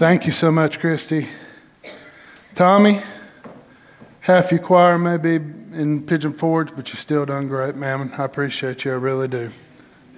Thank 0.00 0.24
you 0.24 0.32
so 0.32 0.50
much, 0.50 0.80
Christy. 0.80 1.28
Tommy, 2.54 3.02
half 4.20 4.50
your 4.50 4.60
choir 4.60 4.96
may 4.96 5.18
be 5.18 5.34
in 5.34 6.06
Pigeon 6.06 6.32
Forge, 6.32 6.74
but 6.74 6.88
you 6.88 6.96
still 6.96 7.26
done 7.26 7.48
great, 7.48 7.76
man. 7.76 8.10
I 8.16 8.24
appreciate 8.24 8.86
you. 8.86 8.92
I 8.92 8.94
really 8.94 9.28
do. 9.28 9.50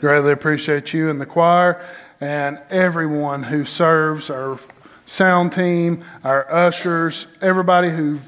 Greatly 0.01 0.31
appreciate 0.31 0.93
you 0.93 1.11
and 1.11 1.21
the 1.21 1.27
choir 1.27 1.85
and 2.21 2.63
everyone 2.71 3.43
who 3.43 3.65
serves 3.65 4.31
our 4.31 4.61
sound 5.05 5.53
team, 5.53 6.05
our 6.23 6.49
ushers, 6.49 7.27
everybody 7.41 7.91
who 7.91 8.21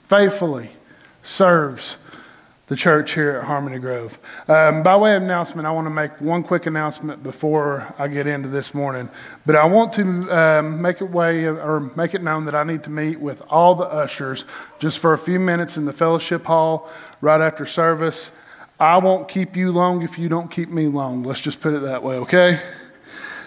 faithfully 0.00 0.70
serves 1.22 1.98
the 2.68 2.76
church 2.76 3.14
here 3.14 3.30
at 3.30 3.44
Harmony 3.44 3.78
Grove. 3.78 4.18
Um, 4.48 4.82
by 4.82 4.96
way 4.96 5.14
of 5.14 5.22
announcement, 5.22 5.66
I 5.66 5.70
want 5.70 5.86
to 5.86 5.90
make 5.90 6.20
one 6.20 6.42
quick 6.42 6.66
announcement 6.66 7.22
before 7.22 7.94
I 7.96 8.08
get 8.08 8.26
into 8.26 8.48
this 8.48 8.74
morning. 8.74 9.08
But 9.44 9.54
I 9.54 9.66
want 9.66 9.92
to 9.94 10.02
um, 10.36 10.82
make 10.82 11.00
it 11.00 11.10
way 11.10 11.44
or 11.44 11.92
make 11.94 12.14
it 12.14 12.22
known 12.22 12.44
that 12.46 12.56
I 12.56 12.64
need 12.64 12.82
to 12.84 12.90
meet 12.90 13.20
with 13.20 13.40
all 13.48 13.76
the 13.76 13.84
ushers 13.84 14.44
just 14.80 14.98
for 14.98 15.12
a 15.12 15.18
few 15.18 15.38
minutes 15.38 15.76
in 15.76 15.84
the 15.84 15.92
fellowship 15.92 16.44
hall 16.44 16.90
right 17.20 17.40
after 17.40 17.66
service. 17.66 18.32
I 18.80 18.98
won't 18.98 19.28
keep 19.28 19.56
you 19.56 19.70
long 19.70 20.02
if 20.02 20.18
you 20.18 20.28
don't 20.28 20.50
keep 20.50 20.68
me 20.68 20.88
long. 20.88 21.22
Let's 21.22 21.40
just 21.40 21.60
put 21.60 21.72
it 21.72 21.82
that 21.82 22.02
way, 22.02 22.16
okay? 22.16 22.60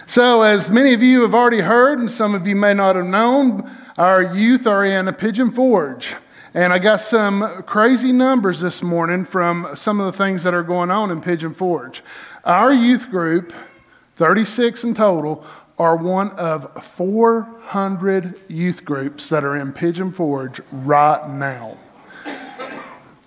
So, 0.06 0.42
as 0.42 0.70
many 0.70 0.92
of 0.92 1.02
you 1.02 1.22
have 1.22 1.34
already 1.34 1.60
heard, 1.60 2.00
and 2.00 2.10
some 2.10 2.34
of 2.34 2.46
you 2.46 2.56
may 2.56 2.74
not 2.74 2.96
have 2.96 3.06
known, 3.06 3.70
our 3.96 4.34
youth 4.34 4.66
are 4.66 4.84
in 4.84 5.06
a 5.06 5.12
Pigeon 5.12 5.52
Forge. 5.52 6.16
And 6.52 6.72
I 6.72 6.80
got 6.80 7.00
some 7.00 7.62
crazy 7.62 8.10
numbers 8.10 8.58
this 8.58 8.82
morning 8.82 9.24
from 9.24 9.68
some 9.76 10.00
of 10.00 10.06
the 10.06 10.18
things 10.18 10.42
that 10.42 10.52
are 10.52 10.64
going 10.64 10.90
on 10.90 11.12
in 11.12 11.20
Pigeon 11.20 11.54
Forge. 11.54 12.02
Our 12.44 12.72
youth 12.72 13.08
group, 13.08 13.52
36 14.16 14.82
in 14.82 14.94
total, 14.94 15.44
are 15.78 15.94
one 15.94 16.32
of 16.32 16.84
400 16.84 18.40
youth 18.48 18.84
groups 18.84 19.28
that 19.28 19.44
are 19.44 19.56
in 19.56 19.72
Pigeon 19.72 20.10
Forge 20.10 20.60
right 20.72 21.30
now. 21.30 21.78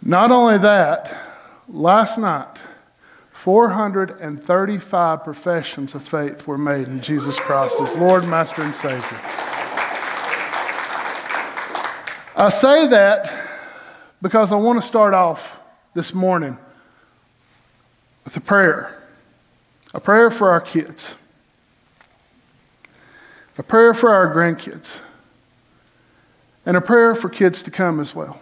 Not 0.01 0.29
only 0.29 0.57
that, 0.57 1.15
last 1.69 2.17
night, 2.17 2.59
435 3.31 5.23
professions 5.23 5.95
of 5.95 6.05
faith 6.05 6.45
were 6.45 6.57
made 6.57 6.89
in 6.89 6.99
Jesus 7.01 7.39
Christ 7.39 7.77
as 7.79 7.95
Lord, 7.95 8.27
Master, 8.27 8.63
and 8.63 8.75
Savior. 8.75 9.19
I 12.35 12.49
say 12.49 12.87
that 12.87 13.31
because 14.19 14.51
I 14.51 14.55
want 14.55 14.81
to 14.81 14.87
start 14.87 15.13
off 15.13 15.59
this 15.93 16.15
morning 16.15 16.57
with 18.25 18.35
a 18.35 18.41
prayer. 18.41 19.03
A 19.93 19.99
prayer 19.99 20.31
for 20.31 20.49
our 20.49 20.61
kids. 20.61 21.13
A 23.59 23.63
prayer 23.63 23.93
for 23.93 24.09
our 24.09 24.33
grandkids. 24.33 24.99
And 26.65 26.75
a 26.75 26.81
prayer 26.81 27.13
for 27.13 27.29
kids 27.29 27.61
to 27.63 27.71
come 27.71 27.99
as 27.99 28.15
well. 28.15 28.41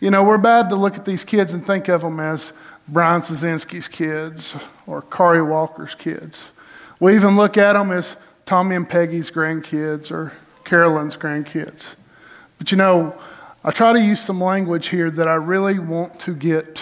You 0.00 0.10
know, 0.10 0.24
we're 0.24 0.38
bad 0.38 0.70
to 0.70 0.76
look 0.76 0.96
at 0.96 1.04
these 1.04 1.24
kids 1.26 1.52
and 1.52 1.66
think 1.66 1.88
of 1.88 2.00
them 2.00 2.18
as 2.20 2.54
Brian 2.88 3.20
Szynski's 3.20 3.86
kids 3.86 4.56
or 4.86 5.02
Kari 5.02 5.42
Walker's 5.42 5.94
kids. 5.94 6.52
We 6.98 7.14
even 7.16 7.36
look 7.36 7.58
at 7.58 7.74
them 7.74 7.90
as 7.90 8.16
Tommy 8.46 8.76
and 8.76 8.88
Peggy's 8.88 9.30
grandkids 9.30 10.10
or 10.10 10.32
Carolyn's 10.64 11.18
grandkids. 11.18 11.96
But 12.62 12.70
you 12.70 12.78
know, 12.78 13.16
I 13.64 13.72
try 13.72 13.92
to 13.92 14.00
use 14.00 14.20
some 14.20 14.40
language 14.40 14.86
here 14.86 15.10
that 15.10 15.26
I 15.26 15.34
really 15.34 15.80
want 15.80 16.20
to 16.20 16.32
get 16.32 16.80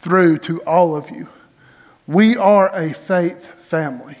through 0.00 0.38
to 0.38 0.60
all 0.64 0.96
of 0.96 1.08
you. 1.08 1.28
We 2.08 2.36
are 2.36 2.74
a 2.74 2.92
faith 2.92 3.52
family. 3.60 4.16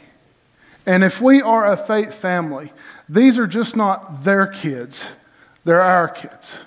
And 0.86 1.02
if 1.02 1.20
we 1.20 1.42
are 1.42 1.66
a 1.66 1.76
faith 1.76 2.14
family, 2.14 2.72
these 3.08 3.40
are 3.40 3.48
just 3.48 3.74
not 3.74 4.22
their 4.22 4.46
kids, 4.46 5.10
they're 5.64 5.82
our 5.82 6.06
kids. 6.06 6.58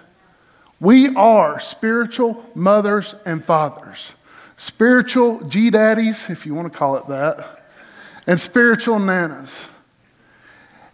We 0.81 1.15
are 1.15 1.61
spiritual 1.61 2.43
mothers 2.53 3.15
and 3.25 3.41
fathers, 3.41 4.11
spiritual 4.57 5.39
G 5.47 5.69
daddies, 5.69 6.29
if 6.29 6.45
you 6.45 6.53
want 6.53 6.69
to 6.69 6.77
call 6.77 6.97
it 6.97 7.07
that, 7.07 7.63
and 8.27 8.41
spiritual 8.41 8.99
nanas. 8.99 9.69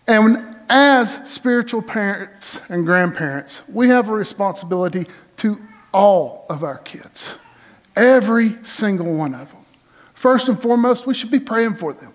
And 0.05 0.52
as 0.69 1.29
spiritual 1.29 1.81
parents 1.81 2.59
and 2.69 2.85
grandparents, 2.85 3.61
we 3.67 3.89
have 3.89 4.09
a 4.09 4.13
responsibility 4.13 5.07
to 5.37 5.61
all 5.93 6.45
of 6.49 6.63
our 6.63 6.77
kids, 6.79 7.37
every 7.95 8.55
single 8.63 9.13
one 9.13 9.33
of 9.33 9.51
them. 9.51 9.65
First 10.13 10.47
and 10.47 10.59
foremost, 10.61 11.05
we 11.05 11.13
should 11.13 11.31
be 11.31 11.39
praying 11.39 11.75
for 11.75 11.93
them. 11.93 12.13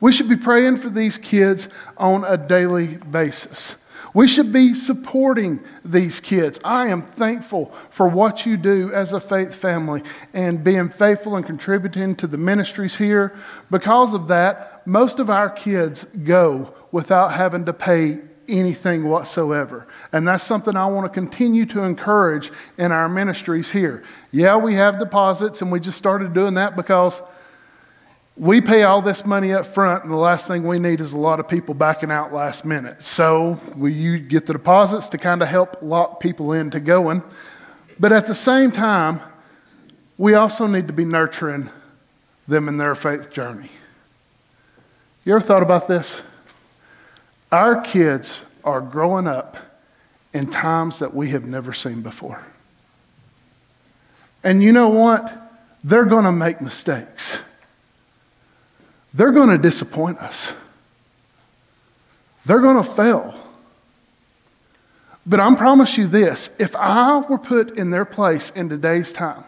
We 0.00 0.10
should 0.10 0.28
be 0.28 0.36
praying 0.36 0.78
for 0.78 0.88
these 0.88 1.18
kids 1.18 1.68
on 1.96 2.24
a 2.24 2.36
daily 2.36 2.96
basis. 2.96 3.76
We 4.14 4.28
should 4.28 4.52
be 4.52 4.74
supporting 4.74 5.60
these 5.84 6.20
kids. 6.20 6.60
I 6.64 6.88
am 6.88 7.00
thankful 7.00 7.66
for 7.90 8.08
what 8.08 8.44
you 8.44 8.56
do 8.56 8.92
as 8.92 9.12
a 9.12 9.20
faith 9.20 9.54
family 9.54 10.02
and 10.34 10.62
being 10.62 10.90
faithful 10.90 11.36
and 11.36 11.46
contributing 11.46 12.14
to 12.16 12.26
the 12.26 12.36
ministries 12.36 12.96
here. 12.96 13.34
Because 13.70 14.12
of 14.12 14.28
that, 14.28 14.86
most 14.86 15.18
of 15.18 15.30
our 15.30 15.48
kids 15.48 16.04
go 16.24 16.74
without 16.92 17.32
having 17.32 17.64
to 17.64 17.72
pay 17.72 18.20
anything 18.48 19.08
whatsoever. 19.08 19.86
And 20.12 20.28
that's 20.28 20.44
something 20.44 20.76
I 20.76 20.86
want 20.86 21.12
to 21.12 21.20
continue 21.20 21.66
to 21.66 21.82
encourage 21.82 22.52
in 22.76 22.92
our 22.92 23.08
ministries 23.08 23.70
here. 23.70 24.04
Yeah, 24.30 24.56
we 24.56 24.74
have 24.74 24.98
deposits, 24.98 25.62
and 25.62 25.72
we 25.72 25.80
just 25.80 25.98
started 25.98 26.34
doing 26.34 26.54
that 26.54 26.76
because 26.76 27.22
we 28.36 28.60
pay 28.60 28.82
all 28.82 29.02
this 29.02 29.26
money 29.26 29.52
up 29.52 29.66
front, 29.66 30.04
and 30.04 30.12
the 30.12 30.16
last 30.16 30.48
thing 30.48 30.66
we 30.66 30.78
need 30.78 31.00
is 31.00 31.12
a 31.12 31.18
lot 31.18 31.40
of 31.40 31.48
people 31.48 31.74
backing 31.74 32.10
out 32.10 32.32
last 32.32 32.64
minute. 32.64 33.02
So 33.02 33.58
we 33.76 33.92
you 33.92 34.18
get 34.18 34.46
the 34.46 34.52
deposits 34.52 35.08
to 35.08 35.18
kind 35.18 35.42
of 35.42 35.48
help 35.48 35.78
lock 35.82 36.20
people 36.20 36.52
into 36.52 36.80
going. 36.80 37.22
But 37.98 38.12
at 38.12 38.26
the 38.26 38.34
same 38.34 38.70
time, 38.70 39.20
we 40.16 40.34
also 40.34 40.66
need 40.66 40.86
to 40.86 40.92
be 40.92 41.04
nurturing 41.04 41.68
them 42.48 42.68
in 42.68 42.76
their 42.76 42.94
faith 42.94 43.30
journey. 43.30 43.70
You 45.24 45.34
ever 45.34 45.44
thought 45.44 45.62
about 45.62 45.86
this? 45.86 46.22
Our 47.52 47.82
kids 47.82 48.40
are 48.64 48.80
growing 48.80 49.28
up 49.28 49.58
in 50.32 50.48
times 50.50 51.00
that 51.00 51.14
we 51.14 51.30
have 51.30 51.44
never 51.44 51.74
seen 51.74 52.00
before. 52.00 52.42
And 54.42 54.62
you 54.62 54.72
know 54.72 54.88
what? 54.88 55.32
They're 55.84 56.06
going 56.06 56.24
to 56.24 56.32
make 56.32 56.60
mistakes. 56.62 57.38
They're 59.12 59.32
going 59.32 59.50
to 59.50 59.58
disappoint 59.58 60.18
us. 60.18 60.54
They're 62.46 62.60
going 62.60 62.82
to 62.82 62.90
fail. 62.90 63.34
But 65.26 65.38
I 65.38 65.54
promise 65.54 65.96
you 65.96 66.08
this 66.08 66.48
if 66.58 66.74
I 66.74 67.18
were 67.18 67.38
put 67.38 67.76
in 67.76 67.90
their 67.90 68.04
place 68.04 68.50
in 68.50 68.68
today's 68.68 69.12
time, 69.12 69.44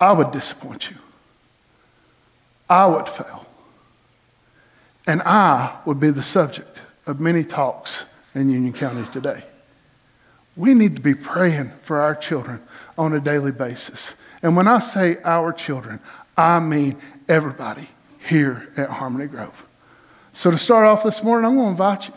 I 0.00 0.12
would 0.12 0.30
disappoint 0.32 0.90
you. 0.90 0.96
I 2.68 2.86
would 2.86 3.08
fail. 3.08 3.45
And 5.06 5.22
I 5.22 5.78
would 5.84 6.00
be 6.00 6.10
the 6.10 6.22
subject 6.22 6.80
of 7.06 7.20
many 7.20 7.44
talks 7.44 8.04
in 8.34 8.50
Union 8.50 8.72
County 8.72 9.04
today. 9.12 9.44
We 10.56 10.74
need 10.74 10.96
to 10.96 11.02
be 11.02 11.14
praying 11.14 11.70
for 11.82 12.00
our 12.00 12.14
children 12.14 12.60
on 12.98 13.12
a 13.12 13.20
daily 13.20 13.52
basis. 13.52 14.14
And 14.42 14.56
when 14.56 14.66
I 14.66 14.78
say 14.80 15.18
our 15.22 15.52
children, 15.52 16.00
I 16.36 16.60
mean 16.60 16.96
everybody 17.28 17.88
here 18.28 18.68
at 18.76 18.90
Harmony 18.90 19.26
Grove. 19.26 19.66
So 20.32 20.50
to 20.50 20.58
start 20.58 20.86
off 20.86 21.04
this 21.04 21.22
morning, 21.22 21.46
I'm 21.46 21.54
going 21.56 21.66
to 21.66 21.70
invite 21.70 22.08
you. 22.08 22.14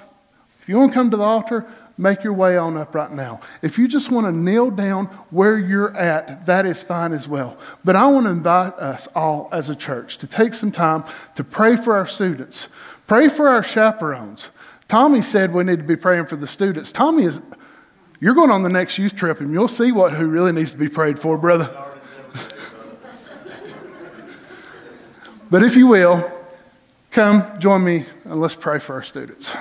If 0.61 0.69
you 0.69 0.77
want 0.77 0.91
to 0.91 0.95
come 0.95 1.11
to 1.11 1.17
the 1.17 1.23
altar, 1.23 1.65
make 1.99 2.23
your 2.23 2.33
way 2.33 2.57
on 2.57 2.77
up 2.77 2.95
right 2.95 3.11
now. 3.11 3.41
If 3.61 3.77
you 3.77 3.87
just 3.87 4.09
want 4.09 4.25
to 4.25 4.31
kneel 4.31 4.71
down 4.71 5.07
where 5.31 5.59
you're 5.59 5.95
at, 5.97 6.45
that 6.45 6.65
is 6.65 6.81
fine 6.81 7.11
as 7.11 7.27
well. 7.27 7.57
But 7.83 7.97
I 7.97 8.07
want 8.07 8.25
to 8.25 8.31
invite 8.31 8.73
us 8.75 9.07
all 9.13 9.49
as 9.51 9.69
a 9.69 9.75
church 9.75 10.17
to 10.19 10.27
take 10.27 10.53
some 10.53 10.71
time 10.71 11.03
to 11.35 11.43
pray 11.43 11.75
for 11.75 11.95
our 11.95 12.07
students, 12.07 12.69
pray 13.05 13.27
for 13.27 13.49
our 13.49 13.61
chaperones. 13.61 14.47
Tommy 14.87 15.21
said 15.21 15.53
we 15.53 15.65
need 15.65 15.79
to 15.79 15.83
be 15.83 15.97
praying 15.97 16.27
for 16.27 16.37
the 16.37 16.47
students. 16.47 16.93
Tommy 16.93 17.25
is, 17.25 17.41
you're 18.21 18.33
going 18.33 18.49
on 18.49 18.63
the 18.63 18.69
next 18.69 18.97
youth 18.97 19.15
trip, 19.15 19.41
and 19.41 19.51
you'll 19.51 19.67
see 19.67 19.91
what 19.91 20.13
who 20.13 20.27
really 20.27 20.53
needs 20.53 20.71
to 20.71 20.77
be 20.77 20.87
prayed 20.87 21.19
for, 21.19 21.37
brother. 21.37 21.69
but 25.51 25.63
if 25.63 25.75
you 25.75 25.85
will, 25.85 26.31
come 27.11 27.43
join 27.59 27.83
me 27.83 28.05
and 28.23 28.39
let's 28.39 28.55
pray 28.55 28.79
for 28.79 28.95
our 28.95 29.03
students. 29.03 29.53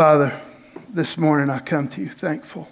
Father, 0.00 0.32
this 0.88 1.18
morning 1.18 1.50
I 1.50 1.58
come 1.58 1.86
to 1.88 2.00
you 2.00 2.08
thankful. 2.08 2.66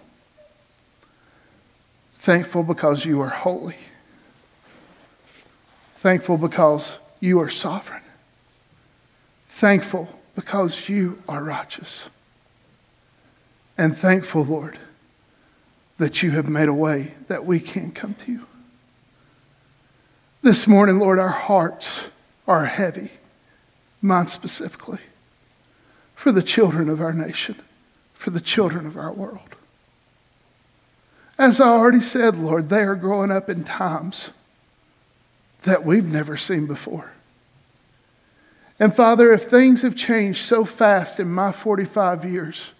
Thankful 2.15 2.63
because 2.63 3.05
you 3.05 3.21
are 3.21 3.29
holy. 3.29 3.77
Thankful 5.97 6.39
because 6.39 6.99
you 7.21 7.39
are 7.41 7.51
sovereign. 7.51 8.01
Thankful 9.47 10.09
because 10.37 10.89
you 10.89 11.23
are 11.29 11.45
righteous. 11.45 12.09
And 13.77 13.95
thankful, 13.95 14.47
Lord, 14.47 14.79
that 15.99 16.23
you 16.23 16.31
have 16.31 16.49
made 16.49 16.71
a 16.71 16.73
way 16.73 17.13
that 17.29 17.45
we 17.45 17.61
can 17.61 17.91
come 17.91 18.15
to 18.25 18.33
you. 18.33 18.47
This 20.41 20.67
morning, 20.67 20.99
Lord, 20.99 21.19
our 21.19 21.29
hearts 21.29 22.05
are 22.47 22.65
heavy, 22.65 23.11
mine 24.01 24.29
specifically, 24.29 25.01
for 26.19 26.33
the 26.33 26.43
children 26.43 26.91
of 26.91 27.01
our 27.01 27.13
nation, 27.13 27.55
for 28.13 28.31
the 28.31 28.41
children 28.41 28.89
of 28.89 28.97
our 28.97 29.13
world. 29.13 29.55
As 31.39 31.61
I 31.61 31.69
already 31.69 32.01
said, 32.01 32.37
Lord, 32.37 32.71
they 32.71 32.81
are 32.81 32.97
growing 32.97 33.31
up 33.31 33.49
in 33.49 33.63
times 33.63 34.31
that 35.63 35.85
we've 35.85 36.11
never 36.11 36.37
seen 36.37 36.67
before. 36.67 37.13
And 38.81 38.93
Father, 38.93 39.33
if 39.33 39.45
things 39.45 39.83
have 39.83 39.95
changed 39.95 40.45
so 40.45 40.65
fast 40.65 41.21
in 41.21 41.31
my 41.31 41.53
45 41.53 42.25
years, 42.25 42.73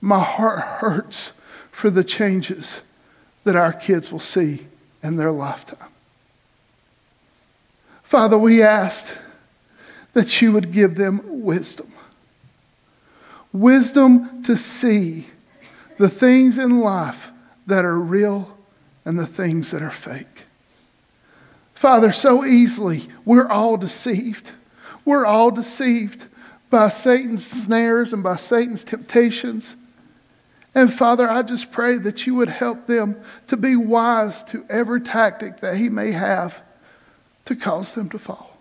my 0.00 0.20
heart 0.20 0.60
hurts 0.60 1.32
for 1.72 1.90
the 1.90 2.04
changes 2.04 2.80
that 3.42 3.56
our 3.56 3.72
kids 3.72 4.12
will 4.12 4.20
see 4.20 4.68
in 5.02 5.16
their 5.16 5.32
lifetime. 5.32 5.88
Father, 8.04 8.38
we 8.38 8.62
asked 8.62 9.18
that 10.12 10.40
you 10.40 10.52
would 10.52 10.70
give 10.70 10.94
them 10.94 11.42
wisdom. 11.42 11.89
Wisdom 13.52 14.42
to 14.44 14.56
see 14.56 15.26
the 15.98 16.08
things 16.08 16.58
in 16.58 16.80
life 16.80 17.30
that 17.66 17.84
are 17.84 17.98
real 17.98 18.56
and 19.04 19.18
the 19.18 19.26
things 19.26 19.70
that 19.70 19.82
are 19.82 19.90
fake. 19.90 20.44
Father, 21.74 22.12
so 22.12 22.44
easily 22.44 23.08
we're 23.24 23.48
all 23.48 23.76
deceived. 23.76 24.52
We're 25.04 25.26
all 25.26 25.50
deceived 25.50 26.26
by 26.68 26.88
Satan's 26.88 27.46
snares 27.46 28.12
and 28.12 28.22
by 28.22 28.36
Satan's 28.36 28.84
temptations. 28.84 29.76
And 30.74 30.92
Father, 30.92 31.28
I 31.28 31.42
just 31.42 31.72
pray 31.72 31.96
that 31.96 32.26
you 32.26 32.34
would 32.36 32.48
help 32.48 32.86
them 32.86 33.20
to 33.48 33.56
be 33.56 33.74
wise 33.74 34.44
to 34.44 34.64
every 34.70 35.00
tactic 35.00 35.60
that 35.60 35.76
he 35.76 35.88
may 35.88 36.12
have 36.12 36.62
to 37.46 37.56
cause 37.56 37.94
them 37.94 38.08
to 38.10 38.18
fall. 38.18 38.56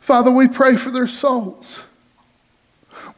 Father, 0.00 0.30
we 0.30 0.46
pray 0.46 0.76
for 0.76 0.90
their 0.90 1.08
souls. 1.08 1.82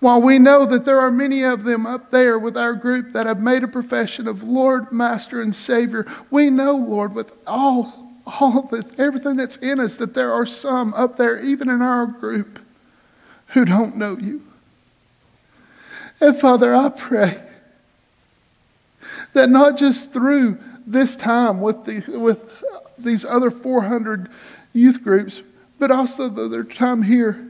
While 0.00 0.22
we 0.22 0.38
know 0.38 0.64
that 0.66 0.84
there 0.84 1.00
are 1.00 1.10
many 1.10 1.42
of 1.42 1.64
them 1.64 1.84
up 1.84 2.10
there 2.10 2.38
with 2.38 2.56
our 2.56 2.74
group 2.74 3.12
that 3.12 3.26
have 3.26 3.42
made 3.42 3.64
a 3.64 3.68
profession 3.68 4.28
of 4.28 4.44
Lord, 4.44 4.92
Master, 4.92 5.40
and 5.40 5.54
Savior, 5.54 6.06
we 6.30 6.50
know, 6.50 6.76
Lord, 6.76 7.14
with 7.14 7.36
all, 7.46 8.12
all 8.24 8.62
that, 8.70 9.00
everything 9.00 9.36
that's 9.36 9.56
in 9.56 9.80
us, 9.80 9.96
that 9.96 10.14
there 10.14 10.32
are 10.32 10.46
some 10.46 10.94
up 10.94 11.16
there, 11.16 11.38
even 11.40 11.68
in 11.68 11.82
our 11.82 12.06
group, 12.06 12.60
who 13.48 13.64
don't 13.64 13.96
know 13.96 14.16
you. 14.16 14.44
And 16.20 16.36
Father, 16.36 16.74
I 16.74 16.90
pray 16.90 17.40
that 19.32 19.48
not 19.48 19.78
just 19.78 20.12
through 20.12 20.58
this 20.86 21.16
time 21.16 21.60
with, 21.60 21.84
the, 21.84 22.18
with 22.18 22.62
these 22.98 23.24
other 23.24 23.50
400 23.50 24.28
youth 24.72 25.02
groups, 25.02 25.42
but 25.78 25.90
also 25.90 26.28
their 26.28 26.64
time 26.64 27.02
here, 27.02 27.44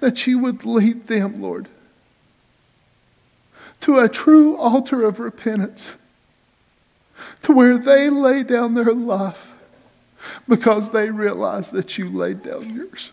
that 0.00 0.26
you 0.26 0.38
would 0.38 0.64
lead 0.64 1.06
them, 1.06 1.40
Lord, 1.40 1.68
to 3.80 3.98
a 3.98 4.08
true 4.08 4.56
altar 4.56 5.04
of 5.04 5.20
repentance, 5.20 5.94
to 7.42 7.52
where 7.52 7.78
they 7.78 8.10
lay 8.10 8.42
down 8.42 8.74
their 8.74 8.92
life 8.92 9.54
because 10.48 10.90
they 10.90 11.10
realize 11.10 11.70
that 11.70 11.98
you 11.98 12.08
laid 12.08 12.42
down 12.42 12.74
yours. 12.74 13.12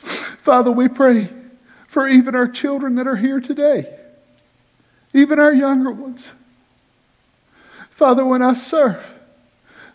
Father, 0.00 0.70
we 0.70 0.88
pray 0.88 1.28
for 1.88 2.06
even 2.06 2.34
our 2.34 2.46
children 2.46 2.94
that 2.96 3.06
are 3.06 3.16
here 3.16 3.40
today, 3.40 3.98
even 5.12 5.38
our 5.40 5.52
younger 5.52 5.90
ones. 5.90 6.32
Father, 7.90 8.24
when 8.24 8.42
I 8.42 8.54
serve 8.54 9.18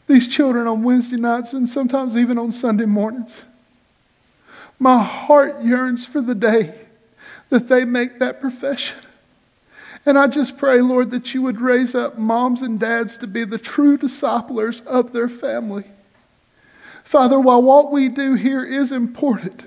these 0.07 0.27
children 0.27 0.67
on 0.67 0.83
Wednesday 0.83 1.17
nights 1.17 1.53
and 1.53 1.69
sometimes 1.69 2.17
even 2.17 2.37
on 2.37 2.51
Sunday 2.51 2.85
mornings, 2.85 3.43
my 4.79 5.01
heart 5.01 5.63
yearns 5.63 6.05
for 6.05 6.19
the 6.21 6.33
day 6.33 6.73
that 7.51 7.67
they 7.67 7.85
make 7.85 8.17
that 8.17 8.41
profession. 8.41 8.97
And 10.05 10.17
I 10.17 10.25
just 10.27 10.57
pray, 10.57 10.81
Lord, 10.81 11.11
that 11.11 11.35
you 11.35 11.43
would 11.43 11.61
raise 11.61 11.93
up 11.93 12.17
moms 12.17 12.63
and 12.63 12.79
dads 12.79 13.17
to 13.19 13.27
be 13.27 13.43
the 13.43 13.59
true 13.59 13.97
disciplers 13.97 14.81
of 14.81 15.13
their 15.13 15.29
family. 15.29 15.83
Father, 17.03 17.39
while 17.39 17.61
what 17.61 17.91
we 17.91 18.07
do 18.09 18.33
here 18.33 18.63
is 18.63 18.91
important, 18.91 19.63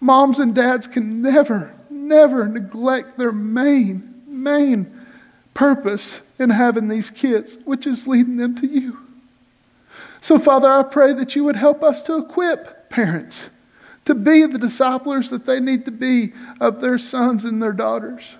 moms 0.00 0.38
and 0.38 0.54
dads 0.54 0.86
can 0.86 1.22
never, 1.22 1.74
never 1.90 2.46
neglect 2.46 3.18
their 3.18 3.32
main, 3.32 4.22
main 4.28 4.92
purpose 5.54 6.20
in 6.38 6.50
having 6.50 6.88
these 6.88 7.10
kids, 7.10 7.56
which 7.64 7.86
is 7.86 8.06
leading 8.06 8.36
them 8.36 8.54
to 8.56 8.66
you. 8.66 8.98
So, 10.20 10.38
Father, 10.38 10.70
I 10.70 10.82
pray 10.82 11.14
that 11.14 11.34
you 11.34 11.42
would 11.44 11.56
help 11.56 11.82
us 11.82 12.02
to 12.04 12.18
equip 12.18 12.90
parents 12.90 13.48
to 14.06 14.14
be 14.14 14.46
the 14.46 14.58
disciplers 14.58 15.30
that 15.30 15.44
they 15.44 15.60
need 15.60 15.84
to 15.84 15.90
be 15.90 16.32
of 16.60 16.80
their 16.80 16.98
sons 16.98 17.44
and 17.44 17.62
their 17.62 17.72
daughters. 17.72 18.36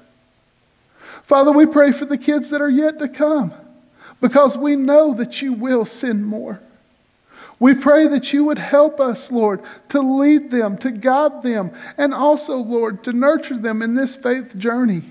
Father, 1.23 1.53
we 1.53 1.67
pray 1.67 1.93
for 1.93 2.05
the 2.05 2.19
kids 2.19 2.51
that 2.51 2.63
are 2.63 2.71
yet 2.71 2.99
to 3.01 3.09
come 3.09 3.53
because 4.21 4.57
we 4.57 4.77
know 4.77 5.13
that 5.15 5.43
you 5.43 5.53
will 5.53 5.85
send 5.85 6.25
more. 6.25 6.61
We 7.59 7.75
pray 7.75 8.07
that 8.07 8.33
you 8.33 8.45
would 8.45 8.59
help 8.59 9.01
us, 9.01 9.33
Lord, 9.33 9.61
to 9.89 10.01
lead 10.01 10.51
them, 10.51 10.77
to 10.79 10.91
guide 10.91 11.43
them, 11.43 11.73
and 11.97 12.13
also, 12.13 12.57
Lord, 12.59 13.03
to 13.05 13.13
nurture 13.13 13.57
them 13.57 13.83
in 13.83 13.95
this 13.95 14.15
faith 14.15 14.57
journey. 14.57 15.03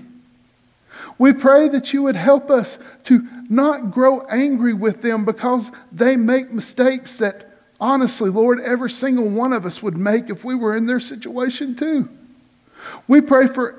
We 1.18 1.32
pray 1.32 1.68
that 1.68 1.92
you 1.92 2.02
would 2.04 2.16
help 2.16 2.50
us 2.50 2.78
to 3.04 3.26
not 3.48 3.90
grow 3.90 4.20
angry 4.22 4.72
with 4.72 5.02
them 5.02 5.24
because 5.24 5.70
they 5.90 6.16
make 6.16 6.52
mistakes 6.52 7.18
that 7.18 7.55
honestly, 7.80 8.30
Lord, 8.30 8.60
every 8.60 8.90
single 8.90 9.28
one 9.28 9.52
of 9.52 9.66
us 9.66 9.82
would 9.82 9.96
make 9.96 10.30
if 10.30 10.44
we 10.44 10.54
were 10.54 10.76
in 10.76 10.86
their 10.86 11.00
situation 11.00 11.74
too. 11.74 12.08
We 13.08 13.20
pray 13.20 13.46
for 13.46 13.78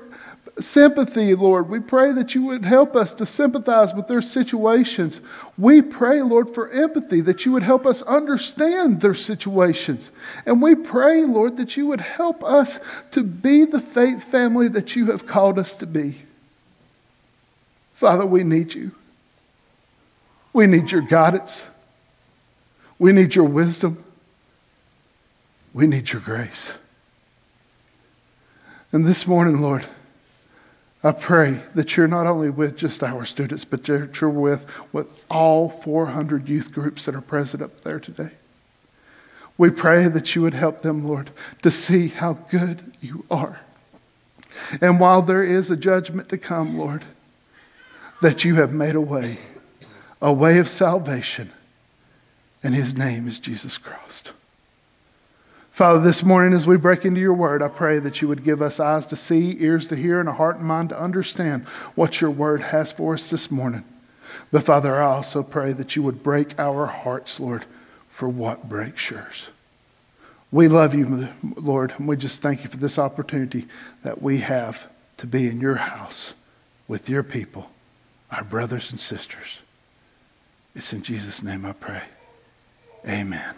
sympathy, 0.60 1.34
Lord. 1.34 1.68
We 1.68 1.80
pray 1.80 2.12
that 2.12 2.34
you 2.34 2.42
would 2.44 2.64
help 2.64 2.96
us 2.96 3.14
to 3.14 3.26
sympathize 3.26 3.94
with 3.94 4.08
their 4.08 4.22
situations. 4.22 5.20
We 5.56 5.82
pray, 5.82 6.22
Lord, 6.22 6.50
for 6.50 6.70
empathy, 6.70 7.20
that 7.22 7.46
you 7.46 7.52
would 7.52 7.62
help 7.62 7.86
us 7.86 8.02
understand 8.02 9.00
their 9.00 9.14
situations. 9.14 10.10
And 10.46 10.60
we 10.60 10.74
pray, 10.74 11.24
Lord, 11.24 11.56
that 11.58 11.76
you 11.76 11.86
would 11.86 12.00
help 12.00 12.42
us 12.42 12.80
to 13.12 13.22
be 13.22 13.64
the 13.64 13.80
faith 13.80 14.24
family 14.24 14.68
that 14.68 14.96
you 14.96 15.10
have 15.10 15.26
called 15.26 15.58
us 15.58 15.76
to 15.76 15.86
be. 15.86 16.16
Father, 17.94 18.26
we 18.26 18.44
need 18.44 18.74
you. 18.74 18.92
We 20.52 20.66
need 20.66 20.90
your 20.90 21.02
guidance. 21.02 21.66
We 22.98 23.12
need 23.12 23.34
your 23.34 23.44
wisdom. 23.44 24.02
We 25.72 25.86
need 25.86 26.10
your 26.12 26.20
grace. 26.20 26.72
And 28.90 29.06
this 29.06 29.26
morning, 29.26 29.60
Lord, 29.60 29.86
I 31.04 31.12
pray 31.12 31.60
that 31.74 31.96
you're 31.96 32.08
not 32.08 32.26
only 32.26 32.50
with 32.50 32.76
just 32.76 33.04
our 33.04 33.24
students, 33.24 33.64
but 33.64 33.84
that 33.84 34.20
you're 34.20 34.30
with, 34.30 34.66
with 34.92 35.22
all 35.30 35.68
400 35.68 36.48
youth 36.48 36.72
groups 36.72 37.04
that 37.04 37.14
are 37.14 37.20
present 37.20 37.62
up 37.62 37.82
there 37.82 38.00
today. 38.00 38.30
We 39.56 39.70
pray 39.70 40.08
that 40.08 40.34
you 40.34 40.42
would 40.42 40.54
help 40.54 40.82
them, 40.82 41.06
Lord, 41.06 41.30
to 41.62 41.70
see 41.70 42.08
how 42.08 42.34
good 42.50 42.92
you 43.00 43.24
are. 43.30 43.60
And 44.80 44.98
while 44.98 45.22
there 45.22 45.42
is 45.42 45.70
a 45.70 45.76
judgment 45.76 46.28
to 46.30 46.38
come, 46.38 46.78
Lord, 46.78 47.04
that 48.20 48.44
you 48.44 48.56
have 48.56 48.72
made 48.72 48.94
a 48.94 49.00
way, 49.00 49.38
a 50.20 50.32
way 50.32 50.58
of 50.58 50.68
salvation 50.68 51.52
and 52.62 52.74
his 52.74 52.96
name 52.96 53.28
is 53.28 53.38
Jesus 53.38 53.78
Christ. 53.78 54.32
Father, 55.70 56.00
this 56.00 56.24
morning 56.24 56.54
as 56.54 56.66
we 56.66 56.76
break 56.76 57.04
into 57.04 57.20
your 57.20 57.34
word, 57.34 57.62
I 57.62 57.68
pray 57.68 58.00
that 58.00 58.20
you 58.20 58.26
would 58.26 58.42
give 58.42 58.60
us 58.60 58.80
eyes 58.80 59.06
to 59.06 59.16
see, 59.16 59.62
ears 59.62 59.86
to 59.86 59.96
hear, 59.96 60.18
and 60.18 60.28
a 60.28 60.32
heart 60.32 60.56
and 60.56 60.64
mind 60.64 60.88
to 60.88 61.00
understand 61.00 61.62
what 61.94 62.20
your 62.20 62.32
word 62.32 62.62
has 62.62 62.90
for 62.90 63.14
us 63.14 63.30
this 63.30 63.48
morning. 63.48 63.84
But 64.50 64.64
Father, 64.64 64.96
I 64.96 65.04
also 65.04 65.44
pray 65.44 65.72
that 65.74 65.94
you 65.94 66.02
would 66.02 66.24
break 66.24 66.58
our 66.58 66.86
hearts, 66.86 67.38
Lord, 67.38 67.64
for 68.08 68.28
what 68.28 68.68
breaks 68.68 69.08
yours. 69.08 69.50
We 70.50 70.66
love 70.66 70.96
you, 70.96 71.28
Lord, 71.56 71.94
and 71.96 72.08
we 72.08 72.16
just 72.16 72.42
thank 72.42 72.64
you 72.64 72.70
for 72.70 72.78
this 72.78 72.98
opportunity 72.98 73.68
that 74.02 74.20
we 74.20 74.38
have 74.38 74.88
to 75.18 75.28
be 75.28 75.46
in 75.46 75.60
your 75.60 75.76
house 75.76 76.34
with 76.88 77.08
your 77.08 77.22
people, 77.22 77.70
our 78.32 78.42
brothers 78.42 78.90
and 78.90 78.98
sisters. 78.98 79.60
It's 80.74 80.92
in 80.92 81.02
Jesus' 81.02 81.42
name 81.42 81.64
I 81.64 81.72
pray. 81.72 82.02
Amen. 83.06 83.54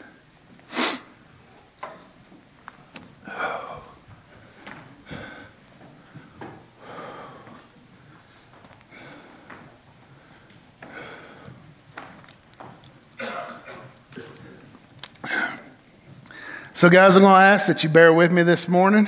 So, 16.73 16.89
guys, 16.89 17.15
I'm 17.15 17.23
going 17.23 17.35
to 17.35 17.39
ask 17.39 17.67
that 17.67 17.83
you 17.83 17.91
bear 17.91 18.11
with 18.11 18.33
me 18.33 18.43
this 18.43 18.67
morning. 18.67 19.07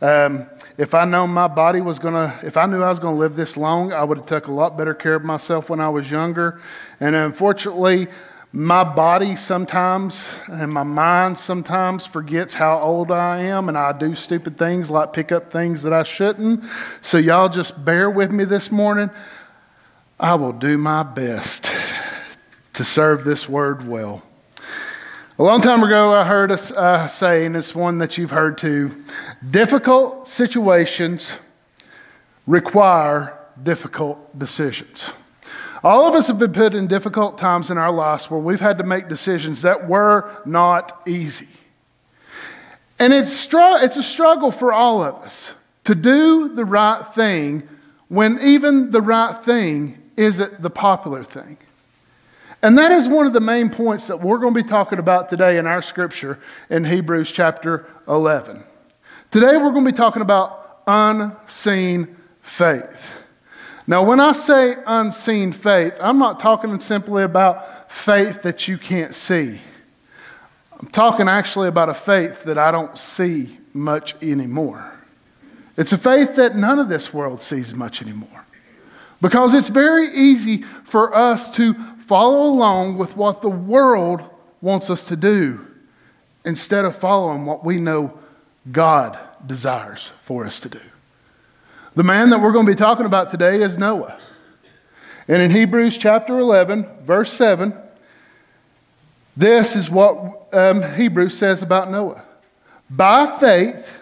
Um, 0.00 0.48
if 0.76 0.94
I 0.94 1.04
know 1.04 1.28
my 1.28 1.46
body 1.46 1.80
was 1.80 2.00
going 2.00 2.14
to, 2.14 2.44
if 2.44 2.56
I 2.56 2.66
knew 2.66 2.82
I 2.82 2.88
was 2.88 2.98
going 2.98 3.14
to 3.14 3.18
live 3.20 3.36
this 3.36 3.56
long, 3.56 3.92
I 3.92 4.02
would 4.02 4.18
have 4.18 4.26
took 4.26 4.48
a 4.48 4.52
lot 4.52 4.76
better 4.76 4.94
care 4.94 5.14
of 5.14 5.24
myself 5.24 5.70
when 5.70 5.78
I 5.78 5.88
was 5.90 6.10
younger. 6.10 6.60
And 6.98 7.14
unfortunately, 7.14 8.08
my 8.52 8.82
body 8.82 9.36
sometimes 9.36 10.34
and 10.48 10.72
my 10.72 10.82
mind 10.82 11.38
sometimes 11.38 12.06
forgets 12.06 12.54
how 12.54 12.80
old 12.80 13.10
I 13.10 13.42
am, 13.42 13.68
and 13.68 13.76
I 13.76 13.92
do 13.92 14.14
stupid 14.14 14.56
things 14.56 14.90
like 14.90 15.12
pick 15.12 15.32
up 15.32 15.52
things 15.52 15.82
that 15.82 15.92
I 15.92 16.02
shouldn't. 16.02 16.64
So, 17.02 17.18
y'all 17.18 17.48
just 17.48 17.84
bear 17.84 18.08
with 18.08 18.32
me 18.32 18.44
this 18.44 18.70
morning. 18.70 19.10
I 20.18 20.34
will 20.34 20.52
do 20.52 20.78
my 20.78 21.02
best 21.02 21.70
to 22.72 22.84
serve 22.84 23.24
this 23.24 23.48
word 23.48 23.86
well. 23.86 24.22
A 25.38 25.42
long 25.42 25.60
time 25.60 25.84
ago, 25.84 26.12
I 26.12 26.24
heard 26.24 26.50
a 26.50 26.54
uh, 26.54 27.06
saying, 27.06 27.54
it's 27.54 27.74
one 27.74 27.98
that 27.98 28.18
you've 28.18 28.32
heard 28.32 28.58
too 28.58 29.04
difficult 29.48 30.26
situations 30.26 31.38
require 32.46 33.38
difficult 33.62 34.36
decisions. 34.36 35.12
All 35.84 36.08
of 36.08 36.14
us 36.14 36.26
have 36.26 36.38
been 36.38 36.52
put 36.52 36.74
in 36.74 36.86
difficult 36.86 37.38
times 37.38 37.70
in 37.70 37.78
our 37.78 37.92
lives 37.92 38.30
where 38.30 38.40
we've 38.40 38.60
had 38.60 38.78
to 38.78 38.84
make 38.84 39.08
decisions 39.08 39.62
that 39.62 39.88
were 39.88 40.30
not 40.44 41.02
easy. 41.06 41.48
And 42.98 43.12
it's, 43.12 43.32
str- 43.32 43.78
it's 43.80 43.96
a 43.96 44.02
struggle 44.02 44.50
for 44.50 44.72
all 44.72 45.04
of 45.04 45.14
us 45.16 45.52
to 45.84 45.94
do 45.94 46.54
the 46.54 46.64
right 46.64 47.02
thing 47.14 47.68
when 48.08 48.38
even 48.42 48.90
the 48.90 49.00
right 49.00 49.36
thing 49.44 50.02
isn't 50.16 50.60
the 50.60 50.70
popular 50.70 51.22
thing. 51.22 51.58
And 52.60 52.76
that 52.76 52.90
is 52.90 53.06
one 53.06 53.26
of 53.26 53.32
the 53.32 53.40
main 53.40 53.68
points 53.68 54.08
that 54.08 54.20
we're 54.20 54.38
going 54.38 54.52
to 54.52 54.62
be 54.62 54.68
talking 54.68 54.98
about 54.98 55.28
today 55.28 55.58
in 55.58 55.66
our 55.66 55.80
scripture 55.80 56.40
in 56.68 56.84
Hebrews 56.84 57.30
chapter 57.30 57.86
11. 58.08 58.64
Today 59.30 59.56
we're 59.56 59.70
going 59.70 59.84
to 59.84 59.92
be 59.92 59.96
talking 59.96 60.22
about 60.22 60.80
unseen 60.88 62.16
faith. 62.42 63.17
Now, 63.88 64.02
when 64.02 64.20
I 64.20 64.32
say 64.32 64.74
unseen 64.86 65.50
faith, 65.50 65.94
I'm 65.98 66.18
not 66.18 66.38
talking 66.38 66.78
simply 66.78 67.22
about 67.22 67.90
faith 67.90 68.42
that 68.42 68.68
you 68.68 68.76
can't 68.76 69.14
see. 69.14 69.58
I'm 70.78 70.88
talking 70.88 71.26
actually 71.26 71.68
about 71.68 71.88
a 71.88 71.94
faith 71.94 72.44
that 72.44 72.58
I 72.58 72.70
don't 72.70 72.98
see 72.98 73.56
much 73.72 74.14
anymore. 74.22 74.92
It's 75.78 75.92
a 75.92 75.96
faith 75.96 76.36
that 76.36 76.54
none 76.54 76.78
of 76.78 76.90
this 76.90 77.14
world 77.14 77.40
sees 77.40 77.74
much 77.74 78.02
anymore. 78.02 78.44
Because 79.22 79.54
it's 79.54 79.68
very 79.68 80.08
easy 80.08 80.62
for 80.84 81.16
us 81.16 81.50
to 81.52 81.72
follow 81.72 82.42
along 82.42 82.98
with 82.98 83.16
what 83.16 83.40
the 83.40 83.48
world 83.48 84.22
wants 84.60 84.90
us 84.90 85.04
to 85.04 85.16
do 85.16 85.66
instead 86.44 86.84
of 86.84 86.94
following 86.94 87.46
what 87.46 87.64
we 87.64 87.78
know 87.78 88.18
God 88.70 89.18
desires 89.46 90.10
for 90.24 90.44
us 90.44 90.60
to 90.60 90.68
do. 90.68 90.80
The 91.98 92.04
man 92.04 92.30
that 92.30 92.40
we're 92.40 92.52
going 92.52 92.64
to 92.64 92.70
be 92.70 92.76
talking 92.76 93.06
about 93.06 93.28
today 93.28 93.60
is 93.60 93.76
Noah. 93.76 94.16
And 95.26 95.42
in 95.42 95.50
Hebrews 95.50 95.98
chapter 95.98 96.38
11, 96.38 96.86
verse 97.02 97.32
7, 97.32 97.76
this 99.36 99.74
is 99.74 99.90
what 99.90 100.46
um, 100.52 100.80
Hebrews 100.94 101.36
says 101.36 101.60
about 101.60 101.90
Noah. 101.90 102.22
By 102.88 103.26
faith, 103.40 103.98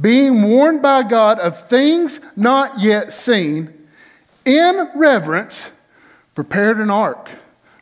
being 0.00 0.42
warned 0.42 0.80
by 0.80 1.02
God 1.02 1.38
of 1.38 1.68
things 1.68 2.18
not 2.34 2.80
yet 2.80 3.12
seen, 3.12 3.74
in 4.46 4.88
reverence, 4.94 5.70
prepared 6.34 6.80
an 6.80 6.88
ark 6.88 7.28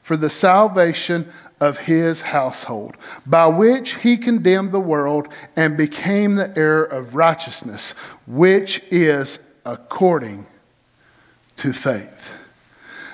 for 0.03 0.17
the 0.17 0.29
salvation 0.29 1.33
of 1.61 1.79
his 1.79 2.21
household, 2.21 2.97
by 3.25 3.47
which 3.47 3.95
he 3.97 4.17
condemned 4.17 4.73
the 4.73 4.81
world 4.81 5.29
and 5.57 5.77
became 5.77 6.35
the 6.35 6.57
heir 6.57 6.85
of 6.85 7.15
righteousness, 7.15 7.93
which 8.27 8.83
is 8.91 9.39
according 9.65 10.47
to 11.57 11.73
faith. 11.73 12.35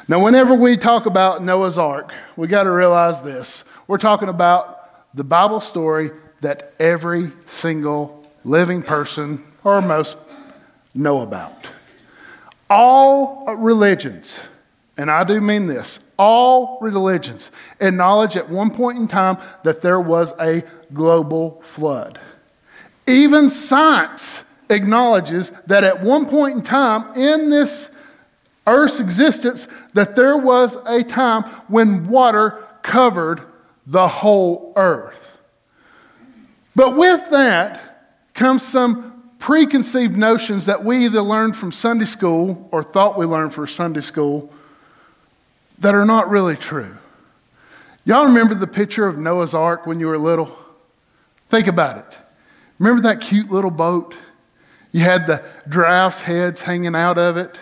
Now, 0.09 0.25
whenever 0.25 0.55
we 0.55 0.77
talk 0.77 1.07
about 1.07 1.43
Noah's 1.43 1.79
ark, 1.79 2.13
we 2.37 2.49
got 2.49 2.65
to 2.65 2.73
realize 2.73 3.23
this. 3.23 3.63
We're 3.87 3.99
talking 3.99 4.29
about 4.29 5.15
the 5.15 5.25
Bible 5.25 5.61
story 5.61 6.11
that 6.41 6.75
every 6.81 7.31
single 7.47 8.27
living 8.45 8.83
person, 8.83 9.45
or 9.63 9.81
most, 9.81 10.19
know 10.95 11.21
about. 11.21 11.55
All 12.69 13.55
religions 13.55 14.41
and 14.97 15.11
I 15.11 15.25
do 15.25 15.41
mean 15.41 15.67
this, 15.67 16.01
all 16.19 16.79
religions 16.81 17.51
acknowledge 17.81 18.37
at 18.37 18.49
one 18.49 18.71
point 18.71 18.99
in 18.99 19.09
time 19.09 19.39
that 19.65 19.83
there 19.83 20.01
was 20.01 20.35
a 20.39 20.63
global 20.93 21.61
flood. 21.63 22.21
Even 23.07 23.51
science 23.51 24.45
acknowledges 24.69 25.51
that 25.67 25.85
at 25.85 26.03
one 26.03 26.27
point 26.27 26.57
in 26.57 26.63
time 26.63 27.15
in 27.17 27.51
this 27.51 27.89
earth's 28.67 29.01
existence 29.01 29.67
that 29.95 30.15
there 30.15 30.37
was 30.37 30.77
a 30.87 31.03
time 31.03 31.43
when 31.69 32.07
water 32.07 32.65
covered 32.83 33.43
the 33.87 34.07
whole 34.07 34.73
earth. 34.77 35.41
But 36.77 36.97
with 36.97 37.31
that 37.31 38.33
comes 38.35 38.63
some 38.63 39.31
preconceived 39.39 40.17
notions 40.17 40.67
that 40.67 40.85
we 40.85 41.07
either 41.07 41.21
learned 41.21 41.57
from 41.57 41.73
Sunday 41.73 42.05
school 42.05 42.69
or 42.71 42.83
thought 42.83 43.19
we 43.19 43.27
learned 43.27 43.53
from 43.53 43.67
Sunday 43.67 44.01
school 44.01 44.53
that 45.83 45.95
are 45.95 46.07
not 46.07 46.31
really 46.31 46.57
true. 46.57 46.97
Y'all 48.05 48.27
remember 48.27 48.55
the 48.55 48.67
picture 48.67 49.07
of 49.07 49.19
Noah's 49.19 49.55
Ark 49.55 49.87
when 49.87 50.01
you 50.01 50.09
were 50.09 50.19
little? 50.19 50.57
Think 51.49 51.67
about 51.67 51.99
it. 51.99 52.19
Remember 52.79 53.03
that 53.03 53.21
cute 53.21 53.51
little 53.51 53.71
boat? 53.71 54.15
You 54.91 55.01
had 55.01 55.27
the 55.27 55.45
giraffes' 55.69 56.23
heads 56.23 56.63
hanging 56.63 56.95
out 56.95 57.19
of 57.19 57.37
it. 57.37 57.59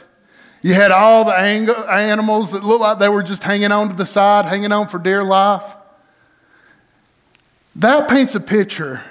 You 0.63 0.75
had 0.75 0.91
all 0.91 1.25
the 1.25 1.35
animals 1.35 2.53
that 2.53 2.63
looked 2.63 2.83
like 2.83 2.99
they 2.99 3.09
were 3.09 3.23
just 3.23 3.43
hanging 3.43 3.73
on 3.73 3.89
to 3.89 3.95
the 3.95 4.07
side, 4.07 4.45
hanging 4.45 4.73
on 4.73 4.89
for 4.89 4.99
dear 4.99 5.25
life. 5.25 5.65
That 7.77 8.09
paints 8.09 8.35
a 8.35 8.41
picture 8.41 9.03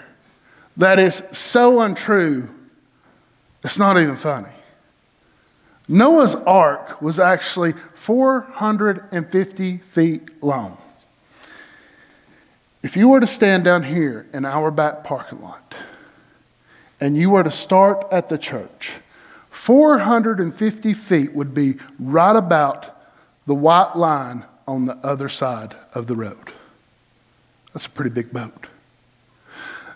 that 0.77 0.99
is 0.99 1.23
so 1.31 1.81
untrue, 1.81 2.49
it's 3.63 3.79
not 3.79 3.99
even 3.99 4.15
funny. 4.15 4.49
Noah's 5.91 6.35
ark 6.35 7.01
was 7.01 7.19
actually 7.19 7.73
450 7.95 9.77
feet 9.77 10.43
long. 10.43 10.77
If 12.83 12.95
you 12.95 13.09
were 13.09 13.19
to 13.19 13.27
stand 13.27 13.63
down 13.63 13.81
here 13.81 14.27
in 14.31 14.45
our 14.45 14.69
back 14.69 15.03
parking 15.03 15.41
lot 15.41 15.73
and 17.01 17.17
you 17.17 17.31
were 17.31 17.43
to 17.43 17.49
start 17.49 18.07
at 18.11 18.29
the 18.29 18.37
church, 18.37 18.93
450 19.49 20.93
feet 20.93 21.33
would 21.33 21.55
be 21.55 21.77
right 21.97 22.35
about 22.35 22.95
the 23.47 23.55
white 23.55 23.95
line 23.95 24.45
on 24.67 24.85
the 24.85 24.95
other 24.97 25.27
side 25.27 25.75
of 25.95 26.05
the 26.05 26.15
road. 26.15 26.53
That's 27.73 27.87
a 27.87 27.89
pretty 27.89 28.11
big 28.11 28.31
boat. 28.31 28.67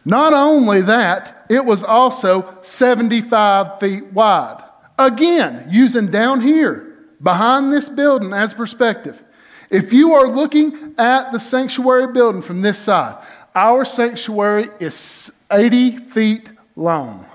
Not 0.03 0.33
only 0.33 0.81
that, 0.81 1.45
it 1.49 1.65
was 1.65 1.83
also 1.83 2.57
75 2.63 3.79
feet 3.79 4.11
wide. 4.11 4.61
Again, 4.97 5.67
using 5.69 6.07
down 6.07 6.41
here, 6.41 6.93
behind 7.21 7.71
this 7.71 7.89
building 7.89 8.33
as 8.33 8.53
perspective. 8.53 9.23
If 9.69 9.91
you 9.93 10.13
are 10.13 10.27
looking 10.27 10.93
at 10.97 11.31
the 11.31 11.39
sanctuary 11.39 12.11
building 12.11 12.41
from 12.41 12.61
this 12.61 12.77
side, 12.77 13.23
our 13.55 13.85
sanctuary 13.85 14.67
is 14.79 15.31
80 15.51 15.97
feet 15.97 16.49
long, 16.75 17.25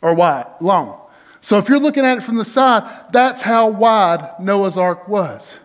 or 0.00 0.14
wide, 0.14 0.46
long. 0.60 1.00
So 1.40 1.58
if 1.58 1.68
you're 1.68 1.80
looking 1.80 2.04
at 2.04 2.18
it 2.18 2.22
from 2.22 2.36
the 2.36 2.44
side, 2.44 2.88
that's 3.10 3.42
how 3.42 3.68
wide 3.68 4.38
Noah's 4.40 4.76
Ark 4.76 5.08
was. 5.08 5.58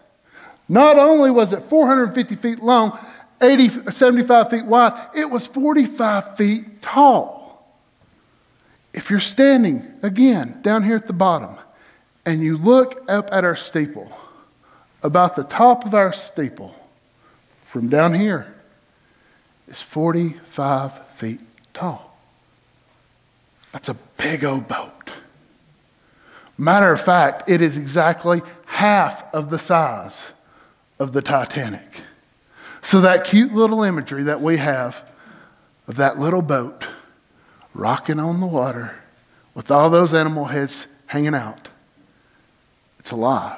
Not 0.69 0.97
only 0.97 1.29
was 1.29 1.51
it 1.51 1.61
450 1.63 2.35
feet 2.35 2.59
long, 2.59 2.97
80, 3.41 3.91
75 3.91 4.49
feet 4.49 4.65
wide, 4.65 5.09
it 5.15 5.29
was 5.29 5.45
45 5.45 6.37
feet 6.37 6.81
tall. 6.81 7.42
If 8.93 9.09
you're 9.09 9.19
standing, 9.19 9.85
again, 10.03 10.59
down 10.61 10.83
here 10.83 10.95
at 10.95 11.07
the 11.07 11.13
bottom, 11.13 11.57
and 12.25 12.41
you 12.41 12.57
look 12.57 13.03
up 13.09 13.29
at 13.31 13.43
our 13.43 13.55
steeple, 13.55 14.15
about 15.01 15.35
the 15.35 15.43
top 15.43 15.85
of 15.85 15.93
our 15.93 16.13
steeple, 16.13 16.75
from 17.65 17.89
down 17.89 18.13
here, 18.13 18.53
is 19.67 19.81
45 19.81 21.07
feet 21.07 21.41
tall. 21.73 22.15
That's 23.71 23.89
a 23.89 23.95
big 24.17 24.43
old 24.43 24.67
boat. 24.67 24.91
Matter 26.57 26.91
of 26.91 27.01
fact, 27.01 27.49
it 27.49 27.61
is 27.61 27.77
exactly 27.77 28.43
half 28.65 29.33
of 29.33 29.49
the 29.49 29.57
size 29.57 30.31
of 30.99 31.13
the 31.13 31.21
Titanic. 31.21 32.01
So, 32.83 33.01
that 33.01 33.23
cute 33.23 33.53
little 33.53 33.81
imagery 33.81 34.23
that 34.23 34.41
we 34.41 34.57
have 34.57 35.11
of 35.87 35.95
that 35.95 36.19
little 36.19 36.41
boat 36.41 36.85
rocking 37.73 38.19
on 38.19 38.39
the 38.39 38.47
water 38.47 38.95
with 39.55 39.71
all 39.71 39.89
those 39.89 40.13
animal 40.13 40.45
heads 40.45 40.87
hanging 41.07 41.35
out. 41.35 41.69
It's 42.99 43.11
a 43.11 43.15
lie. 43.15 43.57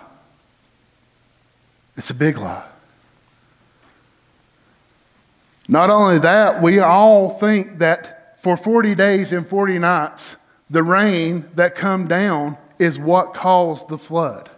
It's 1.98 2.10
a 2.10 2.14
big 2.14 2.38
lie. 2.38 2.66
Not 5.68 5.90
only 5.90 6.20
that, 6.20 6.62
we 6.62 6.80
all 6.80 7.30
think 7.30 7.80
that 7.80 8.40
for 8.42 8.56
40 8.56 8.94
days 8.96 9.32
and 9.32 9.48
40 9.48 9.80
nights, 9.80 10.36
the 10.70 10.84
rain 10.84 11.46
that 11.56 11.76
come 11.76 12.08
down 12.08 12.58
is 12.78 13.00
what 13.00 13.34
caused 13.34 13.88
the 13.88 13.98
flood. 13.98 14.50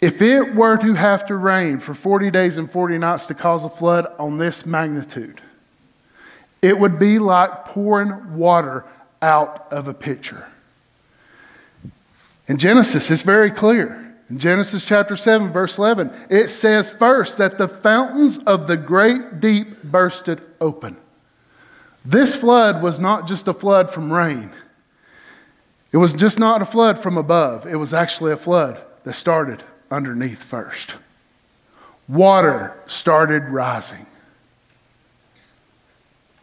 If 0.00 0.22
it 0.22 0.54
were 0.54 0.76
to 0.78 0.94
have 0.94 1.26
to 1.26 1.36
rain 1.36 1.78
for 1.78 1.94
40 1.94 2.30
days 2.30 2.56
and 2.56 2.70
40 2.70 2.98
nights 2.98 3.26
to 3.26 3.34
cause 3.34 3.64
a 3.64 3.68
flood 3.68 4.06
on 4.18 4.38
this 4.38 4.64
magnitude, 4.64 5.40
it 6.62 6.78
would 6.78 6.98
be 6.98 7.18
like 7.18 7.64
pouring 7.66 8.36
water 8.36 8.84
out 9.22 9.66
of 9.72 9.88
a 9.88 9.94
pitcher. 9.94 10.46
In 12.48 12.58
Genesis, 12.58 13.10
it's 13.10 13.22
very 13.22 13.50
clear. 13.50 14.14
In 14.28 14.38
Genesis 14.38 14.84
chapter 14.84 15.16
7, 15.16 15.50
verse 15.50 15.78
11, 15.78 16.10
it 16.28 16.48
says 16.48 16.90
first 16.90 17.38
that 17.38 17.58
the 17.58 17.68
fountains 17.68 18.38
of 18.38 18.66
the 18.66 18.76
great 18.76 19.40
deep 19.40 19.82
bursted 19.82 20.40
open. 20.60 20.96
This 22.04 22.34
flood 22.34 22.82
was 22.82 23.00
not 23.00 23.28
just 23.28 23.48
a 23.48 23.52
flood 23.52 23.90
from 23.90 24.12
rain. 24.12 24.50
It 25.92 25.96
was 25.96 26.14
just 26.14 26.38
not 26.38 26.62
a 26.62 26.64
flood 26.64 26.98
from 26.98 27.16
above. 27.16 27.66
It 27.66 27.76
was 27.76 27.92
actually 27.92 28.32
a 28.32 28.36
flood 28.36 28.80
that 29.02 29.14
started 29.14 29.62
underneath 29.90 30.42
first. 30.42 30.96
Water 32.08 32.76
started 32.86 33.44
rising. 33.44 34.06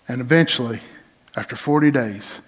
And 0.08 0.22
eventually, 0.22 0.80
after 1.36 1.56
40 1.56 1.92
days, 1.92 2.42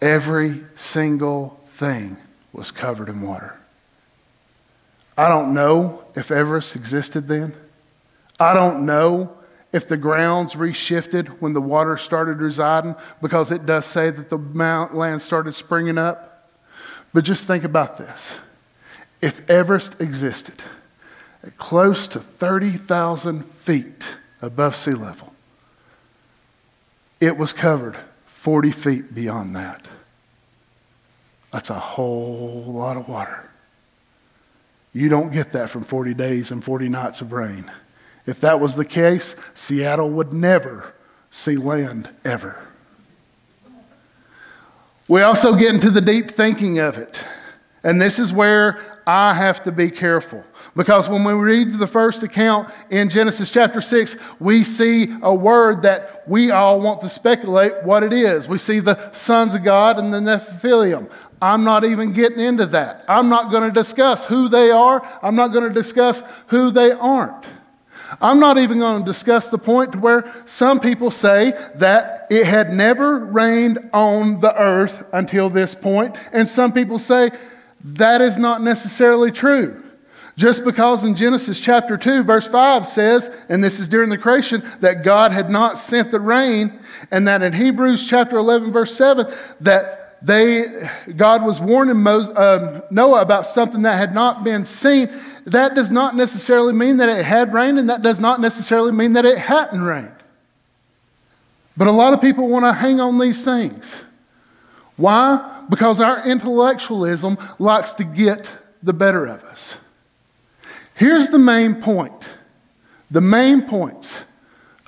every 0.00 0.64
single 0.74 1.60
thing 1.66 2.16
was 2.52 2.70
covered 2.70 3.08
in 3.08 3.20
water. 3.20 3.58
I 5.16 5.28
don't 5.28 5.54
know 5.54 6.04
if 6.14 6.30
Everest 6.30 6.74
existed 6.74 7.28
then. 7.28 7.54
I 8.40 8.52
don't 8.52 8.84
know 8.84 9.36
if 9.72 9.88
the 9.88 9.96
grounds 9.96 10.54
reshifted 10.54 11.28
when 11.40 11.52
the 11.52 11.60
water 11.60 11.96
started 11.96 12.38
residing, 12.38 12.94
because 13.20 13.50
it 13.50 13.66
does 13.66 13.84
say 13.84 14.10
that 14.10 14.30
the 14.30 14.38
mount 14.38 14.94
land 14.94 15.20
started 15.20 15.54
springing 15.54 15.98
up. 15.98 16.50
But 17.12 17.24
just 17.24 17.46
think 17.46 17.64
about 17.64 17.98
this. 17.98 18.38
If 19.20 19.48
Everest 19.50 20.00
existed 20.00 20.62
at 21.42 21.56
close 21.56 22.06
to 22.08 22.20
30,000 22.20 23.44
feet 23.44 24.16
above 24.40 24.76
sea 24.76 24.92
level, 24.92 25.33
it 27.24 27.36
was 27.36 27.52
covered 27.52 27.96
40 28.26 28.70
feet 28.70 29.14
beyond 29.14 29.56
that. 29.56 29.86
That's 31.52 31.70
a 31.70 31.74
whole 31.74 32.64
lot 32.66 32.96
of 32.96 33.08
water. 33.08 33.48
You 34.92 35.08
don't 35.08 35.32
get 35.32 35.52
that 35.52 35.70
from 35.70 35.82
40 35.82 36.14
days 36.14 36.50
and 36.50 36.62
40 36.62 36.88
nights 36.88 37.20
of 37.20 37.32
rain. 37.32 37.70
If 38.26 38.40
that 38.40 38.60
was 38.60 38.74
the 38.74 38.84
case, 38.84 39.36
Seattle 39.54 40.10
would 40.10 40.32
never 40.32 40.94
see 41.30 41.56
land 41.56 42.10
ever. 42.24 42.58
We 45.08 45.22
also 45.22 45.54
get 45.54 45.74
into 45.74 45.90
the 45.90 46.00
deep 46.00 46.30
thinking 46.30 46.78
of 46.78 46.96
it. 46.96 47.22
And 47.84 48.00
this 48.00 48.18
is 48.18 48.32
where 48.32 48.80
I 49.06 49.34
have 49.34 49.62
to 49.64 49.72
be 49.72 49.90
careful. 49.90 50.42
Because 50.74 51.06
when 51.06 51.22
we 51.22 51.34
read 51.34 51.72
the 51.72 51.86
first 51.86 52.22
account 52.22 52.70
in 52.88 53.10
Genesis 53.10 53.50
chapter 53.50 53.82
6, 53.82 54.16
we 54.40 54.64
see 54.64 55.14
a 55.22 55.34
word 55.34 55.82
that 55.82 56.26
we 56.26 56.50
all 56.50 56.80
want 56.80 57.02
to 57.02 57.10
speculate 57.10 57.84
what 57.84 58.02
it 58.02 58.14
is. 58.14 58.48
We 58.48 58.56
see 58.56 58.80
the 58.80 59.12
sons 59.12 59.54
of 59.54 59.62
God 59.62 59.98
and 59.98 60.14
the 60.14 60.18
Nephilim. 60.18 61.10
I'm 61.42 61.62
not 61.62 61.84
even 61.84 62.12
getting 62.12 62.40
into 62.40 62.64
that. 62.66 63.04
I'm 63.06 63.28
not 63.28 63.50
going 63.50 63.68
to 63.68 63.74
discuss 63.74 64.24
who 64.24 64.48
they 64.48 64.70
are. 64.70 65.06
I'm 65.22 65.36
not 65.36 65.48
going 65.48 65.68
to 65.68 65.74
discuss 65.74 66.22
who 66.46 66.70
they 66.70 66.90
aren't. 66.90 67.44
I'm 68.20 68.40
not 68.40 68.56
even 68.56 68.78
going 68.78 69.00
to 69.00 69.04
discuss 69.04 69.50
the 69.50 69.58
point 69.58 69.92
to 69.92 69.98
where 69.98 70.32
some 70.46 70.80
people 70.80 71.10
say 71.10 71.52
that 71.76 72.26
it 72.30 72.46
had 72.46 72.72
never 72.72 73.18
rained 73.18 73.90
on 73.92 74.40
the 74.40 74.58
earth 74.58 75.04
until 75.12 75.50
this 75.50 75.74
point. 75.74 76.16
and 76.32 76.48
some 76.48 76.72
people 76.72 76.98
say 76.98 77.30
that 77.84 78.22
is 78.22 78.38
not 78.38 78.62
necessarily 78.62 79.30
true. 79.30 79.82
Just 80.36 80.64
because 80.64 81.04
in 81.04 81.14
Genesis 81.14 81.60
chapter 81.60 81.96
2, 81.96 82.24
verse 82.24 82.48
5 82.48 82.88
says, 82.88 83.30
and 83.48 83.62
this 83.62 83.78
is 83.78 83.86
during 83.86 84.10
the 84.10 84.18
creation, 84.18 84.64
that 84.80 85.04
God 85.04 85.30
had 85.30 85.48
not 85.48 85.78
sent 85.78 86.10
the 86.10 86.18
rain, 86.18 86.76
and 87.12 87.28
that 87.28 87.42
in 87.42 87.52
Hebrews 87.52 88.06
chapter 88.06 88.36
11, 88.36 88.72
verse 88.72 88.96
7, 88.96 89.26
that 89.60 90.18
they, 90.22 90.88
God 91.14 91.44
was 91.44 91.60
warning 91.60 92.02
Moses, 92.02 92.36
um, 92.36 92.82
Noah 92.90 93.20
about 93.20 93.46
something 93.46 93.82
that 93.82 93.96
had 93.96 94.12
not 94.14 94.42
been 94.42 94.64
seen. 94.64 95.10
That 95.44 95.74
does 95.74 95.90
not 95.90 96.16
necessarily 96.16 96.72
mean 96.72 96.96
that 96.96 97.08
it 97.08 97.24
had 97.24 97.52
rained, 97.52 97.78
and 97.78 97.88
that 97.90 98.02
does 98.02 98.18
not 98.18 98.40
necessarily 98.40 98.90
mean 98.90 99.12
that 99.12 99.24
it 99.24 99.38
hadn't 99.38 99.82
rained. 99.82 100.10
But 101.76 101.88
a 101.88 101.92
lot 101.92 102.12
of 102.12 102.20
people 102.20 102.48
want 102.48 102.64
to 102.64 102.72
hang 102.72 103.00
on 103.00 103.18
these 103.18 103.44
things. 103.44 104.02
Why? 104.96 105.53
Because 105.68 106.00
our 106.00 106.26
intellectualism 106.26 107.38
likes 107.58 107.94
to 107.94 108.04
get 108.04 108.48
the 108.82 108.92
better 108.92 109.26
of 109.26 109.42
us. 109.44 109.78
Here's 110.96 111.30
the 111.30 111.38
main 111.38 111.76
point 111.76 112.12
the 113.10 113.20
main 113.20 113.62
points 113.62 114.24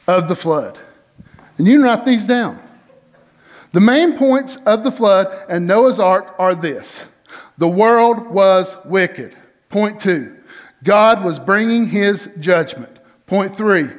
of 0.06 0.28
the 0.28 0.36
flood. 0.36 0.78
And 1.58 1.66
you 1.66 1.78
can 1.78 1.84
write 1.84 2.04
these 2.04 2.26
down. 2.26 2.60
The 3.72 3.80
main 3.80 4.16
points 4.16 4.56
of 4.66 4.84
the 4.84 4.90
flood 4.92 5.34
and 5.48 5.66
Noah's 5.66 5.98
ark 5.98 6.34
are 6.38 6.54
this 6.54 7.06
the 7.58 7.68
world 7.68 8.26
was 8.28 8.76
wicked. 8.84 9.36
Point 9.68 10.00
two, 10.00 10.36
God 10.82 11.24
was 11.24 11.38
bringing 11.38 11.86
his 11.86 12.30
judgment. 12.38 12.98
Point 13.26 13.56
three, 13.56 13.90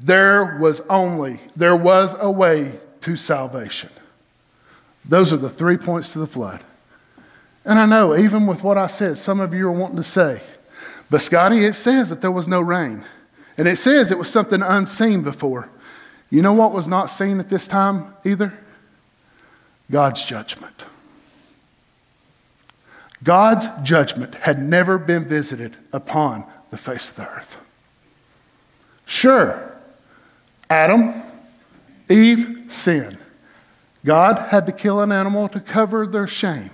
there 0.00 0.58
was 0.58 0.80
only, 0.90 1.40
there 1.54 1.76
was 1.76 2.16
a 2.18 2.30
way 2.30 2.80
to 3.02 3.16
salvation. 3.16 3.90
Those 5.04 5.32
are 5.32 5.36
the 5.36 5.48
three 5.48 5.76
points 5.76 6.12
to 6.12 6.18
the 6.18 6.26
flood. 6.26 6.60
And 7.64 7.78
I 7.78 7.86
know, 7.86 8.16
even 8.16 8.46
with 8.46 8.62
what 8.62 8.78
I 8.78 8.86
said, 8.86 9.18
some 9.18 9.40
of 9.40 9.54
you 9.54 9.68
are 9.68 9.72
wanting 9.72 9.96
to 9.96 10.04
say, 10.04 10.42
but 11.10 11.20
Scotty, 11.20 11.64
it 11.64 11.74
says 11.74 12.08
that 12.10 12.20
there 12.20 12.30
was 12.30 12.48
no 12.48 12.60
rain. 12.60 13.04
And 13.58 13.68
it 13.68 13.76
says 13.76 14.10
it 14.10 14.18
was 14.18 14.30
something 14.30 14.62
unseen 14.62 15.22
before. 15.22 15.68
You 16.30 16.40
know 16.40 16.54
what 16.54 16.72
was 16.72 16.86
not 16.86 17.06
seen 17.06 17.38
at 17.38 17.50
this 17.50 17.66
time 17.66 18.14
either? 18.24 18.58
God's 19.90 20.24
judgment. 20.24 20.84
God's 23.22 23.66
judgment 23.82 24.34
had 24.36 24.58
never 24.58 24.98
been 24.98 25.24
visited 25.24 25.76
upon 25.92 26.44
the 26.70 26.78
face 26.78 27.10
of 27.10 27.16
the 27.16 27.28
earth. 27.28 27.60
Sure, 29.04 29.76
Adam, 30.70 31.12
Eve 32.08 32.64
sinned. 32.68 33.18
God 34.04 34.38
had 34.38 34.66
to 34.66 34.72
kill 34.72 35.00
an 35.00 35.12
animal 35.12 35.48
to 35.48 35.60
cover 35.60 36.06
their 36.06 36.26
shame. 36.26 36.70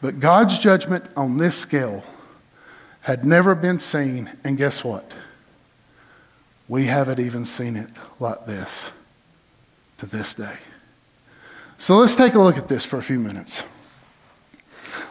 But 0.00 0.18
God's 0.18 0.58
judgment 0.58 1.04
on 1.16 1.38
this 1.38 1.56
scale 1.56 2.04
had 3.02 3.24
never 3.24 3.54
been 3.54 3.78
seen, 3.78 4.30
and 4.42 4.56
guess 4.56 4.82
what? 4.82 5.12
We 6.68 6.86
haven't 6.86 7.20
even 7.20 7.44
seen 7.44 7.76
it 7.76 7.90
like 8.18 8.44
this 8.44 8.92
to 9.98 10.06
this 10.06 10.34
day. 10.34 10.56
So 11.78 11.96
let's 11.98 12.16
take 12.16 12.34
a 12.34 12.38
look 12.38 12.58
at 12.58 12.68
this 12.68 12.84
for 12.84 12.98
a 12.98 13.02
few 13.02 13.18
minutes. 13.18 13.64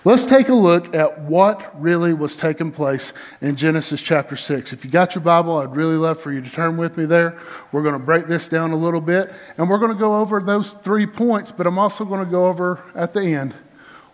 Let's 0.03 0.25
take 0.25 0.49
a 0.49 0.53
look 0.53 0.95
at 0.95 1.21
what 1.21 1.79
really 1.81 2.13
was 2.13 2.35
taking 2.35 2.71
place 2.71 3.13
in 3.41 3.55
Genesis 3.55 4.01
chapter 4.01 4.35
6. 4.35 4.73
If 4.73 4.83
you 4.83 4.91
got 4.91 5.15
your 5.15 5.23
Bible, 5.23 5.57
I'd 5.57 5.75
really 5.75 5.95
love 5.95 6.19
for 6.19 6.31
you 6.31 6.41
to 6.41 6.49
turn 6.49 6.77
with 6.77 6.97
me 6.97 7.05
there. 7.05 7.39
We're 7.71 7.83
going 7.83 7.97
to 7.97 8.05
break 8.05 8.27
this 8.27 8.47
down 8.47 8.71
a 8.71 8.75
little 8.75 9.01
bit, 9.01 9.31
and 9.57 9.69
we're 9.69 9.79
going 9.79 9.91
to 9.93 9.99
go 9.99 10.17
over 10.17 10.41
those 10.41 10.73
three 10.73 11.05
points, 11.05 11.51
but 11.51 11.67
I'm 11.67 11.79
also 11.79 12.05
going 12.05 12.23
to 12.23 12.29
go 12.29 12.47
over 12.47 12.83
at 12.95 13.13
the 13.13 13.21
end 13.21 13.53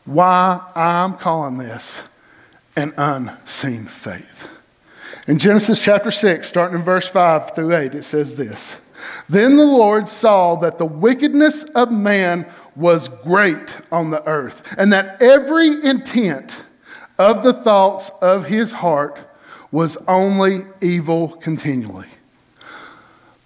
why 0.08 0.62
I'm 0.74 1.16
calling 1.16 1.58
this 1.58 2.04
an 2.76 2.94
unseen 2.98 3.86
faith. 3.86 4.48
In 5.28 5.38
Genesis 5.38 5.82
chapter 5.82 6.12
6, 6.12 6.48
starting 6.48 6.78
in 6.80 6.84
verse 6.84 7.08
5 7.08 7.54
through 7.54 7.76
8, 7.76 7.94
it 7.94 8.04
says 8.04 8.36
this. 8.36 8.78
Then 9.28 9.58
the 9.58 9.66
Lord 9.66 10.08
saw 10.08 10.56
that 10.56 10.78
the 10.78 10.86
wickedness 10.86 11.64
of 11.76 11.92
man 11.92 12.50
was 12.78 13.10
great 13.10 13.76
on 13.92 14.12
the 14.12 14.26
earth, 14.28 14.76
and 14.78 14.94
that 14.94 15.22
every 15.22 15.68
intent 15.84 16.66
of 17.18 17.44
the 17.44 17.54
thoughts 17.54 18.12
of 18.22 18.46
his 18.46 18.72
heart 18.72 19.20
was 19.72 19.98
only 20.08 20.66
evil 20.80 21.30
continually. 21.30 22.08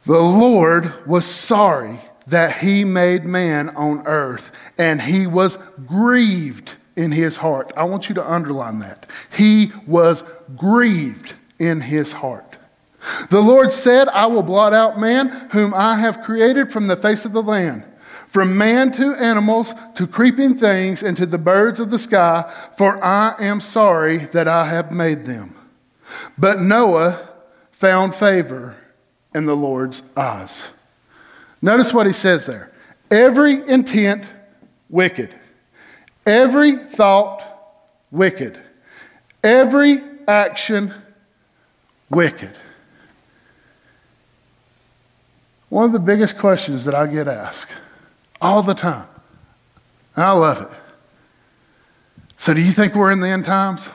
The 0.06 0.20
Lord 0.20 1.08
was 1.08 1.26
sorry 1.26 2.00
that 2.28 2.58
he 2.58 2.84
made 2.84 3.26
man 3.26 3.70
on 3.70 4.06
earth, 4.06 4.52
and 4.78 5.02
he 5.02 5.26
was 5.26 5.58
grieved 5.86 6.76
in 6.96 7.12
his 7.12 7.38
heart. 7.38 7.72
I 7.78 7.86
want 7.86 8.10
you 8.10 8.16
to 8.16 8.32
underline 8.32 8.80
that. 8.80 9.08
He 9.36 9.72
was 9.88 10.24
grieved 10.56 11.36
in 11.58 11.82
his 11.82 12.12
heart. 12.12 12.58
The 13.30 13.42
Lord 13.42 13.72
said, 13.72 14.10
I 14.10 14.28
will 14.28 14.44
blot 14.44 14.74
out 14.74 15.00
man 15.00 15.30
whom 15.52 15.74
I 15.74 15.96
have 15.96 16.22
created 16.22 16.72
from 16.72 16.88
the 16.88 16.96
face 16.96 17.26
of 17.26 17.32
the 17.34 17.42
land, 17.42 17.86
from 18.32 18.58
man 18.58 18.90
to 18.94 19.14
animals, 19.16 19.74
to 19.94 20.08
creeping 20.08 20.58
things, 20.58 21.04
and 21.04 21.18
to 21.18 21.26
the 21.26 21.38
birds 21.38 21.82
of 21.82 21.90
the 21.92 22.00
sky, 22.00 22.50
for 22.78 23.04
I 23.04 23.36
am 23.38 23.60
sorry 23.60 24.20
that 24.20 24.48
I 24.48 24.68
have 24.68 24.90
made 24.90 25.26
them. 25.26 25.54
But 26.38 26.62
Noah 26.62 27.28
found 27.74 28.16
favor 28.16 28.78
in 29.36 29.48
the 29.48 29.56
Lord's 29.56 30.02
eyes. 30.16 30.70
Notice 31.62 31.94
what 31.94 32.08
he 32.08 32.14
says 32.14 32.46
there. 32.46 32.72
Every 33.12 33.68
intent, 33.68 34.24
wicked. 34.90 35.36
Every 36.26 36.78
thought, 36.88 37.44
wicked. 38.12 38.58
Every 39.44 40.02
action, 40.26 40.94
wicked. 42.10 42.56
One 45.68 45.84
of 45.84 45.92
the 45.92 46.00
biggest 46.00 46.38
questions 46.38 46.86
that 46.86 46.96
I 46.96 47.08
get 47.08 47.28
asked 47.28 47.72
all 48.42 48.64
the 48.64 48.74
time, 48.74 49.08
and 50.16 50.26
I 50.26 50.32
love 50.32 50.62
it. 50.62 50.70
So, 52.38 52.54
do 52.54 52.62
you 52.62 52.72
think 52.72 52.96
we're 52.96 53.12
in 53.12 53.20
the 53.20 53.28
end 53.28 53.46
times? 53.46 53.88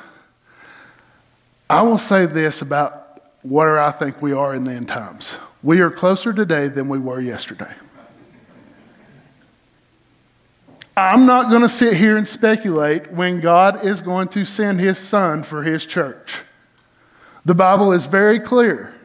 I 1.68 1.82
will 1.82 1.98
say 1.98 2.26
this 2.26 2.62
about 2.62 3.22
where 3.42 3.78
I 3.78 3.90
think 3.90 4.22
we 4.22 4.32
are 4.32 4.54
in 4.54 4.64
the 4.64 4.72
end 4.72 4.88
times. 4.88 5.37
We 5.62 5.80
are 5.80 5.90
closer 5.90 6.32
today 6.32 6.68
than 6.68 6.88
we 6.88 6.98
were 6.98 7.20
yesterday. 7.20 7.74
I'm 10.96 11.26
not 11.26 11.50
going 11.50 11.62
to 11.62 11.68
sit 11.68 11.94
here 11.94 12.16
and 12.16 12.26
speculate 12.26 13.12
when 13.12 13.40
God 13.40 13.85
is 13.85 14.00
going 14.00 14.28
to 14.28 14.46
send 14.46 14.80
his 14.80 14.96
son 14.96 15.42
for 15.42 15.62
his 15.62 15.85
church. 15.85 16.42
The 17.44 17.54
Bible 17.54 17.92
is 17.92 18.06
very 18.06 18.40
clear. 18.40 18.95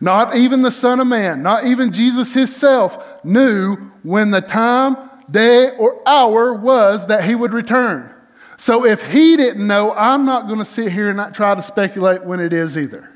Not 0.00 0.36
even 0.36 0.62
the 0.62 0.70
Son 0.70 1.00
of 1.00 1.06
Man, 1.06 1.42
not 1.42 1.64
even 1.64 1.92
Jesus 1.92 2.34
himself 2.34 3.24
knew 3.24 3.76
when 4.02 4.30
the 4.30 4.40
time, 4.40 4.96
day, 5.30 5.70
or 5.70 6.06
hour 6.06 6.52
was 6.54 7.06
that 7.06 7.24
he 7.24 7.34
would 7.34 7.52
return. 7.52 8.12
So 8.56 8.84
if 8.84 9.10
he 9.10 9.36
didn't 9.36 9.66
know, 9.66 9.92
I'm 9.94 10.24
not 10.24 10.46
going 10.46 10.58
to 10.58 10.64
sit 10.64 10.92
here 10.92 11.08
and 11.08 11.16
not 11.16 11.34
try 11.34 11.54
to 11.54 11.62
speculate 11.62 12.24
when 12.24 12.40
it 12.40 12.52
is 12.52 12.78
either. 12.78 13.10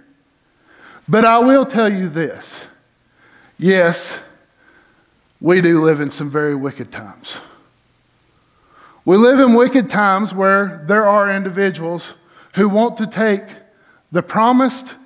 But 1.09 1.25
I 1.25 1.39
will 1.39 1.65
tell 1.65 1.93
you 1.93 2.09
this 2.09 2.67
yes, 3.59 4.21
we 5.41 5.61
do 5.61 5.83
live 5.83 6.01
in 6.01 6.11
some 6.11 6.31
very 6.31 6.55
wicked 6.55 6.91
times. 6.91 7.39
We 9.05 9.17
live 9.17 9.41
in 9.41 9.55
wicked 9.55 9.89
times 9.89 10.35
where 10.35 10.85
there 10.87 11.07
are 11.07 11.31
individuals 11.31 12.15
who 12.55 12.69
want 12.69 12.99
to 12.99 13.07
take 13.07 13.45
the 14.13 14.23
promised 14.23 14.97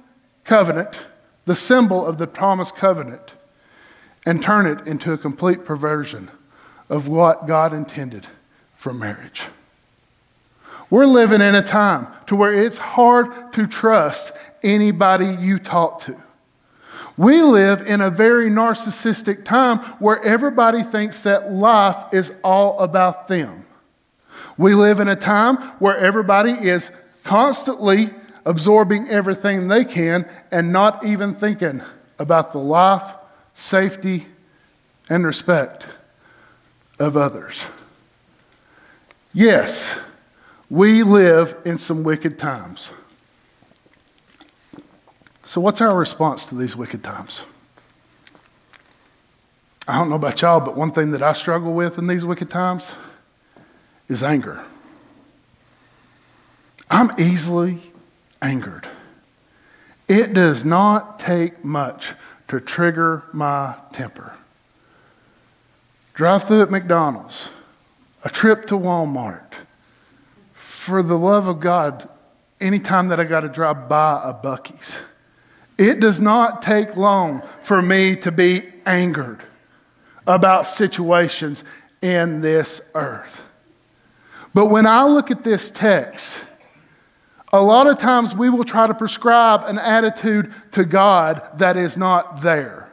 covenant, 0.44 0.98
the 1.44 1.55
symbol 1.55 2.07
of 2.07 2.18
the 2.18 2.26
promised 2.26 2.76
covenant, 2.76 3.35
and 4.24 4.42
turn 4.42 4.66
it 4.66 4.87
into 4.87 5.12
a 5.12 5.18
complete 5.18 5.64
perversion 5.64 6.31
of 6.88 7.09
what 7.09 7.46
God 7.46 7.72
intended 7.72 8.26
for 8.76 8.92
marriage. 8.92 9.46
We're 10.90 11.07
living 11.07 11.40
in 11.40 11.55
a 11.55 11.62
time 11.62 12.07
to 12.26 12.37
where 12.37 12.52
it's 12.52 12.76
hard 12.76 13.52
to 13.55 13.66
trust 13.66 14.33
anybody 14.62 15.37
you 15.40 15.59
talk 15.59 16.02
to. 16.02 16.16
We 17.16 17.42
live 17.42 17.87
in 17.87 18.00
a 18.00 18.11
very 18.11 18.50
narcissistic 18.50 19.44
time 19.44 19.78
where 19.98 20.22
everybody 20.22 20.83
thinks 20.83 21.22
that 21.22 21.50
life 21.50 22.05
is 22.12 22.35
all 22.44 22.78
about 22.78 23.28
them. 23.28 23.64
We 24.57 24.74
live 24.74 25.00
in 25.00 25.09
a 25.09 25.16
time 25.16 25.57
where 25.78 25.96
everybody 25.96 26.52
is 26.52 26.90
constantly 27.24 28.11
absorbing 28.44 29.09
everything 29.09 29.68
they 29.68 29.85
can 29.85 30.28
and 30.50 30.72
not 30.72 31.05
even 31.05 31.35
thinking 31.35 31.83
about 32.18 32.52
the 32.52 32.59
life, 32.59 33.14
safety, 33.55 34.26
and 35.09 35.26
respect 35.26 35.88
of 36.98 37.16
others. 37.16 37.64
Yes, 39.35 39.98
we 40.68 41.02
live 41.02 41.57
in 41.64 41.78
some 41.78 42.02
wicked 42.02 42.38
times. 42.38 42.90
So, 45.44 45.61
what's 45.61 45.81
our 45.81 45.96
response 45.96 46.46
to 46.46 46.55
these 46.55 46.74
wicked 46.74 47.02
times? 47.02 47.44
I 49.87 49.98
don't 49.98 50.09
know 50.09 50.16
about 50.16 50.40
y'all, 50.40 50.61
but 50.61 50.76
one 50.76 50.92
thing 50.92 51.11
that 51.11 51.22
I 51.22 51.33
struggle 51.33 51.72
with 51.72 51.98
in 51.98 52.07
these 52.07 52.24
wicked 52.24 52.50
times 52.50 52.94
is 54.09 54.22
anger. 54.22 54.64
I'm 56.88 57.11
easily 57.18 57.81
angered. 58.42 58.87
It 60.09 60.35
does 60.35 60.64
not 60.64 61.18
take 61.18 61.64
much 61.64 62.14
to 62.48 62.61
trigger 62.61 63.22
my 63.33 63.76
temper. 63.92 64.35
Drive 66.12 66.44
through 66.44 66.62
at 66.62 66.70
McDonald's, 66.70 67.48
a 68.24 68.28
trip 68.28 68.66
to 68.66 68.74
Walmart. 68.74 69.55
For 70.52 71.02
the 71.02 71.16
love 71.16 71.46
of 71.46 71.61
God, 71.61 72.09
anytime 72.61 73.09
that 73.09 73.20
I 73.20 73.24
got 73.24 73.40
to 73.40 73.48
drive 73.48 73.88
by 73.88 74.20
a 74.22 74.35
Buc-ee's, 74.35 74.98
it 75.78 76.00
does 76.00 76.20
not 76.20 76.61
take 76.61 76.96
long 76.96 77.42
for 77.62 77.81
me 77.81 78.16
to 78.16 78.31
be 78.31 78.64
angered 78.85 79.40
about 80.26 80.66
situations 80.66 81.64
in 82.02 82.40
this 82.40 82.81
earth. 82.94 83.42
But 84.52 84.66
when 84.66 84.87
I 84.87 85.05
look 85.05 85.31
at 85.31 85.44
this 85.44 85.70
text, 85.70 86.44
a 87.52 87.62
lot 87.62 87.86
of 87.86 87.98
times 87.98 88.34
we 88.34 88.48
will 88.48 88.64
try 88.64 88.86
to 88.86 88.94
prescribe 88.94 89.64
an 89.64 89.78
attitude 89.78 90.52
to 90.72 90.84
God 90.84 91.42
that 91.58 91.76
is 91.76 91.96
not 91.96 92.40
there. 92.40 92.88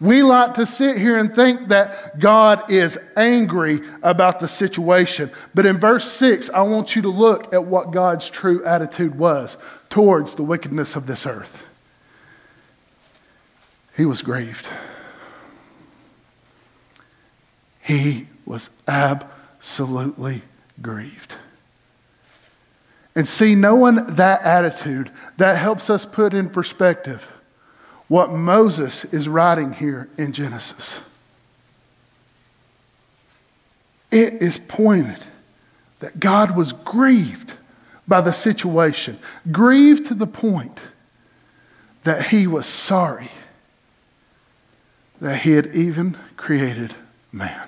We 0.00 0.22
like 0.22 0.54
to 0.54 0.64
sit 0.64 0.96
here 0.96 1.18
and 1.18 1.34
think 1.34 1.68
that 1.68 2.20
God 2.20 2.70
is 2.70 2.98
angry 3.16 3.80
about 4.02 4.38
the 4.38 4.46
situation. 4.46 5.30
But 5.54 5.66
in 5.66 5.78
verse 5.78 6.10
6, 6.12 6.50
I 6.50 6.62
want 6.62 6.94
you 6.94 7.02
to 7.02 7.08
look 7.08 7.52
at 7.52 7.64
what 7.64 7.90
God's 7.90 8.30
true 8.30 8.64
attitude 8.64 9.16
was 9.16 9.56
towards 9.90 10.36
the 10.36 10.44
wickedness 10.44 10.94
of 10.94 11.06
this 11.06 11.26
earth. 11.26 11.66
He 13.96 14.04
was 14.04 14.22
grieved. 14.22 14.68
He 17.82 18.28
was 18.46 18.70
absolutely 18.86 20.42
grieved. 20.80 21.34
And 23.18 23.26
see, 23.26 23.56
knowing 23.56 23.96
that 23.96 24.42
attitude, 24.42 25.10
that 25.38 25.56
helps 25.56 25.90
us 25.90 26.06
put 26.06 26.34
in 26.34 26.48
perspective 26.48 27.32
what 28.06 28.30
Moses 28.30 29.04
is 29.06 29.28
writing 29.28 29.72
here 29.72 30.08
in 30.16 30.30
Genesis. 30.32 31.00
It 34.12 34.34
is 34.40 34.60
pointed 34.60 35.18
that 35.98 36.20
God 36.20 36.56
was 36.56 36.72
grieved 36.72 37.54
by 38.06 38.20
the 38.20 38.30
situation, 38.30 39.18
grieved 39.50 40.06
to 40.06 40.14
the 40.14 40.28
point 40.28 40.78
that 42.04 42.26
he 42.26 42.46
was 42.46 42.66
sorry 42.66 43.32
that 45.20 45.40
he 45.40 45.54
had 45.54 45.74
even 45.74 46.16
created 46.36 46.94
man. 47.32 47.66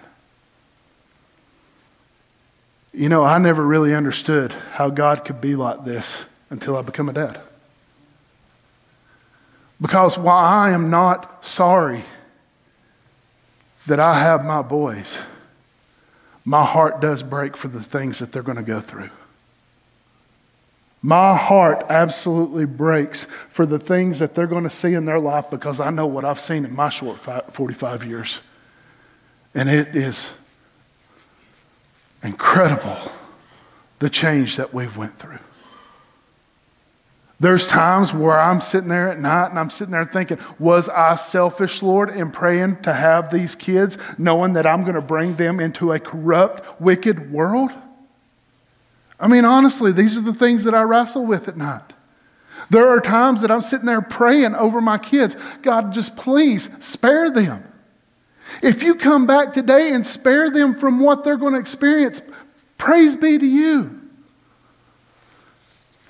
You 2.93 3.09
know, 3.09 3.25
I 3.25 3.39
never 3.39 3.63
really 3.65 3.95
understood 3.95 4.53
how 4.73 4.91
God 4.91 5.25
could 5.25 5.41
be 5.41 5.55
like 5.55 5.85
this 5.85 6.25
until 6.51 6.77
I 6.77 6.83
became 6.83 7.09
a 7.09 7.13
dad. 7.13 7.41
Because 9.81 10.19
while 10.19 10.45
I 10.45 10.73
am 10.73 10.91
not 10.91 11.45
sorry 11.45 12.03
that 13.87 14.01
I 14.01 14.21
have 14.21 14.45
my 14.45 14.63
boys, 14.63 15.19
my 16.45 16.65
heart 16.65 17.01
does 17.01 17.23
break 17.23 17.57
for 17.57 17.69
the 17.69 17.83
things 17.83 18.19
that 18.19 18.33
they're 18.33 18.43
going 18.43 18.59
to 18.59 18.65
go 18.65 18.81
through. 18.81 19.11
My 21.03 21.35
heart 21.35 21.87
absolutely 21.89 22.67
breaks 22.67 23.25
for 23.49 23.65
the 23.65 23.79
things 23.79 24.19
that 24.19 24.35
they're 24.35 24.47
going 24.47 24.65
to 24.65 24.71
see 24.71 24.93
in 24.93 25.07
their 25.07 25.19
life 25.19 25.49
because 25.49 25.81
I 25.81 25.91
know 25.91 26.07
what 26.07 26.27
I've 26.27 26.41
seen 26.41 26.65
in 26.67 26.75
my 26.75 26.91
short 26.91 27.19
45 27.19 28.05
years. 28.05 28.41
And 29.55 29.69
it 29.71 29.97
is 29.97 30.35
incredible 32.23 32.97
the 33.99 34.11
change 34.11 34.57
that 34.57 34.73
we've 34.75 34.97
went 34.97 35.19
through. 35.19 35.39
There's 37.39 37.67
times 37.67 38.13
where 38.13 38.39
I'm 38.39 38.61
sitting 38.61 38.91
there 38.91 39.11
at 39.11 39.19
night 39.19 39.49
and 39.49 39.59
I'm 39.59 39.71
sitting 39.71 39.93
there 39.93 40.05
thinking, 40.05 40.39
was 40.59 40.91
I 40.91 41.17
selfish, 41.17 41.83
Lord, 41.83 42.11
in 42.11 42.31
praying 42.31 42.83
to 42.83 42.93
have 42.93 43.31
these 43.31 43.55
kids, 43.55 43.97
knowing 44.19 44.53
that 44.53 44.67
I'm 44.67 44.83
going 44.83 44.95
to 44.95 45.01
bring 45.01 45.37
them 45.37 45.59
into 45.59 45.93
a 45.93 45.99
corrupt, 45.99 46.81
wicked 46.81 47.33
world? 47.33 47.71
I 49.19 49.27
mean, 49.27 49.47
honestly, 49.47 49.91
these 49.91 50.19
are 50.19 50.23
the 50.23 50.35
things 50.35 50.65
that 50.65 50.75
I 50.75 50.83
wrestle 50.83 51.25
with 51.25 51.49
at 51.49 51.57
night. 51.57 51.95
There 52.69 52.89
are 52.89 53.01
times 53.01 53.41
that 53.41 53.51
I'm 53.51 53.63
sitting 53.63 53.87
there 53.87 54.03
praying 54.03 54.55
over 54.55 54.83
my 54.83 54.99
kids 54.99 55.35
God, 55.63 55.95
just 55.95 56.17
please 56.17 56.69
spare 56.79 57.31
them. 57.31 57.65
If 58.63 58.83
you 58.83 58.95
come 58.95 59.27
back 59.27 59.53
today 59.53 59.93
and 59.93 60.07
spare 60.07 60.51
them 60.51 60.75
from 60.75 61.01
what 61.01 61.25
they're 61.25 61.37
going 61.37 61.55
to 61.55 61.59
experience, 61.59 62.23
praise 62.79 63.17
be 63.17 63.39
to 63.39 63.47
you. 63.47 64.01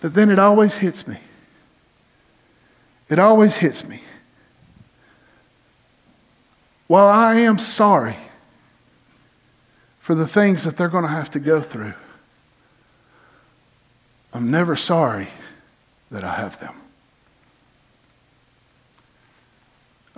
But 0.00 0.14
then 0.14 0.30
it 0.30 0.38
always 0.38 0.78
hits 0.78 1.06
me. 1.06 1.18
It 3.08 3.18
always 3.18 3.56
hits 3.56 3.86
me. 3.86 4.02
While 6.86 7.06
I 7.06 7.34
am 7.36 7.58
sorry 7.58 8.16
for 10.00 10.14
the 10.14 10.26
things 10.26 10.64
that 10.64 10.76
they're 10.76 10.88
going 10.88 11.04
to 11.04 11.10
have 11.10 11.30
to 11.30 11.40
go 11.40 11.60
through, 11.60 11.94
I'm 14.32 14.50
never 14.50 14.74
sorry 14.76 15.28
that 16.10 16.24
I 16.24 16.34
have 16.34 16.58
them. 16.60 16.74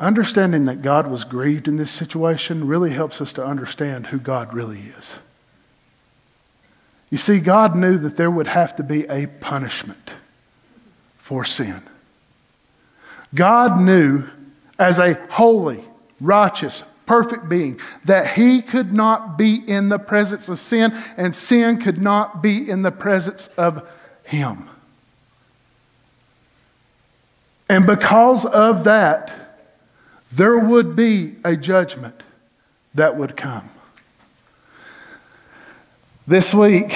Understanding 0.02 0.64
that 0.64 0.82
God 0.82 1.06
was 1.06 1.24
grieved 1.24 1.68
in 1.68 1.76
this 1.76 1.90
situation 1.90 2.66
really 2.66 2.90
helps 2.90 3.20
us 3.20 3.32
to 3.34 3.44
understand 3.44 4.08
who 4.08 4.18
God 4.18 4.52
really 4.52 4.80
is. 4.98 5.18
You 7.10 7.18
see, 7.18 7.40
God 7.40 7.76
knew 7.76 7.98
that 7.98 8.16
there 8.16 8.30
would 8.30 8.46
have 8.46 8.74
to 8.76 8.82
be 8.82 9.04
a 9.04 9.26
punishment 9.26 10.12
for 11.18 11.44
sin. 11.44 11.82
God 13.34 13.80
knew 13.80 14.24
as 14.78 14.98
a 14.98 15.14
holy, 15.30 15.84
righteous, 16.20 16.82
perfect 17.06 17.48
being 17.48 17.78
that 18.04 18.34
he 18.34 18.62
could 18.62 18.92
not 18.92 19.36
be 19.36 19.54
in 19.54 19.88
the 19.88 19.98
presence 19.98 20.48
of 20.48 20.58
sin 20.58 20.92
and 21.16 21.34
sin 21.36 21.78
could 21.78 22.00
not 22.00 22.42
be 22.42 22.68
in 22.68 22.82
the 22.82 22.90
presence 22.90 23.48
of 23.58 23.88
him. 24.24 24.68
And 27.68 27.86
because 27.86 28.44
of 28.44 28.84
that, 28.84 29.41
there 30.32 30.58
would 30.58 30.96
be 30.96 31.34
a 31.44 31.56
judgment 31.56 32.22
that 32.94 33.16
would 33.16 33.36
come. 33.36 33.68
This 36.26 36.54
week, 36.54 36.92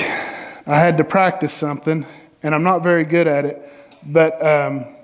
I 0.67 0.79
had 0.79 0.97
to 0.99 1.05
practice 1.05 1.53
something, 1.53 2.07
and 2.43 2.55
I'm 2.55 2.63
not 2.63 2.83
very 2.83 3.05
good 3.05 3.27
at 3.27 3.45
it, 3.45 3.61
but 4.05 4.45
um, 4.45 4.97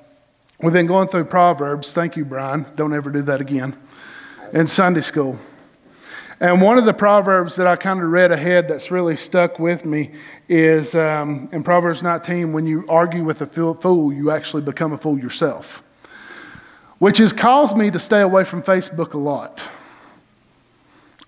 we've 0.60 0.72
been 0.72 0.86
going 0.86 1.08
through 1.08 1.24
Proverbs. 1.24 1.92
Thank 1.92 2.16
you, 2.16 2.24
Brian. 2.24 2.66
Don't 2.76 2.94
ever 2.94 3.10
do 3.10 3.22
that 3.22 3.40
again. 3.40 3.76
In 4.52 4.66
Sunday 4.66 5.00
school. 5.00 5.38
And 6.42 6.60
one 6.60 6.76
of 6.76 6.84
the 6.84 6.92
Proverbs 6.92 7.54
that 7.54 7.68
I 7.68 7.76
kind 7.76 8.02
of 8.02 8.10
read 8.10 8.32
ahead 8.32 8.66
that's 8.66 8.90
really 8.90 9.14
stuck 9.14 9.60
with 9.60 9.84
me 9.84 10.10
is 10.48 10.94
um, 10.96 11.48
in 11.52 11.62
Proverbs 11.62 12.02
19 12.02 12.52
when 12.52 12.66
you 12.66 12.84
argue 12.88 13.22
with 13.22 13.40
a 13.42 13.46
fool, 13.46 14.12
you 14.12 14.32
actually 14.32 14.62
become 14.62 14.92
a 14.92 14.98
fool 14.98 15.16
yourself, 15.16 15.84
which 17.02 17.18
has 17.18 17.32
caused 17.32 17.76
me 17.76 17.90
to 17.90 17.98
stay 17.98 18.20
away 18.20 18.44
from 18.44 18.62
Facebook 18.62 19.12
a 19.12 19.18
lot. 19.18 19.60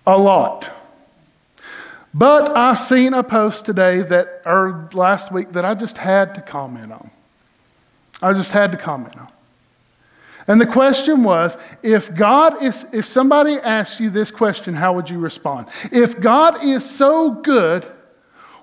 A 0.07 0.17
lot. 0.17 0.71
But 2.13 2.55
I 2.55 2.75
seen 2.75 3.13
a 3.13 3.21
post 3.21 3.65
today 3.65 4.01
that, 4.03 4.41
or 4.45 4.87
last 4.93 5.33
week, 5.33 5.51
that 5.51 5.65
I 5.65 5.73
just 5.73 5.97
had 5.97 6.33
to 6.35 6.41
comment 6.41 6.93
on. 6.93 7.11
I 8.21 8.31
just 8.31 8.53
had 8.53 8.71
to 8.71 8.77
comment 8.77 9.17
on. 9.17 9.27
And 10.47 10.61
the 10.61 10.65
question 10.65 11.25
was 11.25 11.57
if 11.83 12.15
God 12.15 12.63
is, 12.63 12.85
if 12.93 13.05
somebody 13.05 13.55
asked 13.55 13.99
you 13.99 14.09
this 14.09 14.31
question, 14.31 14.75
how 14.75 14.93
would 14.93 15.09
you 15.09 15.19
respond? 15.19 15.67
If 15.91 16.21
God 16.21 16.63
is 16.63 16.89
so 16.89 17.31
good, 17.31 17.85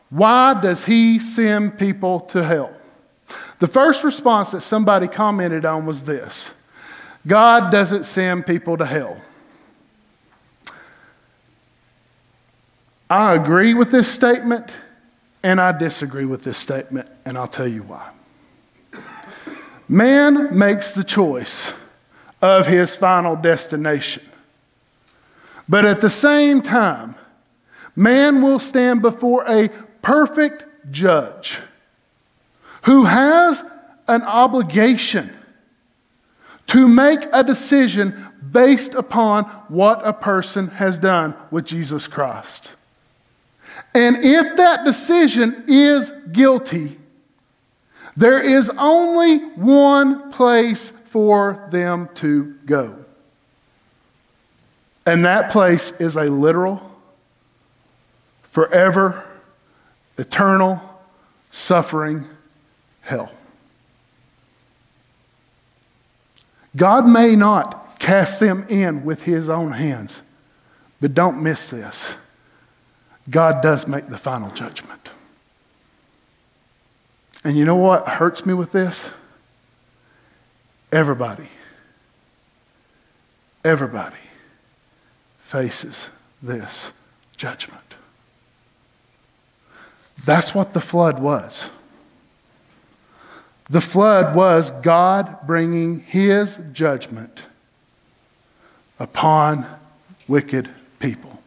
why 0.09 0.59
does 0.59 0.87
he 0.87 1.18
send 1.18 1.79
people 1.79 2.20
to 2.20 2.42
hell? 2.42 2.75
The 3.59 3.68
first 3.68 4.03
response 4.03 4.53
that 4.53 4.62
somebody 4.62 5.09
commented 5.09 5.66
on 5.66 5.85
was 5.85 6.05
this 6.05 6.53
God 7.26 7.70
doesn't 7.70 8.04
send 8.04 8.46
people 8.46 8.76
to 8.76 8.87
hell. 8.87 9.16
I 13.08 13.35
agree 13.35 13.74
with 13.74 13.90
this 13.90 14.08
statement 14.08 14.72
and 15.44 15.61
I 15.61 15.72
disagree 15.72 16.24
with 16.24 16.44
this 16.44 16.56
statement, 16.56 17.11
and 17.24 17.37
I'll 17.37 17.48
tell 17.48 17.66
you 17.66 17.82
why. 17.82 18.11
Man 19.88 20.56
makes 20.56 20.94
the 20.94 21.04
choice 21.04 21.72
of 22.40 22.66
his 22.66 22.94
final 22.94 23.37
destination. 23.37 24.24
But 25.68 25.85
at 25.85 26.00
the 26.00 26.11
same 26.11 26.61
time, 26.61 27.16
man 27.96 28.40
will 28.40 28.58
stand 28.58 29.02
before 29.02 29.44
a 29.48 29.68
perfect 30.00 30.64
judge 30.90 31.58
who 32.82 33.04
has 33.04 33.64
an 34.08 34.22
obligation 34.22 35.37
to 36.72 36.88
make 36.88 37.20
a 37.35 37.44
decision 37.44 38.14
based 38.50 38.94
upon 38.94 39.44
what 39.68 40.00
a 40.06 40.12
person 40.12 40.68
has 40.68 40.98
done 40.98 41.35
with 41.50 41.66
Jesus 41.66 42.08
Christ. 42.08 42.72
And 43.94 44.16
if 44.24 44.56
that 44.56 44.87
decision 44.87 45.64
is 45.68 46.11
guilty, 46.32 46.96
there 48.16 48.40
is 48.40 48.70
only 48.78 49.37
one 49.54 50.32
place 50.32 50.94
for 51.06 51.68
them 51.70 52.08
to 52.14 52.54
go. 52.64 53.04
And 55.04 55.26
that 55.26 55.50
place 55.50 55.90
is 55.98 56.16
a 56.16 56.24
literal, 56.24 56.90
forever, 58.44 59.26
eternal, 60.16 60.80
suffering 61.50 62.26
hell. 63.02 63.30
God 66.76 67.06
may 67.06 67.37
not 67.37 67.98
cast 67.98 68.40
them 68.40 68.66
in 68.68 69.04
with 69.04 69.22
his 69.22 69.48
own 69.48 69.72
hands, 69.72 70.22
but 71.00 71.14
don't 71.14 71.42
miss 71.42 71.70
this. 71.70 72.16
God 73.30 73.62
does 73.62 73.87
make 73.87 74.08
the 74.08 74.18
final 74.18 74.50
judgment. 74.50 75.11
And 77.44 77.56
you 77.56 77.64
know 77.64 77.76
what 77.76 78.08
hurts 78.08 78.46
me 78.46 78.54
with 78.54 78.72
this? 78.72 79.11
Everybody, 80.90 81.48
everybody 83.64 84.16
faces 85.38 86.11
this 86.42 86.92
judgment. 87.37 87.82
That's 90.24 90.54
what 90.54 90.72
the 90.72 90.80
flood 90.80 91.18
was. 91.18 91.70
The 93.70 93.81
flood 93.81 94.35
was 94.35 94.70
God 94.70 95.46
bringing 95.46 96.01
his 96.01 96.59
judgment 96.72 97.42
upon 98.98 99.66
wicked 100.29 100.68
people. 100.98 101.42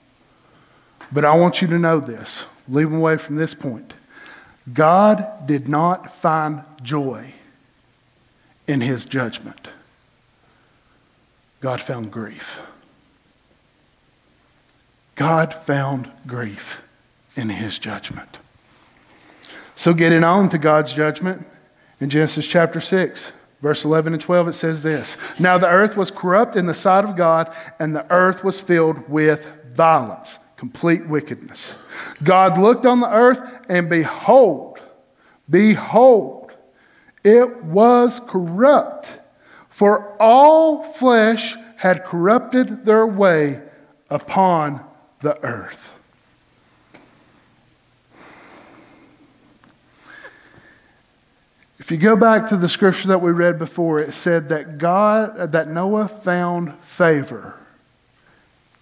But 1.11 1.25
I 1.25 1.35
want 1.35 1.61
you 1.61 1.67
to 1.69 1.79
know 1.79 1.99
this, 1.99 2.45
leaving 2.67 2.97
away 2.97 3.17
from 3.17 3.35
this 3.35 3.53
point. 3.53 3.93
God 4.73 5.45
did 5.45 5.67
not 5.67 6.15
find 6.15 6.63
joy 6.81 7.33
in 8.67 8.81
his 8.81 9.05
judgment. 9.05 9.67
God 11.61 11.81
found 11.81 12.11
grief. 12.11 12.61
God 15.15 15.53
found 15.53 16.11
grief 16.27 16.83
in 17.35 17.49
his 17.49 17.79
judgment. 17.79 18.37
So, 19.75 19.93
getting 19.93 20.23
on 20.23 20.49
to 20.49 20.57
God's 20.57 20.93
judgment, 20.93 21.45
in 21.99 22.09
Genesis 22.09 22.45
chapter 22.45 22.79
6, 22.79 23.31
verse 23.61 23.85
11 23.85 24.13
and 24.13 24.21
12, 24.21 24.49
it 24.49 24.53
says 24.53 24.83
this 24.83 25.17
Now 25.39 25.57
the 25.57 25.69
earth 25.69 25.97
was 25.97 26.11
corrupt 26.11 26.55
in 26.55 26.65
the 26.65 26.73
sight 26.73 27.03
of 27.03 27.15
God, 27.15 27.53
and 27.79 27.95
the 27.95 28.05
earth 28.11 28.43
was 28.43 28.59
filled 28.59 29.09
with 29.09 29.45
violence 29.73 30.39
complete 30.57 31.05
wickedness. 31.07 31.75
God 32.23 32.57
looked 32.57 32.85
on 32.85 32.99
the 33.01 33.13
earth, 33.13 33.65
and 33.69 33.89
behold, 33.89 34.79
behold, 35.49 36.53
it 37.23 37.63
was 37.63 38.21
corrupt, 38.27 39.19
for 39.69 40.15
all 40.21 40.83
flesh 40.83 41.55
had 41.77 42.05
corrupted 42.05 42.85
their 42.85 43.05
way 43.05 43.61
upon 44.09 44.83
the 45.19 45.37
earth. 45.43 45.94
If 51.85 51.91
you 51.91 51.97
go 51.97 52.15
back 52.15 52.49
to 52.49 52.57
the 52.57 52.67
scripture 52.67 53.09
that 53.09 53.21
we 53.21 53.29
read 53.29 53.59
before, 53.59 53.99
it 53.99 54.15
said 54.15 54.49
that 54.49 54.79
God 54.79 55.37
uh, 55.37 55.45
that 55.45 55.67
Noah 55.67 56.07
found 56.07 56.73
favor 56.79 57.53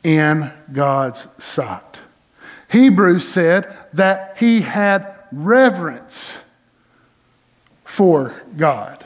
in 0.05 0.49
God's 0.71 1.27
sight. 1.37 1.99
Hebrews 2.71 3.27
said 3.27 3.75
that 3.91 4.37
he 4.39 4.61
had 4.61 5.15
reverence 5.33 6.41
for 7.83 8.41
God. 8.55 9.05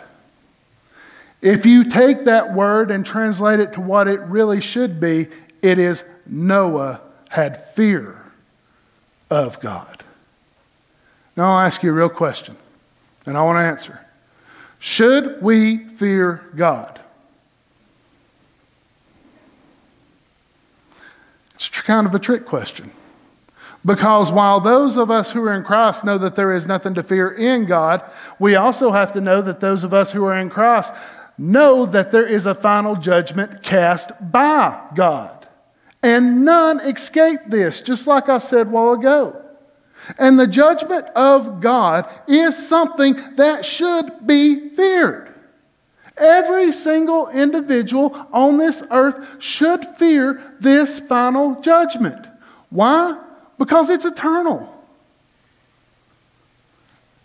If 1.42 1.66
you 1.66 1.84
take 1.84 2.26
that 2.26 2.54
word 2.54 2.92
and 2.92 3.04
translate 3.04 3.60
it 3.60 3.74
to 3.74 3.82
what 3.82 4.08
it 4.08 4.20
really 4.20 4.62
should 4.62 5.00
be, 5.00 5.26
it 5.64 5.80
is 5.80 6.04
Noah 6.28 7.02
had 7.30 7.66
fear 7.72 8.22
of 9.32 9.60
God. 9.60 10.04
Now 11.36 11.54
I'll 11.54 11.66
ask 11.66 11.82
you 11.82 11.90
a 11.90 11.94
real 11.94 12.10
question, 12.10 12.58
and 13.28 13.38
I 13.38 13.44
want 13.44 13.58
to 13.58 13.62
answer. 13.62 14.00
Should 14.80 15.42
we 15.42 15.78
fear 15.90 16.50
God? 16.56 17.00
It's 21.56 21.70
kind 21.70 22.06
of 22.06 22.14
a 22.14 22.20
trick 22.20 22.46
question. 22.46 22.92
Because 23.86 24.32
while 24.32 24.60
those 24.60 24.98
of 24.98 25.10
us 25.10 25.32
who 25.32 25.42
are 25.44 25.54
in 25.54 25.64
Christ 25.64 26.04
know 26.04 26.18
that 26.18 26.36
there 26.36 26.54
is 26.54 26.68
nothing 26.68 26.94
to 26.96 27.04
fear 27.04 27.32
in 27.32 27.66
God, 27.66 28.04
we 28.38 28.56
also 28.56 28.92
have 28.92 29.12
to 29.14 29.22
know 29.22 29.42
that 29.42 29.60
those 29.60 29.84
of 29.84 29.94
us 29.94 30.12
who 30.12 30.24
are 30.26 30.38
in 30.38 30.50
Christ 30.50 30.94
know 31.38 31.86
that 31.86 32.12
there 32.12 32.26
is 32.26 32.46
a 32.46 32.56
final 32.56 32.96
judgment 32.96 33.64
cast 33.64 34.12
by 34.32 34.80
God. 34.96 35.48
And 36.04 36.44
none 36.46 36.80
escape 36.82 37.40
this, 37.48 37.82
just 37.82 38.08
like 38.08 38.30
I 38.30 38.38
said 38.38 38.68
a 38.68 38.70
while 38.70 38.94
ago. 38.94 39.47
And 40.18 40.40
the 40.40 40.48
judgment 40.48 41.06
of 41.16 41.62
God 41.62 42.10
is 42.28 42.68
something 42.68 43.16
that 43.36 43.66
should 43.66 44.26
be 44.26 44.70
feared. 44.70 45.34
Every 46.18 46.72
single 46.72 47.30
individual 47.30 48.16
on 48.32 48.58
this 48.58 48.84
earth 48.90 49.42
should 49.42 49.86
fear 49.98 50.42
this 50.60 51.00
final 51.00 51.62
judgment. 51.62 52.28
Why? 52.70 53.22
Because 53.58 53.90
it's 53.90 54.06
eternal. 54.06 54.74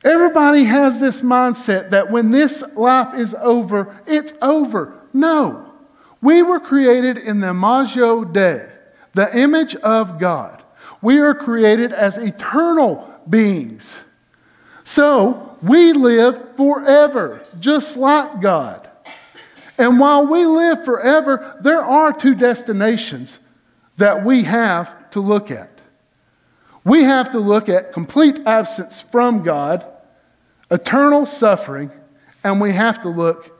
Everybody 0.05 0.65
has 0.65 0.99
this 0.99 1.23
mindset 1.23 1.91
that 1.91 2.11
when 2.11 2.33
this 2.33 2.65
life 2.75 3.15
is 3.15 3.35
over, 3.41 3.97
it's 4.07 4.35
over. 4.43 5.01
No. 5.13 5.73
We 6.21 6.43
were 6.43 6.61
created 6.61 7.19
in 7.19 7.41
the 7.41 7.51
Imago 7.51 8.25
Dei, 8.25 8.69
the 9.13 9.37
image 9.37 9.77
of 9.77 10.19
God. 10.19 10.62
We 11.03 11.19
are 11.19 11.35
created 11.35 11.93
as 11.93 12.17
eternal 12.17 13.13
beings. 13.29 14.01
So 14.85 15.59
we 15.63 15.93
live 15.93 16.57
forever, 16.57 17.45
just 17.61 17.97
like 17.97 18.41
God. 18.41 18.89
And 19.79 19.99
while 19.99 20.27
we 20.27 20.47
live 20.47 20.85
forever, 20.85 21.59
there 21.61 21.85
are 21.85 22.13
two 22.13 22.35
destinations 22.35 23.41
that 23.97 24.25
we 24.25 24.45
have 24.45 25.11
to 25.11 25.21
look 25.21 25.51
at. 25.51 25.71
We 26.85 27.05
have 27.05 27.33
to 27.33 27.39
look 27.39 27.69
at 27.69 27.93
complete 27.93 28.41
absence 28.47 29.01
from 29.01 29.43
God, 29.43 29.85
eternal 30.71 31.27
suffering, 31.27 31.91
and 32.43 32.61
we 32.61 32.73
have 32.73 33.03
to 33.03 33.09
look 33.09 33.59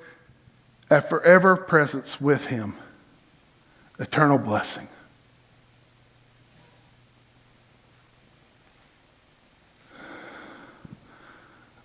at 0.91 1.09
forever 1.09 1.57
presence 1.57 2.21
with 2.21 2.47
Him, 2.47 2.75
eternal 3.99 4.39
blessing. 4.39 4.89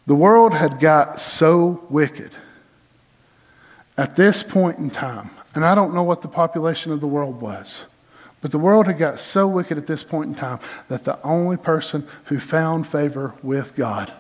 The 0.08 0.16
world 0.16 0.54
had 0.54 0.80
got 0.80 1.20
so 1.20 1.86
wicked 1.90 2.32
at 3.98 4.16
this 4.16 4.42
point 4.42 4.80
in 4.80 4.90
time, 4.90 5.30
and 5.54 5.66
I 5.66 5.76
don't 5.76 5.94
know 5.94 6.04
what 6.04 6.22
the 6.22 6.30
population 6.30 6.94
of 6.94 7.02
the 7.02 7.08
world 7.08 7.42
was, 7.42 7.86
but 8.40 8.52
the 8.52 8.58
world 8.58 8.88
had 8.88 8.98
got 8.98 9.20
so 9.20 9.48
wicked 9.48 9.78
at 9.78 9.86
this 9.86 10.06
point 10.06 10.30
in 10.30 10.36
time 10.36 10.60
that 10.88 11.04
the 11.04 11.22
only 11.24 11.58
person 11.58 12.08
who 12.26 12.40
found 12.40 12.88
favor 12.88 13.34
with 13.44 13.76
God 13.76 14.14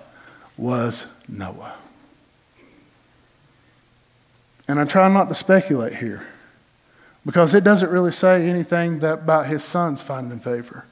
was 0.58 1.06
Noah. 1.30 1.76
And 4.68 4.82
I 4.82 4.84
try 4.84 5.08
not 5.08 5.30
to 5.30 5.36
speculate 5.36 5.96
here 5.96 6.28
because 7.26 7.54
it 7.54 7.64
doesn't 7.64 7.90
really 7.90 8.12
say 8.12 8.50
anything 8.50 9.00
that, 9.00 9.20
about 9.20 9.46
his 9.46 9.64
sons 9.64 10.02
finding 10.02 10.40
favor 10.40 10.84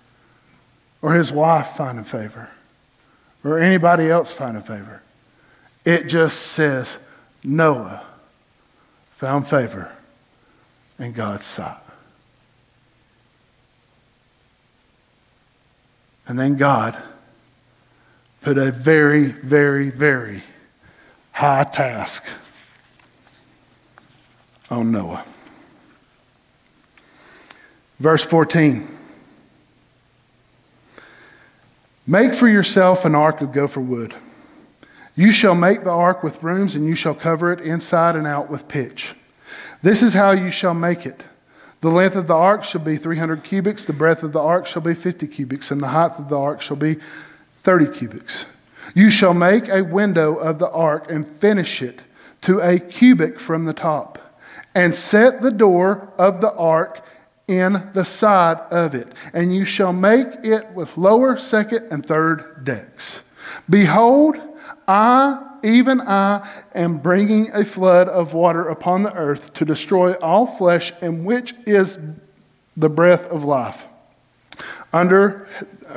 or 1.02 1.16
his 1.16 1.34
wife 1.34 1.76
finding 1.76 2.06
favor 2.06 2.50
or 3.46 3.60
anybody 3.60 4.10
else 4.10 4.32
finding 4.32 4.64
favor. 4.64 5.02
It 5.86 6.08
just 6.08 6.42
says 6.42 6.98
Noah 7.44 8.04
found 9.12 9.48
favor 9.48 9.92
in 10.98 11.12
God's 11.12 11.46
sight. 11.46 11.78
And 16.28 16.40
then 16.40 16.56
God 16.56 16.98
put 18.42 18.58
a 18.58 18.72
very, 18.72 19.28
very, 19.28 19.92
very 19.92 20.42
high 21.32 21.66
task 21.66 22.26
on 24.72 24.92
Noah. 24.92 25.24
Verse 28.00 28.24
14. 28.24 28.88
Make 32.08 32.36
for 32.36 32.48
yourself 32.48 33.04
an 33.04 33.16
ark 33.16 33.42
of 33.42 33.52
gopher 33.52 33.82
wood. 33.82 34.14
You 35.16 35.32
shall 35.32 35.56
make 35.56 35.84
the 35.84 35.92
ark 35.92 36.24
with 36.24 36.44
rooms, 36.44 36.76
and 36.76 36.86
you 36.86 36.94
shall 36.94 37.16
cover 37.16 37.52
it 37.52 37.62
inside 37.62 38.16
and 38.16 38.28
out 38.28 38.50
with 38.50 38.68
pitch. 38.68 39.16
This 39.82 40.04
is 40.04 40.14
how 40.14 40.32
you 40.32 40.52
shall 40.52 40.74
make 40.74 41.06
it. 41.06 41.24
The 41.82 41.90
length 41.90 42.16
of 42.16 42.28
the 42.28 42.36
ark 42.36 42.64
shall 42.64 42.82
be 42.82 42.98
300 42.98 43.44
cubits, 43.44 43.86
the 43.86 43.94
breadth 43.94 44.24
of 44.24 44.34
the 44.34 44.42
ark 44.42 44.68
shall 44.68 44.82
be 44.82 44.94
50 44.94 45.28
cubits, 45.28 45.72
and 45.72 45.82
the 45.82 45.88
height 45.88 46.12
of 46.20 46.30
the 46.30 46.38
ark 46.38 46.62
shall 46.62 46.78
be 46.78 46.98
30 47.64 47.88
cubits. 47.88 48.46
You 48.94 49.10
shall 49.10 49.34
make 49.34 49.68
a 49.70 49.82
window 49.82 50.36
of 50.36 50.60
the 50.60 50.70
ark 50.70 51.10
and 51.10 51.28
finish 51.28 51.82
it 51.82 52.02
to 52.42 52.60
a 52.60 52.80
cubit 52.80 53.42
from 53.42 53.66
the 53.66 53.74
top, 53.74 54.40
and 54.76 54.96
set 54.96 55.42
the 55.42 55.52
door 55.52 56.12
of 56.18 56.42
the 56.42 56.54
ark 56.54 57.04
in 57.48 57.90
the 57.94 58.06
side 58.06 58.58
of 58.72 58.96
it, 58.96 59.08
and 59.34 59.54
you 59.54 59.66
shall 59.66 59.94
make 59.94 60.28
it 60.44 60.72
with 60.72 60.98
lower, 60.98 61.38
second, 61.38 61.88
and 61.92 62.06
third 62.06 62.64
decks. 62.64 63.22
Behold, 63.70 64.38
I, 64.88 65.58
even 65.64 66.02
I, 66.02 66.48
am 66.74 66.98
bringing 66.98 67.52
a 67.54 67.64
flood 67.64 68.08
of 68.08 68.34
water 68.34 68.68
upon 68.68 69.04
the 69.04 69.14
earth 69.14 69.54
to 69.54 69.66
destroy 69.66 70.14
all 70.14 70.48
flesh, 70.48 70.94
in 71.02 71.24
which 71.24 71.54
is 71.66 72.00
the 72.76 72.90
breath 72.90 73.28
of 73.28 73.44
life. 73.44 73.86
Under, 74.92 75.48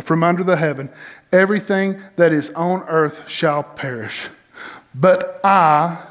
from 0.01 0.23
under 0.23 0.45
the 0.45 0.57
heaven, 0.57 0.91
everything 1.33 2.01
that 2.17 2.33
is 2.33 2.51
on 2.51 2.83
earth 2.89 3.29
shall 3.29 3.63
perish. 3.63 4.29
But 4.95 5.41
I 5.45 6.05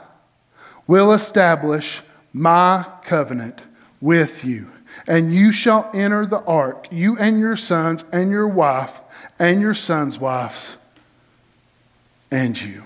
will 0.87 1.11
establish 1.11 2.01
my 2.33 2.85
covenant 3.03 3.61
with 3.99 4.45
you 4.45 4.71
and 5.07 5.33
you 5.33 5.51
shall 5.51 5.89
enter 5.93 6.25
the 6.25 6.41
ark, 6.41 6.87
you 6.91 7.17
and 7.17 7.39
your 7.39 7.55
sons, 7.55 8.03
and 8.11 8.29
your 8.29 8.47
wife, 8.47 8.99
and 9.39 9.61
your 9.61 9.73
sons' 9.73 10.19
wives, 10.19 10.77
and 12.29 12.61
you. 12.61 12.83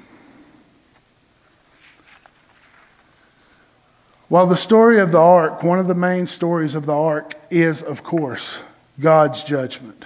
While 4.30 4.48
the 4.48 4.56
story 4.56 5.00
of 5.00 5.12
the 5.12 5.20
ark, 5.20 5.64
one 5.64 5.80
of 5.80 5.88
the 5.88 5.96
main 5.96 6.28
stories 6.28 6.76
of 6.76 6.86
the 6.86 6.96
ark 6.96 7.36
is, 7.50 7.82
of 7.82 8.04
course, 8.04 8.60
God's 9.00 9.44
judgment. 9.44 10.06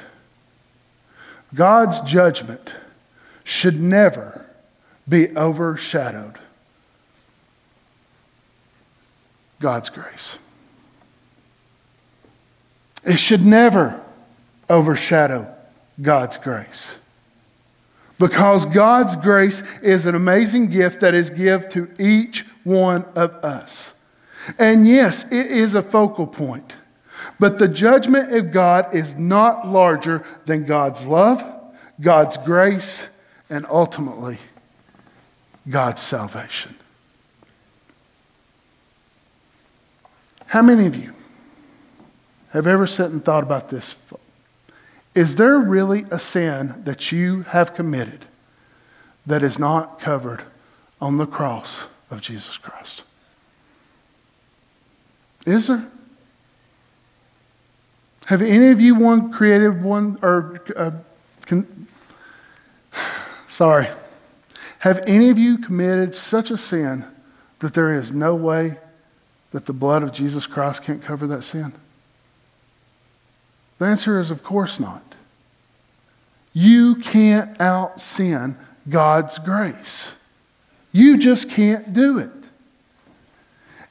God's 1.54 2.00
judgment 2.02 2.72
should 3.44 3.80
never 3.80 4.46
be 5.08 5.30
overshadowed. 5.38 6.40
God's 9.60 9.90
grace. 9.90 10.40
It 13.06 13.18
should 13.18 13.46
never 13.46 14.02
overshadow 14.70 15.54
God's 16.02 16.38
grace. 16.38 16.98
Because 18.18 18.66
God's 18.66 19.16
grace 19.18 19.62
is 19.82 20.06
an 20.06 20.16
amazing 20.16 20.68
gift 20.68 21.02
that 21.02 21.14
is 21.14 21.30
given 21.30 21.70
to 21.72 21.90
each 22.00 22.46
one 22.64 23.06
of 23.16 23.32
us. 23.44 23.94
And 24.58 24.88
yes, 24.88 25.26
it 25.26 25.52
is 25.52 25.76
a 25.76 25.82
focal 25.82 26.26
point. 26.26 26.74
But 27.40 27.58
the 27.58 27.68
judgment 27.68 28.34
of 28.34 28.52
God 28.52 28.94
is 28.94 29.16
not 29.16 29.68
larger 29.68 30.24
than 30.46 30.66
God's 30.66 31.06
love, 31.06 31.44
God's 32.00 32.38
grace, 32.38 33.08
and 33.50 33.66
ultimately 33.70 34.38
God's 35.70 36.02
salvation. 36.02 36.76
How 40.48 40.62
many 40.62 40.86
of 40.86 40.96
you 40.96 41.15
have 42.56 42.68
ever 42.68 42.88
sat 42.88 43.12
and 43.12 43.24
thought 43.24 43.44
about 43.44 43.70
this? 43.70 43.96
Is 45.14 45.36
there 45.36 45.58
really 45.58 46.06
a 46.10 46.20
sin 46.20 46.82
that 46.86 47.12
you 47.12 47.44
have 47.44 47.74
committed 47.74 48.26
that 49.26 49.44
is 49.44 49.60
not 49.60 50.00
covered 50.00 50.44
on 51.02 51.18
the 51.18 51.26
cross 51.26 51.88
of 52.10 52.22
Jesus 52.22 52.58
Christ? 52.58 53.04
Is 55.46 55.68
there? 55.68 55.90
Have 58.28 58.42
any 58.42 58.72
of 58.72 58.82
you 58.82 58.96
one 58.96 59.32
created 59.32 59.84
one 59.84 60.18
or 60.22 60.62
uh, 60.76 60.92
con, 61.46 61.88
sorry? 63.48 63.88
Have 64.80 65.04
any 65.06 65.30
of 65.30 65.38
you 65.38 65.58
committed 65.58 66.16
such 66.16 66.52
a 66.52 66.58
sin 66.58 67.06
that 67.60 67.74
there 67.74 67.94
is 67.94 68.12
no 68.12 68.34
way 68.34 68.78
that 69.52 69.66
the 69.66 69.74
blood 69.74 70.04
of 70.04 70.12
Jesus 70.12 70.48
Christ 70.48 70.84
can't 70.84 71.02
cover 71.02 71.28
that 71.28 71.44
sin? 71.44 71.74
The 73.78 73.86
answer 73.86 74.20
is, 74.20 74.32
of 74.32 74.44
course 74.44 74.80
not. 74.80 75.04
You 76.54 76.96
can't 76.96 77.60
out 77.60 78.00
sin 78.00 78.58
God's 78.90 79.38
grace. 79.38 80.14
You 80.92 81.18
just 81.18 81.50
can't 81.50 81.94
do 81.94 82.18
it. 82.20 82.32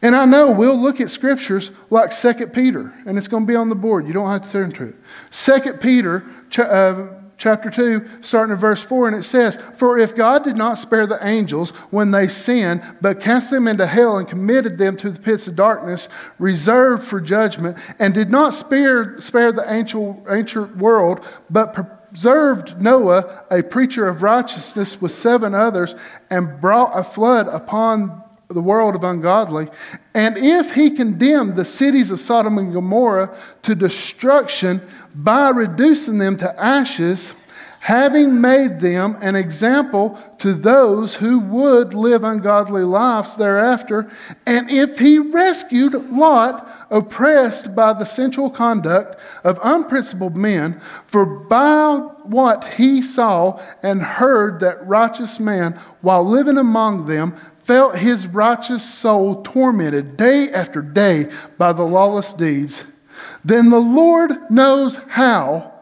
And 0.00 0.14
I 0.14 0.24
know 0.26 0.50
we'll 0.50 0.78
look 0.78 1.00
at 1.00 1.10
scriptures 1.10 1.70
like 1.90 2.10
2 2.10 2.48
Peter, 2.48 2.92
and 3.06 3.16
it's 3.16 3.28
going 3.28 3.44
to 3.44 3.46
be 3.46 3.56
on 3.56 3.68
the 3.68 3.74
board. 3.74 4.06
You 4.06 4.12
don't 4.12 4.30
have 4.30 4.42
to 4.44 4.50
turn 4.50 4.70
to 4.72 4.88
it. 4.88 4.94
2 5.32 5.74
Peter 5.74 6.24
uh, 6.58 7.06
chapter 7.36 7.70
2, 7.70 8.22
starting 8.22 8.52
at 8.52 8.58
verse 8.58 8.82
4, 8.82 9.08
and 9.08 9.16
it 9.16 9.24
says, 9.24 9.58
For 9.74 9.98
if 9.98 10.14
God 10.14 10.44
did 10.44 10.56
not 10.56 10.78
spare 10.78 11.06
the 11.06 11.24
angels 11.24 11.70
when 11.90 12.10
they 12.10 12.28
sinned, 12.28 12.82
but 13.00 13.20
cast 13.20 13.50
them 13.50 13.68
into 13.68 13.86
hell 13.86 14.18
and 14.18 14.28
committed 14.28 14.78
them 14.78 14.96
to 14.98 15.10
the 15.10 15.20
pits 15.20 15.46
of 15.46 15.56
darkness, 15.56 16.08
reserved 16.38 17.04
for 17.04 17.20
judgment, 17.20 17.78
and 17.98 18.14
did 18.14 18.30
not 18.30 18.54
spare, 18.54 19.18
spare 19.18 19.52
the 19.52 19.70
ancient, 19.72 20.24
ancient 20.28 20.76
world, 20.76 21.24
but 21.50 21.74
preserved 21.74 22.80
Noah, 22.80 23.44
a 23.50 23.62
preacher 23.62 24.08
of 24.08 24.22
righteousness, 24.22 25.00
with 25.00 25.12
seven 25.12 25.54
others, 25.54 25.94
and 26.30 26.60
brought 26.60 26.98
a 26.98 27.04
flood 27.04 27.48
upon 27.48 28.23
the 28.48 28.60
world 28.60 28.94
of 28.94 29.04
ungodly. 29.04 29.68
And 30.14 30.36
if 30.36 30.74
he 30.74 30.90
condemned 30.90 31.56
the 31.56 31.64
cities 31.64 32.10
of 32.10 32.20
Sodom 32.20 32.58
and 32.58 32.72
Gomorrah 32.72 33.36
to 33.62 33.74
destruction 33.74 34.80
by 35.14 35.48
reducing 35.48 36.18
them 36.18 36.36
to 36.38 36.60
ashes, 36.60 37.32
having 37.80 38.40
made 38.40 38.80
them 38.80 39.14
an 39.20 39.36
example 39.36 40.18
to 40.38 40.54
those 40.54 41.16
who 41.16 41.38
would 41.38 41.92
live 41.92 42.24
ungodly 42.24 42.82
lives 42.82 43.36
thereafter, 43.36 44.10
and 44.46 44.70
if 44.70 44.98
he 44.98 45.18
rescued 45.18 45.92
Lot, 46.10 46.86
oppressed 46.90 47.74
by 47.74 47.92
the 47.92 48.06
sensual 48.06 48.48
conduct 48.48 49.20
of 49.44 49.60
unprincipled 49.62 50.34
men, 50.34 50.80
for 51.06 51.26
by 51.26 51.96
what 52.22 52.64
he 52.64 53.02
saw 53.02 53.60
and 53.82 54.00
heard 54.00 54.60
that 54.60 54.86
righteous 54.86 55.38
man, 55.38 55.72
while 56.00 56.24
living 56.24 56.56
among 56.56 57.04
them, 57.04 57.34
felt 57.64 57.96
his 57.96 58.26
righteous 58.26 58.84
soul 58.84 59.42
tormented 59.42 60.16
day 60.16 60.50
after 60.52 60.82
day 60.82 61.30
by 61.56 61.72
the 61.72 61.82
lawless 61.82 62.34
deeds, 62.34 62.84
then 63.44 63.70
the 63.70 63.80
Lord 63.80 64.32
knows 64.50 64.96
how 65.08 65.72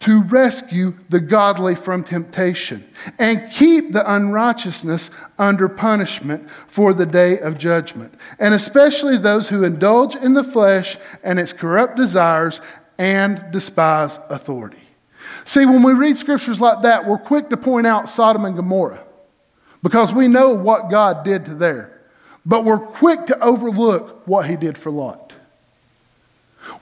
to 0.00 0.22
rescue 0.22 0.94
the 1.10 1.20
godly 1.20 1.74
from 1.74 2.02
temptation 2.02 2.84
and 3.18 3.50
keep 3.52 3.92
the 3.92 4.14
unrighteousness 4.14 5.10
under 5.38 5.68
punishment 5.68 6.48
for 6.68 6.94
the 6.94 7.04
day 7.04 7.38
of 7.38 7.58
judgment, 7.58 8.14
and 8.38 8.54
especially 8.54 9.18
those 9.18 9.48
who 9.48 9.64
indulge 9.64 10.14
in 10.16 10.34
the 10.34 10.44
flesh 10.44 10.96
and 11.22 11.38
its 11.38 11.52
corrupt 11.52 11.96
desires 11.96 12.60
and 12.98 13.42
despise 13.50 14.18
authority. 14.28 14.78
See, 15.44 15.66
when 15.66 15.82
we 15.82 15.92
read 15.92 16.16
scriptures 16.16 16.60
like 16.60 16.82
that, 16.82 17.06
we're 17.06 17.18
quick 17.18 17.50
to 17.50 17.56
point 17.56 17.86
out 17.86 18.08
Sodom 18.08 18.44
and 18.44 18.56
Gomorrah 18.56 19.04
because 19.82 20.12
we 20.12 20.28
know 20.28 20.50
what 20.50 20.90
God 20.90 21.24
did 21.24 21.44
to 21.46 21.54
there, 21.54 22.00
but 22.44 22.64
we're 22.64 22.78
quick 22.78 23.26
to 23.26 23.38
overlook 23.40 24.26
what 24.26 24.48
he 24.48 24.56
did 24.56 24.76
for 24.76 24.90
Lot. 24.90 25.32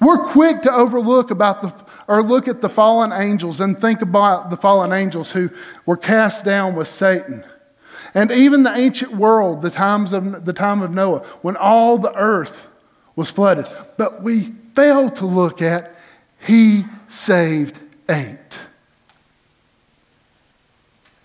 We're 0.00 0.24
quick 0.24 0.62
to 0.62 0.72
overlook 0.72 1.30
about 1.30 1.62
the, 1.62 1.84
or 2.08 2.22
look 2.22 2.48
at 2.48 2.60
the 2.60 2.68
fallen 2.68 3.12
angels 3.12 3.60
and 3.60 3.78
think 3.78 4.02
about 4.02 4.50
the 4.50 4.56
fallen 4.56 4.92
angels 4.92 5.30
who 5.30 5.50
were 5.86 5.96
cast 5.96 6.44
down 6.44 6.74
with 6.74 6.88
Satan. 6.88 7.44
And 8.14 8.30
even 8.30 8.62
the 8.62 8.74
ancient 8.74 9.14
world, 9.14 9.62
the, 9.62 9.70
times 9.70 10.12
of, 10.12 10.44
the 10.44 10.52
time 10.52 10.82
of 10.82 10.90
Noah, 10.90 11.20
when 11.42 11.56
all 11.56 11.98
the 11.98 12.14
earth 12.16 12.66
was 13.16 13.30
flooded. 13.30 13.66
But 13.96 14.22
we 14.22 14.54
fail 14.74 15.10
to 15.12 15.26
look 15.26 15.62
at 15.62 15.94
he 16.40 16.84
saved 17.08 17.80
eight. 18.08 18.38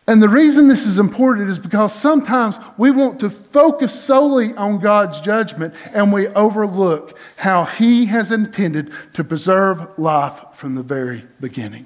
And 0.06 0.22
the 0.22 0.28
reason 0.28 0.68
this 0.68 0.86
is 0.86 1.00
important 1.00 1.50
is 1.50 1.60
because 1.60 1.94
sometimes 1.94 2.60
we 2.78 2.92
want 2.92 3.22
to 3.22 3.30
focus 3.30 3.98
solely 3.98 4.54
on 4.56 4.80
God's 4.80 5.22
judgment 5.22 5.74
and 5.94 6.12
we 6.12 6.28
overlook 6.30 7.18
how 7.38 7.64
He 7.64 8.06
has 8.08 8.32
intended 8.32 8.92
to 9.14 9.24
preserve 9.24 9.88
life 9.98 10.42
from 10.54 10.76
the 10.76 10.84
very 10.84 11.24
beginning. 11.40 11.86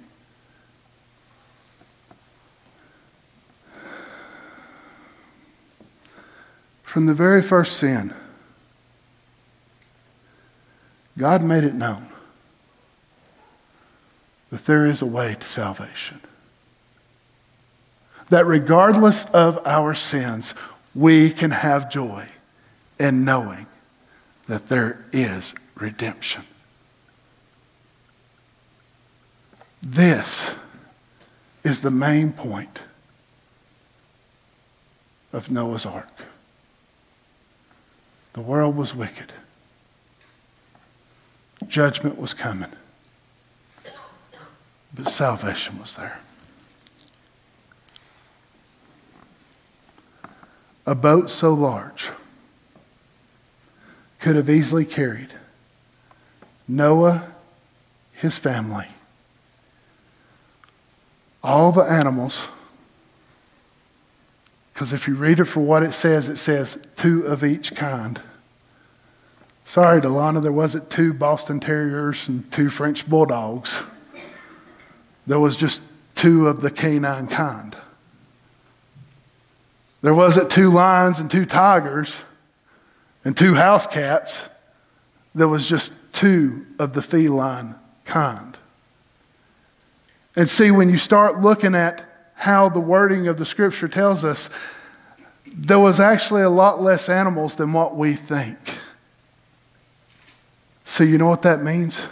From 6.81 7.05
the 7.05 7.13
very 7.13 7.43
first 7.43 7.77
sin, 7.77 8.15
God 11.19 11.43
made 11.43 11.63
it 11.63 11.75
known 11.75 12.07
that 14.49 14.65
there 14.65 14.87
is 14.87 15.03
a 15.03 15.05
way 15.05 15.35
to 15.39 15.47
salvation 15.47 16.21
that 18.29 18.45
regardless 18.45 19.25
of 19.25 19.65
our 19.65 19.93
sins, 19.93 20.53
we 20.93 21.29
can 21.29 21.51
have 21.51 21.89
joy 21.89 22.25
in 22.99 23.23
knowing 23.23 23.67
that 24.47 24.67
there 24.67 25.05
is 25.11 25.53
redemption. 25.75 26.43
This 29.81 30.55
is 31.63 31.81
the 31.81 31.91
main 31.91 32.33
point 32.33 32.79
of 35.31 35.51
Noah's 35.51 35.85
Ark. 35.85 36.09
The 38.33 38.41
world 38.41 38.75
was 38.75 38.95
wicked. 38.95 39.33
Judgment 41.67 42.17
was 42.17 42.33
coming. 42.33 42.71
But 44.93 45.09
salvation 45.09 45.79
was 45.79 45.95
there. 45.95 46.19
A 50.87 50.95
boat 50.95 51.29
so 51.29 51.53
large 51.53 52.11
could 54.19 54.37
have 54.37 54.49
easily 54.49 54.85
carried 54.85 55.33
Noah, 56.65 57.27
his 58.13 58.37
family, 58.37 58.87
all 61.43 61.73
the 61.73 61.81
animals. 61.81 62.47
Because 64.73 64.93
if 64.93 65.09
you 65.09 65.15
read 65.15 65.41
it 65.41 65.45
for 65.45 65.59
what 65.59 65.83
it 65.83 65.91
says, 65.91 66.29
it 66.29 66.37
says 66.37 66.77
two 66.95 67.23
of 67.23 67.43
each 67.43 67.75
kind. 67.75 68.21
Sorry, 69.65 69.99
Delana, 69.99 70.41
there 70.41 70.53
wasn't 70.53 70.89
two 70.89 71.13
Boston 71.13 71.59
Terriers 71.59 72.29
and 72.29 72.49
two 72.49 72.69
French 72.69 73.09
Bulldogs. 73.09 73.83
There 75.25 75.39
was 75.39 75.57
just 75.57 75.81
two 76.15 76.47
of 76.47 76.61
the 76.61 76.71
canine 76.71 77.27
kind. 77.27 77.75
There 80.01 80.13
wasn't 80.13 80.49
two 80.49 80.69
lions 80.69 81.19
and 81.19 81.29
two 81.29 81.45
tigers 81.45 82.15
and 83.25 83.35
two 83.35 83.55
house 83.55 83.87
cats. 83.87 84.41
There 85.33 85.47
was 85.47 85.67
just 85.67 85.91
two 86.13 86.65
of 86.79 86.93
the 86.93 87.01
feline 87.01 87.75
kind. 88.05 88.57
And 90.35 90.47
see, 90.47 90.71
when 90.71 90.89
you 90.89 90.97
start 90.97 91.39
looking 91.39 91.73
at 91.73 92.03
how 92.35 92.69
the 92.69 92.79
wording 92.79 93.27
of 93.27 93.37
the 93.37 93.45
scripture 93.45 93.87
tells 93.87 94.23
us, 94.23 94.49
there 95.45 95.79
was 95.79 95.99
actually 95.99 96.43
a 96.43 96.49
lot 96.49 96.81
less 96.81 97.09
animals 97.09 97.55
than 97.55 97.73
what 97.73 97.95
we 97.95 98.13
think. 98.13 98.57
So, 100.85 101.03
you 101.03 101.17
know 101.17 101.27
what 101.27 101.41
that 101.41 101.63
means? 101.63 102.07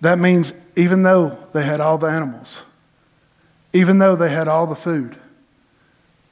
That 0.00 0.18
means 0.18 0.52
even 0.74 1.02
though 1.02 1.38
they 1.52 1.64
had 1.64 1.80
all 1.80 1.98
the 1.98 2.08
animals, 2.08 2.62
even 3.72 3.98
though 3.98 4.16
they 4.16 4.30
had 4.30 4.48
all 4.48 4.66
the 4.66 4.76
food, 4.76 5.16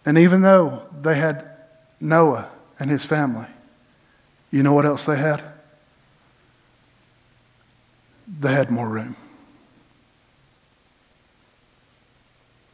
and 0.05 0.19
even 0.19 0.43
though 0.43 0.83
they 1.01 1.17
had 1.17 1.51
Noah 2.01 2.51
and 2.79 2.91
his 2.91 3.05
family, 3.05 3.47
you 4.51 4.63
know 4.63 4.73
what 4.73 4.87
else 4.87 5.07
they 5.07 5.17
had? 5.17 5.43
They 8.41 8.53
had 8.53 8.71
more 8.71 8.89
room. 8.89 9.17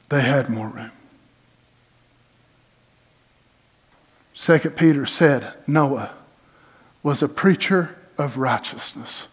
They 0.08 0.22
had 0.22 0.48
more 0.48 0.68
room. 0.68 0.92
Second 4.34 4.76
Peter 4.76 5.06
said 5.06 5.52
Noah 5.66 6.14
was 7.02 7.22
a 7.22 7.28
preacher 7.28 7.96
of 8.18 8.36
righteousness. 8.36 9.28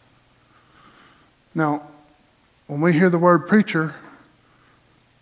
Now, 1.54 1.84
when 2.68 2.82
we 2.82 2.94
hear 2.94 3.10
the 3.10 3.20
word 3.20 3.48
preacher, 3.48 3.94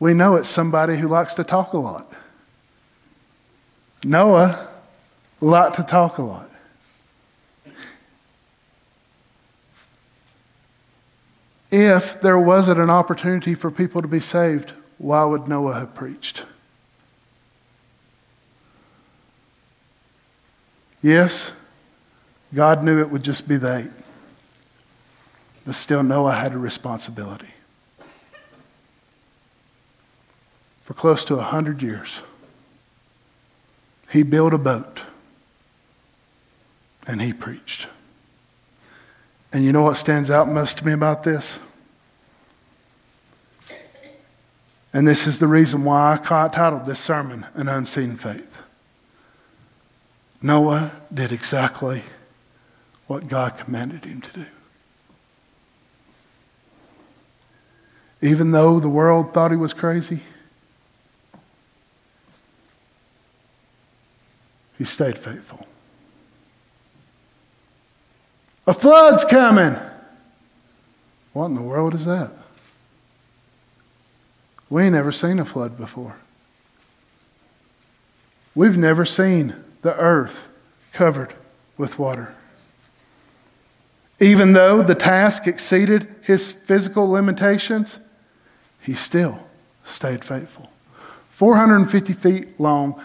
we 0.01 0.15
know 0.15 0.35
it's 0.35 0.49
somebody 0.49 0.97
who 0.97 1.07
likes 1.07 1.35
to 1.35 1.43
talk 1.43 1.73
a 1.73 1.77
lot. 1.77 2.11
Noah 4.03 4.67
liked 5.39 5.75
to 5.75 5.83
talk 5.83 6.17
a 6.17 6.23
lot. 6.23 6.49
If 11.69 12.19
there 12.19 12.39
wasn't 12.39 12.79
an 12.79 12.89
opportunity 12.89 13.53
for 13.53 13.69
people 13.69 14.01
to 14.01 14.07
be 14.07 14.19
saved, 14.19 14.73
why 14.97 15.23
would 15.23 15.47
Noah 15.47 15.75
have 15.75 15.93
preached? 15.93 16.45
Yes, 21.03 21.51
God 22.55 22.83
knew 22.83 22.99
it 22.99 23.11
would 23.11 23.23
just 23.23 23.47
be 23.47 23.57
the 23.57 23.77
eight. 23.77 23.91
But 25.63 25.75
still, 25.75 26.01
Noah 26.01 26.33
had 26.33 26.53
a 26.53 26.57
responsibility. 26.57 27.53
For 30.91 30.97
close 30.99 31.23
to 31.23 31.35
a 31.35 31.37
100 31.37 31.81
years. 31.81 32.21
He 34.09 34.23
built 34.23 34.53
a 34.53 34.57
boat 34.57 34.99
and 37.07 37.21
he 37.21 37.31
preached. 37.31 37.87
And 39.53 39.63
you 39.63 39.71
know 39.71 39.83
what 39.83 39.95
stands 39.95 40.29
out 40.29 40.49
most 40.49 40.79
to 40.79 40.85
me 40.85 40.91
about 40.91 41.23
this? 41.23 41.59
And 44.91 45.07
this 45.07 45.27
is 45.27 45.39
the 45.39 45.47
reason 45.47 45.85
why 45.85 46.15
I 46.15 46.47
titled 46.49 46.83
this 46.83 46.99
sermon 46.99 47.45
An 47.53 47.69
Unseen 47.69 48.17
Faith. 48.17 48.57
Noah 50.41 50.91
did 51.13 51.31
exactly 51.31 52.01
what 53.07 53.29
God 53.29 53.57
commanded 53.57 54.03
him 54.03 54.19
to 54.19 54.33
do. 54.33 54.45
Even 58.21 58.51
though 58.51 58.81
the 58.81 58.89
world 58.89 59.33
thought 59.33 59.51
he 59.51 59.57
was 59.57 59.73
crazy, 59.73 60.19
he 64.81 64.85
stayed 64.85 65.15
faithful. 65.15 65.67
A 68.65 68.73
flood's 68.73 69.23
coming. 69.23 69.75
What 71.33 71.45
in 71.45 71.55
the 71.55 71.61
world 71.61 71.93
is 71.93 72.05
that? 72.05 72.31
We 74.71 74.81
ain't 74.81 74.93
never 74.93 75.11
seen 75.11 75.37
a 75.37 75.45
flood 75.45 75.77
before. 75.77 76.15
We've 78.55 78.75
never 78.75 79.05
seen 79.05 79.53
the 79.83 79.95
earth 79.95 80.49
covered 80.93 81.35
with 81.77 81.99
water. 81.99 82.33
Even 84.19 84.53
though 84.53 84.81
the 84.81 84.95
task 84.95 85.45
exceeded 85.45 86.07
his 86.23 86.51
physical 86.51 87.07
limitations, 87.07 87.99
he 88.81 88.95
still 88.95 89.47
stayed 89.83 90.25
faithful. 90.25 90.71
450 91.29 92.13
feet 92.13 92.59
long, 92.59 92.99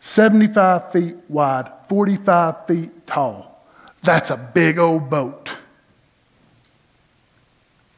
75 0.00 0.92
feet 0.92 1.16
wide, 1.28 1.70
45 1.88 2.66
feet 2.66 3.06
tall. 3.06 3.64
That's 4.02 4.30
a 4.30 4.36
big 4.36 4.78
old 4.78 5.10
boat. 5.10 5.50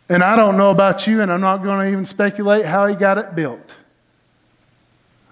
And 0.09 0.23
I 0.23 0.37
don't 0.37 0.57
know 0.57 0.71
about 0.71 1.07
you, 1.07 1.23
and 1.23 1.33
I'm 1.33 1.41
not 1.41 1.63
going 1.63 1.87
to 1.87 1.93
even 1.93 2.05
speculate 2.05 2.67
how 2.67 2.87
he 2.87 2.95
got 2.95 3.19
it 3.19 3.35
built. 3.35 3.77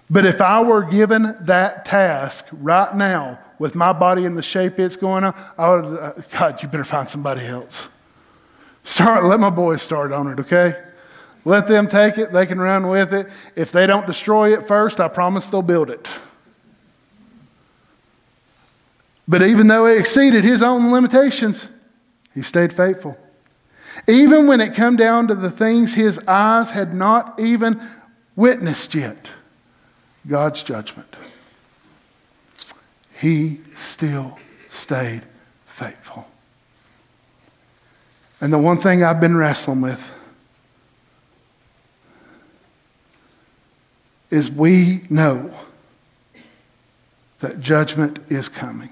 But 0.09 0.25
if 0.25 0.41
I 0.41 0.61
were 0.61 0.83
given 0.83 1.35
that 1.41 1.85
task 1.85 2.47
right 2.51 2.93
now, 2.95 3.39
with 3.59 3.75
my 3.75 3.93
body 3.93 4.25
in 4.25 4.35
the 4.35 4.41
shape 4.41 4.79
it's 4.79 4.97
going 4.97 5.23
on, 5.23 5.35
I 5.57 5.69
would, 5.69 5.85
uh, 5.85 6.13
God, 6.31 6.63
you 6.63 6.67
better 6.67 6.83
find 6.83 7.07
somebody 7.07 7.45
else. 7.45 7.89
Start, 8.83 9.23
let 9.25 9.39
my 9.39 9.51
boys 9.51 9.83
start 9.83 10.11
on 10.11 10.27
it, 10.27 10.39
okay? 10.39 10.81
Let 11.45 11.67
them 11.67 11.87
take 11.87 12.17
it, 12.17 12.31
they 12.31 12.45
can 12.47 12.59
run 12.59 12.87
with 12.87 13.13
it. 13.13 13.27
If 13.55 13.71
they 13.71 13.85
don't 13.85 14.07
destroy 14.07 14.53
it 14.53 14.67
first, 14.67 14.99
I 14.99 15.07
promise 15.07 15.49
they'll 15.49 15.61
build 15.61 15.91
it. 15.91 16.07
But 19.31 19.41
even 19.43 19.67
though 19.67 19.85
he 19.85 19.97
exceeded 19.97 20.43
his 20.43 20.61
own 20.61 20.91
limitations, 20.91 21.69
he 22.33 22.41
stayed 22.41 22.73
faithful. 22.73 23.17
Even 24.05 24.45
when 24.45 24.59
it 24.59 24.75
come 24.75 24.97
down 24.97 25.29
to 25.29 25.35
the 25.35 25.49
things 25.49 25.93
his 25.93 26.19
eyes 26.27 26.71
had 26.71 26.93
not 26.93 27.39
even 27.39 27.81
witnessed 28.35 28.93
yet, 28.93 29.29
God's 30.27 30.63
judgment 30.63 31.15
he 33.19 33.59
still 33.73 34.37
stayed 34.69 35.21
faithful. 35.65 36.27
And 38.41 38.51
the 38.51 38.59
one 38.59 38.79
thing 38.79 39.01
I've 39.01 39.21
been 39.21 39.37
wrestling 39.37 39.79
with 39.79 40.11
is 44.29 44.51
we 44.51 45.03
know 45.09 45.53
that 47.39 47.61
judgment 47.61 48.19
is 48.27 48.49
coming. 48.49 48.89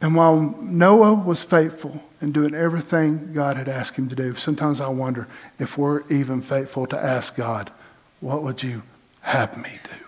And 0.00 0.14
while 0.14 0.56
Noah 0.60 1.14
was 1.14 1.42
faithful 1.42 2.02
in 2.20 2.32
doing 2.32 2.54
everything 2.54 3.32
God 3.32 3.56
had 3.56 3.68
asked 3.68 3.96
him 3.96 4.08
to 4.08 4.14
do, 4.14 4.34
sometimes 4.36 4.80
I 4.80 4.88
wonder 4.88 5.26
if 5.58 5.76
we're 5.76 6.06
even 6.08 6.40
faithful 6.40 6.86
to 6.86 6.98
ask 6.98 7.34
God, 7.34 7.70
What 8.20 8.42
would 8.42 8.62
you 8.62 8.82
have 9.22 9.56
me 9.56 9.78
do? 9.84 10.04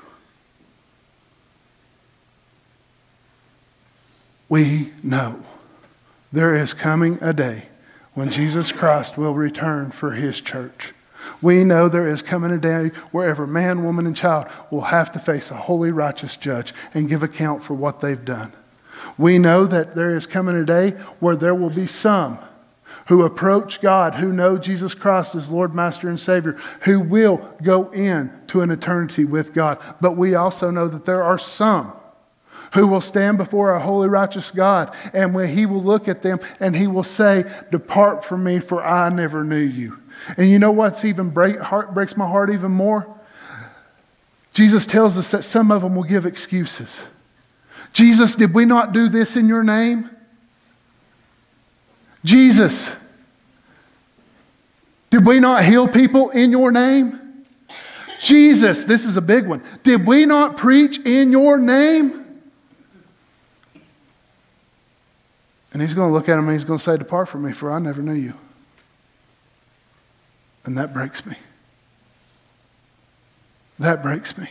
We 4.48 4.90
know 5.02 5.42
there 6.32 6.54
is 6.54 6.74
coming 6.74 7.18
a 7.20 7.32
day 7.32 7.64
when 8.14 8.30
Jesus 8.30 8.72
Christ 8.72 9.16
will 9.16 9.34
return 9.34 9.90
for 9.90 10.12
his 10.12 10.40
church. 10.40 10.92
We 11.42 11.64
know 11.64 11.88
there 11.88 12.08
is 12.08 12.22
coming 12.22 12.50
a 12.50 12.58
day 12.58 12.88
where 13.12 13.28
every 13.28 13.46
man, 13.46 13.84
woman, 13.84 14.06
and 14.06 14.16
child 14.16 14.48
will 14.70 14.82
have 14.82 15.12
to 15.12 15.18
face 15.18 15.50
a 15.50 15.54
holy, 15.54 15.90
righteous 15.90 16.36
judge 16.36 16.74
and 16.94 17.08
give 17.08 17.22
account 17.22 17.62
for 17.62 17.74
what 17.74 18.00
they've 18.00 18.24
done. 18.24 18.52
We 19.18 19.38
know 19.38 19.66
that 19.66 19.94
there 19.94 20.14
is 20.14 20.26
coming 20.26 20.56
a 20.56 20.64
day 20.64 20.90
where 21.20 21.36
there 21.36 21.54
will 21.54 21.70
be 21.70 21.86
some 21.86 22.38
who 23.06 23.24
approach 23.24 23.80
God, 23.80 24.14
who 24.14 24.32
know 24.32 24.56
Jesus 24.56 24.94
Christ 24.94 25.34
as 25.34 25.50
Lord, 25.50 25.74
Master, 25.74 26.08
and 26.08 26.20
Savior, 26.20 26.52
who 26.82 27.00
will 27.00 27.38
go 27.62 27.90
in 27.90 28.32
to 28.48 28.60
an 28.60 28.70
eternity 28.70 29.24
with 29.24 29.52
God. 29.52 29.78
But 30.00 30.16
we 30.16 30.36
also 30.36 30.70
know 30.70 30.86
that 30.86 31.06
there 31.06 31.22
are 31.22 31.38
some 31.38 31.92
who 32.74 32.86
will 32.86 33.00
stand 33.00 33.36
before 33.36 33.74
a 33.74 33.80
holy, 33.80 34.08
righteous 34.08 34.52
God, 34.52 34.94
and 35.12 35.34
when 35.34 35.48
He 35.48 35.66
will 35.66 35.82
look 35.82 36.06
at 36.06 36.22
them 36.22 36.38
and 36.60 36.76
He 36.76 36.86
will 36.86 37.02
say, 37.02 37.44
Depart 37.72 38.24
from 38.24 38.44
me, 38.44 38.60
for 38.60 38.84
I 38.84 39.08
never 39.08 39.42
knew 39.42 39.56
you. 39.56 39.98
And 40.36 40.48
you 40.48 40.58
know 40.58 40.70
what's 40.70 41.04
even 41.04 41.30
break, 41.30 41.58
heart, 41.58 41.92
breaks 41.94 42.16
my 42.16 42.28
heart 42.28 42.50
even 42.50 42.70
more? 42.70 43.12
Jesus 44.52 44.86
tells 44.86 45.18
us 45.18 45.30
that 45.30 45.42
some 45.42 45.70
of 45.70 45.82
them 45.82 45.96
will 45.96 46.04
give 46.04 46.26
excuses. 46.26 47.00
Jesus, 47.92 48.34
did 48.34 48.54
we 48.54 48.64
not 48.64 48.92
do 48.92 49.08
this 49.08 49.36
in 49.36 49.48
your 49.48 49.64
name? 49.64 50.10
Jesus, 52.24 52.94
did 55.08 55.26
we 55.26 55.40
not 55.40 55.64
heal 55.64 55.88
people 55.88 56.30
in 56.30 56.50
your 56.50 56.70
name? 56.70 57.44
Jesus, 58.20 58.84
this 58.84 59.04
is 59.04 59.16
a 59.16 59.22
big 59.22 59.46
one. 59.46 59.62
Did 59.82 60.06
we 60.06 60.26
not 60.26 60.56
preach 60.56 60.98
in 61.00 61.32
your 61.32 61.58
name? 61.58 62.20
And 65.72 65.80
he's 65.80 65.94
going 65.94 66.08
to 66.08 66.12
look 66.12 66.28
at 66.28 66.38
him 66.38 66.46
and 66.46 66.52
he's 66.52 66.64
going 66.64 66.78
to 66.78 66.84
say, 66.84 66.96
Depart 66.96 67.28
from 67.28 67.42
me, 67.42 67.52
for 67.52 67.70
I 67.70 67.78
never 67.78 68.02
knew 68.02 68.12
you. 68.12 68.34
And 70.64 70.76
that 70.76 70.92
breaks 70.92 71.24
me. 71.24 71.36
That 73.78 74.02
breaks 74.02 74.36
me. 74.36 74.48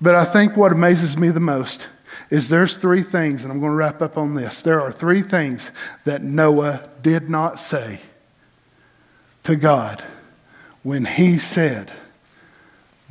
But 0.00 0.14
I 0.14 0.24
think 0.24 0.56
what 0.56 0.72
amazes 0.72 1.16
me 1.16 1.30
the 1.30 1.40
most 1.40 1.88
is 2.30 2.48
there's 2.48 2.76
three 2.76 3.02
things, 3.02 3.42
and 3.42 3.52
I'm 3.52 3.60
going 3.60 3.72
to 3.72 3.76
wrap 3.76 4.02
up 4.02 4.16
on 4.18 4.34
this. 4.34 4.62
There 4.62 4.80
are 4.80 4.92
three 4.92 5.22
things 5.22 5.70
that 6.04 6.22
Noah 6.22 6.82
did 7.02 7.28
not 7.28 7.60
say 7.60 8.00
to 9.44 9.56
God 9.56 10.02
when 10.82 11.04
he 11.04 11.38
said, 11.38 11.92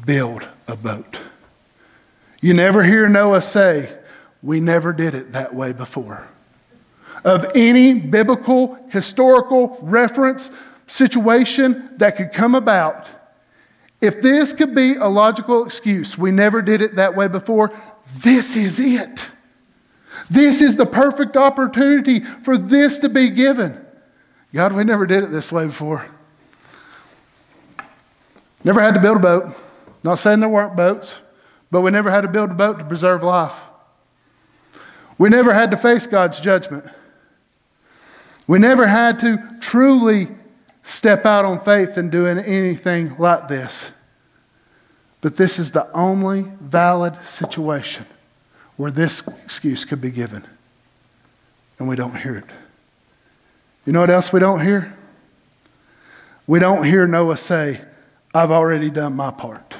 Build 0.06 0.48
a 0.68 0.76
boat. 0.76 1.20
You 2.42 2.54
never 2.54 2.84
hear 2.84 3.08
Noah 3.08 3.42
say, 3.42 3.90
We 4.42 4.60
never 4.60 4.92
did 4.92 5.14
it 5.14 5.34
that 5.34 5.56
way 5.56 5.72
before. 5.72 6.28
Of 7.24 7.50
any 7.56 7.94
biblical, 7.94 8.78
historical 8.90 9.78
reference 9.82 10.52
situation 10.88 11.92
that 11.98 12.18
could 12.18 12.34
come 12.34 12.54
about, 12.54 13.08
if 14.04 14.22
this 14.22 14.52
could 14.52 14.76
be 14.76 14.96
a 14.96 15.08
logical 15.08 15.66
excuse, 15.66 16.18
we 16.18 16.30
never 16.30 16.62
did 16.62 16.82
it 16.82 16.98
that 16.98 17.16
way 17.16 17.30
before, 17.30 17.72
this 18.18 18.58
is 18.58 18.78
it. 18.78 19.32
This 20.30 20.62
is 20.62 20.76
the 20.76 20.86
perfect 20.86 21.38
opportunity 21.38 22.20
for 22.20 22.58
this 22.58 23.00
to 23.00 23.08
be 23.08 23.30
given. 23.30 23.80
God, 24.54 24.74
we 24.74 24.84
never 24.84 25.06
did 25.06 25.24
it 25.24 25.32
this 25.32 25.54
way 25.54 25.68
before. 25.68 26.06
Never 28.66 28.82
had 28.82 28.94
to 28.96 29.00
build 29.00 29.16
a 29.16 29.22
boat. 29.22 29.56
Not 30.04 30.16
saying 30.16 30.42
there 30.42 30.50
weren't 30.50 30.76
boats, 30.76 31.22
but 31.72 31.80
we 31.80 31.90
never 31.90 32.12
had 32.12 32.22
to 32.22 32.28
build 32.28 32.52
a 32.52 32.56
boat 32.56 32.80
to 32.80 32.86
preserve 32.86 33.24
life. 33.24 33.58
We 35.18 35.30
never 35.30 35.54
had 35.54 35.72
to 35.72 35.78
face 35.78 36.08
God's 36.08 36.42
judgment. 36.42 36.84
We 38.48 38.60
never 38.60 38.86
had 38.86 39.20
to 39.20 39.38
truly 39.62 40.28
step 40.84 41.26
out 41.26 41.46
on 41.46 41.60
faith 41.60 41.98
in 41.98 42.10
doing 42.10 42.38
anything 42.38 43.18
like 43.18 43.48
this. 43.48 43.92
But 45.22 45.38
this 45.38 45.58
is 45.58 45.72
the 45.72 45.90
only 45.94 46.52
valid 46.60 47.16
situation 47.26 48.06
where 48.76 48.92
this 48.92 49.26
excuse 49.46 49.86
could 49.86 50.02
be 50.02 50.12
given. 50.12 50.44
And 51.80 51.88
we 51.88 51.96
don't 51.96 52.16
hear 52.16 52.36
it. 52.36 52.46
You 53.86 53.94
know 53.94 54.02
what 54.02 54.10
else 54.10 54.32
we 54.32 54.40
don't 54.40 54.62
hear? 54.62 54.94
We 56.46 56.60
don't 56.60 56.84
hear 56.84 57.08
Noah 57.08 57.38
say, 57.38 57.82
I've 58.34 58.52
already 58.52 58.90
done 58.90 59.16
my 59.16 59.32
part. 59.32 59.76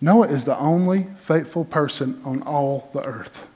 Noah 0.00 0.28
is 0.28 0.44
the 0.44 0.58
only 0.58 1.04
faithful 1.18 1.64
person 1.64 2.20
on 2.24 2.42
all 2.42 2.90
the 2.92 3.02
earth. 3.02 3.46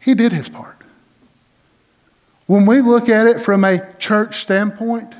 He 0.00 0.14
did 0.14 0.32
his 0.32 0.48
part. 0.48 0.77
When 2.48 2.64
we 2.64 2.80
look 2.80 3.10
at 3.10 3.26
it 3.26 3.42
from 3.42 3.62
a 3.62 3.92
church 3.96 4.40
standpoint, 4.40 5.14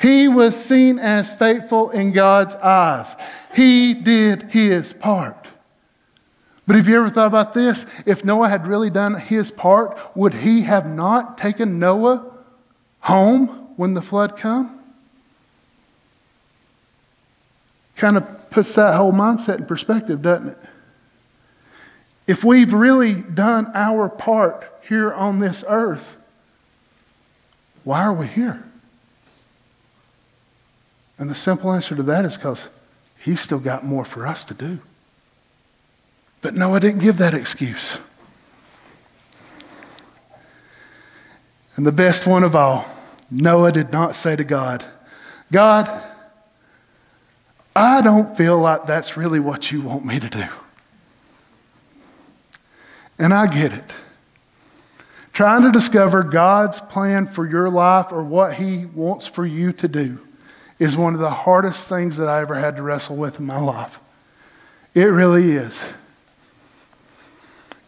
he 0.00 0.26
was 0.26 0.62
seen 0.62 0.98
as 0.98 1.32
faithful 1.32 1.90
in 1.90 2.10
God's 2.10 2.56
eyes. 2.56 3.14
He 3.54 3.94
did 3.94 4.50
his 4.50 4.92
part. 4.92 5.46
But 6.66 6.74
have 6.74 6.88
you 6.88 6.96
ever 6.96 7.10
thought 7.10 7.28
about 7.28 7.52
this? 7.52 7.86
If 8.06 8.24
Noah 8.24 8.48
had 8.48 8.66
really 8.66 8.90
done 8.90 9.14
his 9.14 9.52
part, 9.52 9.96
would 10.16 10.34
he 10.34 10.62
have 10.62 10.84
not 10.84 11.38
taken 11.38 11.78
Noah 11.78 12.28
home 13.00 13.46
when 13.76 13.94
the 13.94 14.02
flood 14.02 14.36
come? 14.36 14.80
Kind 17.94 18.16
of 18.16 18.50
puts 18.50 18.74
that 18.74 18.96
whole 18.96 19.12
mindset 19.12 19.58
in 19.58 19.66
perspective, 19.66 20.22
doesn't 20.22 20.48
it? 20.48 20.58
If 22.26 22.42
we've 22.42 22.74
really 22.74 23.22
done 23.22 23.70
our 23.74 24.08
part 24.08 24.68
here 24.88 25.12
on 25.12 25.38
this 25.38 25.62
earth, 25.68 26.16
Why 27.84 28.02
are 28.02 28.12
we 28.12 28.26
here? 28.26 28.64
And 31.18 31.30
the 31.30 31.34
simple 31.34 31.72
answer 31.72 31.94
to 31.94 32.02
that 32.02 32.24
is 32.24 32.36
because 32.36 32.68
He's 33.18 33.40
still 33.40 33.58
got 33.58 33.84
more 33.84 34.04
for 34.04 34.26
us 34.26 34.44
to 34.44 34.54
do. 34.54 34.80
But 36.42 36.54
Noah 36.54 36.80
didn't 36.80 37.00
give 37.00 37.18
that 37.18 37.32
excuse. 37.32 37.98
And 41.76 41.86
the 41.86 41.92
best 41.92 42.26
one 42.26 42.44
of 42.44 42.54
all, 42.54 42.84
Noah 43.30 43.72
did 43.72 43.92
not 43.92 44.14
say 44.14 44.36
to 44.36 44.44
God, 44.44 44.84
God, 45.50 46.02
I 47.74 48.02
don't 48.02 48.36
feel 48.36 48.58
like 48.58 48.86
that's 48.86 49.16
really 49.16 49.40
what 49.40 49.72
you 49.72 49.80
want 49.80 50.04
me 50.04 50.20
to 50.20 50.28
do. 50.28 50.46
And 53.18 53.32
I 53.32 53.46
get 53.46 53.72
it. 53.72 53.90
Trying 55.34 55.62
to 55.62 55.72
discover 55.72 56.22
God's 56.22 56.78
plan 56.78 57.26
for 57.26 57.44
your 57.44 57.68
life 57.68 58.12
or 58.12 58.22
what 58.22 58.54
He 58.54 58.86
wants 58.86 59.26
for 59.26 59.44
you 59.44 59.72
to 59.72 59.88
do 59.88 60.24
is 60.78 60.96
one 60.96 61.12
of 61.12 61.20
the 61.20 61.28
hardest 61.30 61.88
things 61.88 62.16
that 62.18 62.28
I 62.28 62.40
ever 62.40 62.54
had 62.54 62.76
to 62.76 62.82
wrestle 62.82 63.16
with 63.16 63.40
in 63.40 63.46
my 63.46 63.58
life. 63.58 64.00
It 64.94 65.06
really 65.06 65.50
is. 65.50 65.92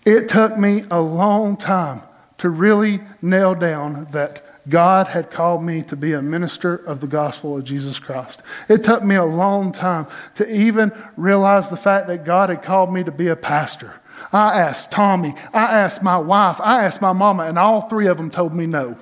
It 0.05 0.29
took 0.29 0.59
me 0.59 0.83
a 0.91 1.01
long 1.01 1.57
time 1.57 2.03
to 2.39 2.49
really 2.49 3.01
nail 3.23 3.55
down 3.55 4.07
that 4.11 4.69
God 4.69 5.07
had 5.07 5.31
called 5.31 5.63
me 5.63 5.83
to 5.83 5.95
be 5.95 6.15
a 6.15 6.23
minister 6.23 6.75
of 6.75 7.01
the 7.01 7.07
gospel 7.07 7.57
of 7.57 7.65
Jesus 7.65 8.01
Christ. 8.01 8.43
It 8.69 8.83
took 8.83 9.05
me 9.05 9.15
a 9.15 9.25
long 9.25 9.71
time 9.71 10.09
to 10.35 10.53
even 10.53 10.91
realize 11.17 11.69
the 11.69 11.77
fact 11.77 12.09
that 12.09 12.25
God 12.25 12.49
had 12.49 12.65
called 12.65 12.93
me 12.93 13.05
to 13.05 13.13
be 13.13 13.29
a 13.29 13.37
pastor. 13.37 14.01
I 14.33 14.59
asked 14.59 14.91
Tommy, 14.91 15.35
I 15.53 15.65
asked 15.79 16.03
my 16.03 16.19
wife, 16.19 16.61
I 16.61 16.85
asked 16.85 17.01
my 17.01 17.13
mama, 17.13 17.45
and 17.45 17.59
all 17.59 17.83
three 17.83 18.07
of 18.07 18.17
them 18.17 18.31
told 18.31 18.55
me 18.55 18.67
no. 18.67 18.97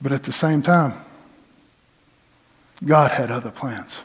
But 0.00 0.12
at 0.12 0.24
the 0.24 0.32
same 0.32 0.62
time, 0.62 0.94
God 2.84 3.10
had 3.10 3.30
other 3.30 3.50
plans. 3.50 4.02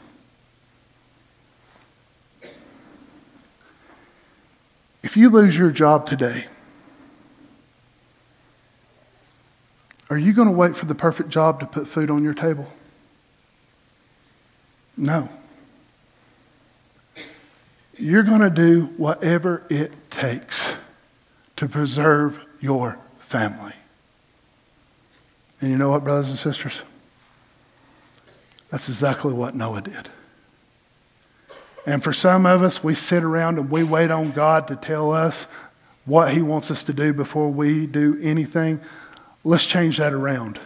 If 5.02 5.16
you 5.16 5.30
lose 5.30 5.58
your 5.58 5.70
job 5.70 6.06
today, 6.06 6.46
are 10.08 10.18
you 10.18 10.32
going 10.32 10.48
to 10.48 10.54
wait 10.54 10.76
for 10.76 10.86
the 10.86 10.94
perfect 10.94 11.28
job 11.28 11.60
to 11.60 11.66
put 11.66 11.88
food 11.88 12.10
on 12.10 12.22
your 12.22 12.34
table? 12.34 12.66
No. 14.96 15.28
You're 18.02 18.24
going 18.24 18.40
to 18.40 18.50
do 18.50 18.86
whatever 18.96 19.62
it 19.70 19.92
takes 20.10 20.76
to 21.54 21.68
preserve 21.68 22.44
your 22.60 22.98
family. 23.20 23.74
And 25.60 25.70
you 25.70 25.76
know 25.76 25.90
what, 25.90 26.02
brothers 26.02 26.28
and 26.28 26.36
sisters? 26.36 26.82
That's 28.70 28.88
exactly 28.88 29.32
what 29.32 29.54
Noah 29.54 29.82
did. 29.82 30.08
And 31.86 32.02
for 32.02 32.12
some 32.12 32.44
of 32.44 32.64
us, 32.64 32.82
we 32.82 32.96
sit 32.96 33.22
around 33.22 33.60
and 33.60 33.70
we 33.70 33.84
wait 33.84 34.10
on 34.10 34.32
God 34.32 34.66
to 34.66 34.74
tell 34.74 35.12
us 35.12 35.46
what 36.04 36.32
He 36.32 36.42
wants 36.42 36.72
us 36.72 36.82
to 36.84 36.92
do 36.92 37.12
before 37.12 37.50
we 37.50 37.86
do 37.86 38.18
anything. 38.20 38.80
Let's 39.44 39.64
change 39.64 39.98
that 39.98 40.12
around. 40.12 40.58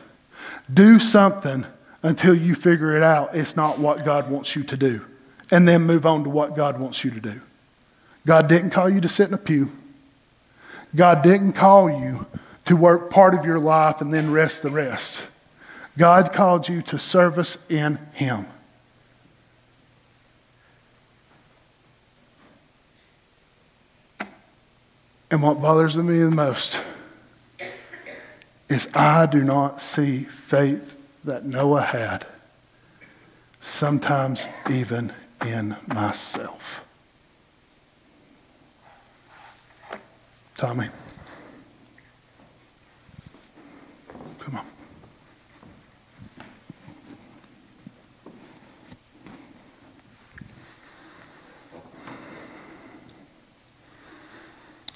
Do 0.72 0.98
something 0.98 1.66
until 2.02 2.34
you 2.34 2.54
figure 2.54 2.96
it 2.96 3.02
out. 3.02 3.34
It's 3.36 3.56
not 3.56 3.78
what 3.78 4.06
God 4.06 4.30
wants 4.30 4.56
you 4.56 4.62
to 4.64 4.76
do 4.78 5.04
and 5.50 5.66
then 5.66 5.82
move 5.82 6.06
on 6.06 6.24
to 6.24 6.30
what 6.30 6.56
God 6.56 6.80
wants 6.80 7.04
you 7.04 7.10
to 7.10 7.20
do. 7.20 7.40
God 8.26 8.48
didn't 8.48 8.70
call 8.70 8.90
you 8.90 9.00
to 9.00 9.08
sit 9.08 9.28
in 9.28 9.34
a 9.34 9.38
pew. 9.38 9.70
God 10.94 11.22
didn't 11.22 11.52
call 11.52 11.88
you 11.88 12.26
to 12.64 12.76
work 12.76 13.10
part 13.10 13.34
of 13.34 13.44
your 13.44 13.58
life 13.58 14.00
and 14.00 14.12
then 14.12 14.32
rest 14.32 14.62
the 14.62 14.70
rest. 14.70 15.22
God 15.96 16.32
called 16.32 16.68
you 16.68 16.82
to 16.82 16.98
service 16.98 17.56
in 17.68 17.98
Him. 18.12 18.46
And 25.30 25.42
what 25.42 25.60
bothers 25.60 25.96
me 25.96 26.18
the 26.20 26.30
most 26.30 26.80
is 28.68 28.88
I 28.94 29.26
do 29.26 29.42
not 29.42 29.80
see 29.80 30.24
faith 30.24 30.98
that 31.24 31.44
Noah 31.44 31.82
had, 31.82 32.26
sometimes 33.60 34.46
even 34.70 35.12
in 35.44 35.76
myself. 35.86 36.84
Tommy. 40.56 40.88
Come 44.38 44.56
on. 44.56 44.66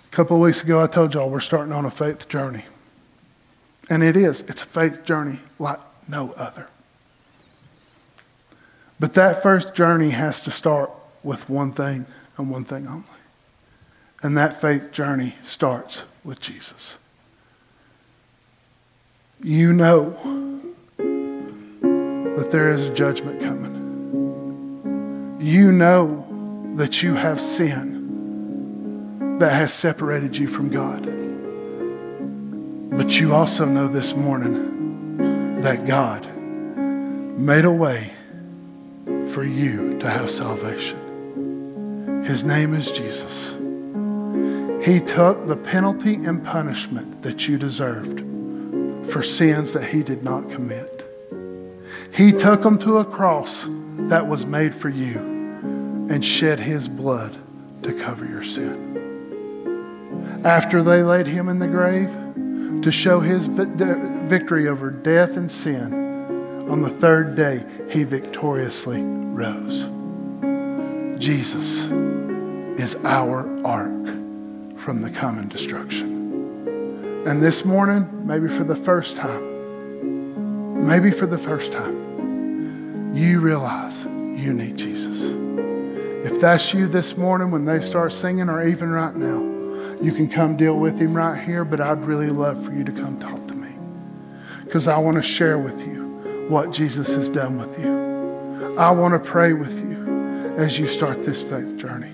A 0.03 0.11
couple 0.11 0.37
of 0.37 0.43
weeks 0.43 0.63
ago, 0.63 0.83
I 0.83 0.87
told 0.87 1.15
y'all 1.15 1.29
we're 1.29 1.41
starting 1.41 1.73
on 1.73 1.85
a 1.85 1.91
faith 1.91 2.29
journey. 2.29 2.65
And 3.91 4.03
it 4.03 4.17
is, 4.17 4.41
it's 4.43 4.63
a 4.63 4.67
faith 4.67 5.05
journey 5.05 5.41
like 5.59 5.81
no 6.09 6.33
other. 6.33 6.69
But 9.01 9.15
that 9.15 9.43
first 9.43 9.75
journey 9.75 10.11
has 10.11 10.43
to 10.43 10.51
start 10.51 10.91
with 11.25 11.49
one 11.49 11.73
thing 11.73 12.05
and 12.37 12.51
one 12.51 12.65
thing 12.65 12.87
only. 12.87 13.05
And 14.23 14.37
that 14.37 14.61
faith 14.61 14.93
journey 14.93 15.37
starts 15.43 16.05
with 16.23 16.39
Jesus. 16.39 16.99
You 19.43 19.73
know 19.73 20.11
that 20.99 22.51
there 22.51 22.69
is 22.71 22.89
a 22.89 22.93
judgment 22.93 23.41
coming. 23.41 23.79
You 25.41 25.73
know 25.73 26.27
that 26.77 27.03
you 27.03 27.15
have 27.15 27.41
sin 27.41 29.39
that 29.39 29.53
has 29.53 29.73
separated 29.73 30.37
you 30.37 30.47
from 30.47 30.69
God. 30.69 31.07
But 32.99 33.19
you 33.19 33.33
also 33.33 33.65
know 33.65 33.89
this 33.89 34.15
morning 34.15 35.63
that 35.63 35.87
God 35.87 36.27
made 36.37 37.65
a 37.65 37.73
way 37.73 38.11
for 39.41 39.47
you 39.47 39.99
to 39.99 40.07
have 40.07 40.31
salvation. 40.31 42.25
His 42.27 42.45
name 42.45 42.75
is 42.75 42.93
Jesus. 42.93 43.53
He 44.85 45.01
took 45.01 45.47
the 45.47 45.57
penalty 45.57 46.17
and 46.17 46.45
punishment 46.45 47.23
that 47.23 47.49
you 47.49 47.57
deserved 47.57 48.21
for 49.11 49.23
sins 49.23 49.73
that 49.73 49.85
he 49.85 50.03
did 50.03 50.23
not 50.23 50.51
commit. 50.51 51.07
He 52.13 52.33
took 52.33 52.61
them 52.61 52.77
to 52.81 52.99
a 52.99 53.05
cross 53.07 53.65
that 54.11 54.27
was 54.27 54.45
made 54.45 54.75
for 54.75 54.91
you 54.91 55.17
and 56.11 56.23
shed 56.23 56.61
his 56.61 56.87
blood 56.87 57.35
to 57.83 57.95
cover 57.95 58.27
your 58.27 58.43
sin. 58.43 58.93
After 60.45 60.83
they 60.83 61.03
laid 61.03 61.27
him 61.27 61.49
in 61.49 61.61
the 61.61 61.67
grave 61.67 62.11
to 62.83 62.93
show 62.93 63.21
his 63.21 63.47
victory 63.47 64.69
over 64.69 64.91
death 64.91 65.39
and 65.39 65.51
sin, 65.51 66.10
on 66.71 66.83
the 66.83 66.89
third 66.89 67.35
day, 67.35 67.65
he 67.91 68.05
victoriously 68.05 69.03
rose. 69.03 69.89
Jesus 71.21 71.91
is 72.81 72.95
our 73.05 73.45
ark 73.67 74.07
from 74.79 75.01
the 75.03 75.11
coming 75.11 75.49
destruction. 75.49 77.25
And 77.27 77.43
this 77.43 77.65
morning, 77.65 78.09
maybe 78.25 78.47
for 78.49 78.63
the 78.63 78.77
first 78.77 79.17
time, 79.17 80.87
maybe 80.87 81.11
for 81.11 81.27
the 81.27 81.37
first 81.37 81.73
time, 81.73 83.17
you 83.17 83.41
realize 83.41 84.05
you 84.05 84.53
need 84.53 84.77
Jesus. 84.77 85.23
If 86.25 86.41
that's 86.41 86.73
you 86.73 86.87
this 86.87 87.17
morning 87.17 87.51
when 87.51 87.65
they 87.65 87.81
start 87.81 88.13
singing, 88.13 88.49
or 88.49 88.65
even 88.65 88.91
right 88.91 89.17
now, 89.17 89.41
you 90.01 90.13
can 90.13 90.29
come 90.29 90.57
deal 90.57 90.79
with 90.79 91.01
him 91.01 91.15
right 91.15 91.43
here, 91.43 91.65
but 91.65 91.81
I'd 91.81 92.05
really 92.05 92.31
love 92.31 92.65
for 92.65 92.73
you 92.73 92.85
to 92.85 92.93
come 92.93 93.19
talk 93.19 93.45
to 93.49 93.55
me 93.57 93.73
because 94.65 94.87
I 94.87 94.99
want 94.99 95.17
to 95.17 95.23
share 95.23 95.59
with 95.59 95.85
you 95.85 96.10
what 96.51 96.73
Jesus 96.73 97.15
has 97.15 97.29
done 97.29 97.59
with 97.59 97.79
you. 97.79 98.77
I 98.77 98.91
want 98.91 99.15
to 99.15 99.21
pray 99.21 99.53
with 99.53 99.79
you 99.79 100.57
as 100.59 100.81
you 100.81 100.89
start 100.89 101.23
this 101.23 101.41
faith 101.43 101.77
journey. 101.77 102.11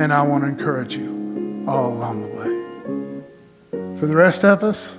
And 0.00 0.12
I 0.12 0.22
want 0.22 0.44
to 0.44 0.48
encourage 0.48 0.96
you 0.96 1.64
all 1.66 1.92
along 1.92 2.22
the 2.22 2.28
way. 2.28 3.98
For 3.98 4.06
the 4.06 4.14
rest 4.14 4.44
of 4.44 4.62
us, 4.62 4.96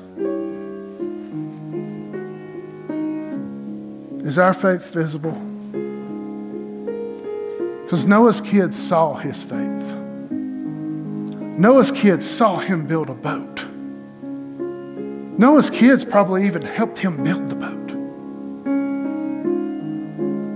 is 4.25 4.37
our 4.37 4.53
faith 4.53 4.93
visible? 4.93 5.31
Because 7.83 8.05
Noah's 8.05 8.41
kids 8.41 8.77
saw 8.77 9.13
his 9.13 9.43
faith. 9.43 9.95
Noah's 11.57 11.91
kids 11.91 12.29
saw 12.29 12.57
him 12.57 12.85
build 12.85 13.09
a 13.09 13.13
boat. 13.13 13.63
Noah's 15.37 15.69
kids 15.69 16.03
probably 16.03 16.45
even 16.45 16.63
helped 16.63 16.99
him 16.99 17.23
build 17.23 17.49
the 17.49 17.54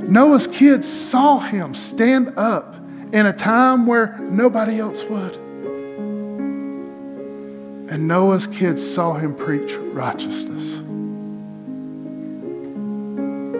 Noah's 0.09 0.47
kids 0.47 0.87
saw 0.87 1.37
him 1.37 1.75
stand 1.75 2.33
up 2.35 2.75
in 3.13 3.27
a 3.27 3.33
time 3.33 3.85
where 3.85 4.17
nobody 4.19 4.79
else 4.79 5.03
would. 5.03 5.35
And 7.91 8.07
Noah's 8.07 8.47
kids 8.47 8.83
saw 8.93 9.13
him 9.13 9.35
preach 9.35 9.75
righteousness. 9.75 10.79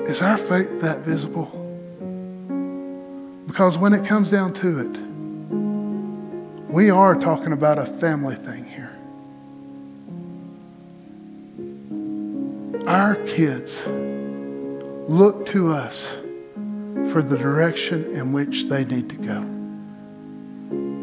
Is 0.10 0.24
our 0.24 0.38
faith 0.38 0.82
that 0.82 1.02
visible? 1.02 1.46
Because 3.46 3.78
when 3.78 3.94
it 3.94 4.04
comes 4.08 4.32
down 4.32 4.54
to 4.54 4.80
it, 4.80 4.98
we 6.72 6.90
are 6.90 7.14
talking 7.14 7.52
about 7.52 7.78
a 7.78 7.86
family 7.86 8.36
thing 8.36 8.66
here. 8.66 8.90
Our 12.88 13.16
kids 13.28 13.86
look 15.08 15.46
to 15.48 15.72
us 15.72 16.16
for 17.12 17.22
the 17.22 17.38
direction 17.38 18.16
in 18.16 18.32
which 18.32 18.66
they 18.66 18.86
need 18.86 19.10
to 19.10 19.16
go. 19.16 19.42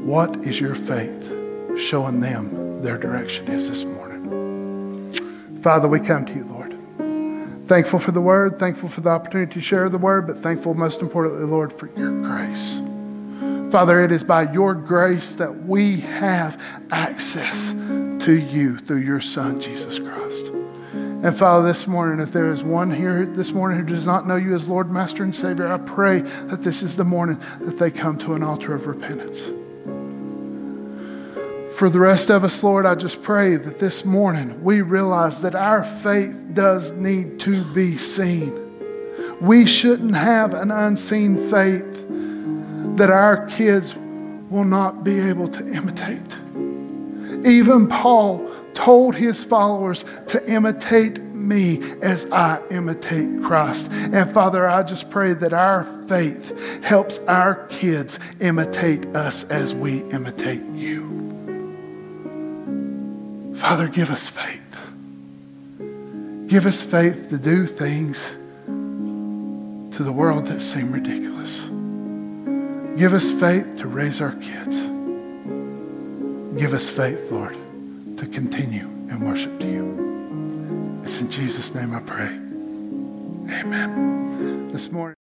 What 0.06 0.36
is 0.44 0.60
your 0.60 0.74
faith 0.74 1.32
showing 1.76 2.20
them 2.20 2.82
their 2.82 2.96
direction 2.96 3.48
is 3.48 3.68
this 3.68 3.84
morning? 3.84 5.12
Father, 5.62 5.88
we 5.88 5.98
come 5.98 6.24
to 6.24 6.34
you, 6.34 6.44
Lord. 6.44 6.74
Thankful 7.66 7.98
for 7.98 8.12
the 8.12 8.20
word, 8.20 8.60
thankful 8.60 8.88
for 8.88 9.00
the 9.00 9.10
opportunity 9.10 9.52
to 9.54 9.60
share 9.60 9.88
the 9.88 9.98
word, 9.98 10.28
but 10.28 10.38
thankful 10.38 10.74
most 10.74 11.02
importantly, 11.02 11.44
Lord, 11.44 11.72
for 11.72 11.88
your 11.96 12.12
grace. 12.22 12.80
Father, 13.72 14.00
it 14.04 14.12
is 14.12 14.22
by 14.22 14.52
your 14.52 14.74
grace 14.74 15.32
that 15.32 15.64
we 15.64 15.98
have 15.98 16.62
access 16.92 17.72
to 18.24 18.32
you 18.32 18.78
through 18.78 18.98
your 18.98 19.20
Son, 19.20 19.60
Jesus 19.60 19.98
Christ. 19.98 20.55
And 21.26 21.36
Father, 21.36 21.66
this 21.66 21.88
morning, 21.88 22.20
if 22.20 22.30
there 22.30 22.52
is 22.52 22.62
one 22.62 22.88
here 22.88 23.26
this 23.26 23.50
morning 23.50 23.80
who 23.80 23.84
does 23.84 24.06
not 24.06 24.28
know 24.28 24.36
you 24.36 24.54
as 24.54 24.68
Lord, 24.68 24.92
Master, 24.92 25.24
and 25.24 25.34
Savior, 25.34 25.66
I 25.66 25.78
pray 25.78 26.20
that 26.20 26.62
this 26.62 26.84
is 26.84 26.94
the 26.94 27.02
morning 27.02 27.42
that 27.62 27.80
they 27.80 27.90
come 27.90 28.16
to 28.18 28.34
an 28.34 28.44
altar 28.44 28.76
of 28.76 28.86
repentance. 28.86 29.40
For 31.76 31.90
the 31.90 31.98
rest 31.98 32.30
of 32.30 32.44
us, 32.44 32.62
Lord, 32.62 32.86
I 32.86 32.94
just 32.94 33.22
pray 33.22 33.56
that 33.56 33.80
this 33.80 34.04
morning 34.04 34.62
we 34.62 34.82
realize 34.82 35.42
that 35.42 35.56
our 35.56 35.82
faith 35.82 36.32
does 36.52 36.92
need 36.92 37.40
to 37.40 37.64
be 37.74 37.98
seen. 37.98 38.54
We 39.40 39.66
shouldn't 39.66 40.14
have 40.14 40.54
an 40.54 40.70
unseen 40.70 41.50
faith 41.50 42.06
that 42.98 43.10
our 43.10 43.46
kids 43.46 43.96
will 43.96 44.62
not 44.62 45.02
be 45.02 45.18
able 45.18 45.48
to 45.48 45.66
imitate. 45.66 46.36
Even 47.44 47.88
Paul 47.88 48.48
told 48.76 49.16
his 49.16 49.42
followers 49.42 50.04
to 50.28 50.48
imitate 50.48 51.18
me 51.18 51.80
as 52.02 52.26
I 52.26 52.60
imitate 52.70 53.42
Christ. 53.42 53.88
And 53.90 54.30
Father, 54.32 54.68
I 54.68 54.82
just 54.84 55.10
pray 55.10 55.32
that 55.32 55.52
our 55.52 55.84
faith 56.06 56.84
helps 56.84 57.18
our 57.20 57.66
kids 57.66 58.18
imitate 58.40 59.06
us 59.16 59.42
as 59.44 59.74
we 59.74 60.02
imitate 60.10 60.62
you. 60.74 61.24
Father, 63.56 63.88
give 63.88 64.10
us 64.10 64.28
faith. 64.28 64.62
Give 66.46 66.66
us 66.66 66.80
faith 66.80 67.30
to 67.30 67.38
do 67.38 67.66
things 67.66 68.30
to 68.66 70.02
the 70.02 70.12
world 70.12 70.46
that 70.46 70.60
seem 70.60 70.92
ridiculous. 70.92 71.62
Give 72.98 73.14
us 73.14 73.30
faith 73.30 73.78
to 73.78 73.88
raise 73.88 74.20
our 74.20 74.32
kids. 74.32 74.80
Give 76.56 76.72
us 76.72 76.88
faith, 76.88 77.32
Lord, 77.32 77.56
to 78.16 78.26
continue 78.26 78.86
and 79.10 79.22
worship 79.22 79.58
to 79.60 79.66
you. 79.66 81.00
It's 81.04 81.20
in 81.20 81.30
Jesus' 81.30 81.74
name 81.74 81.94
I 81.94 82.00
pray. 82.00 82.28
Amen. 83.60 84.68
This 84.68 84.90
morning. 84.90 85.16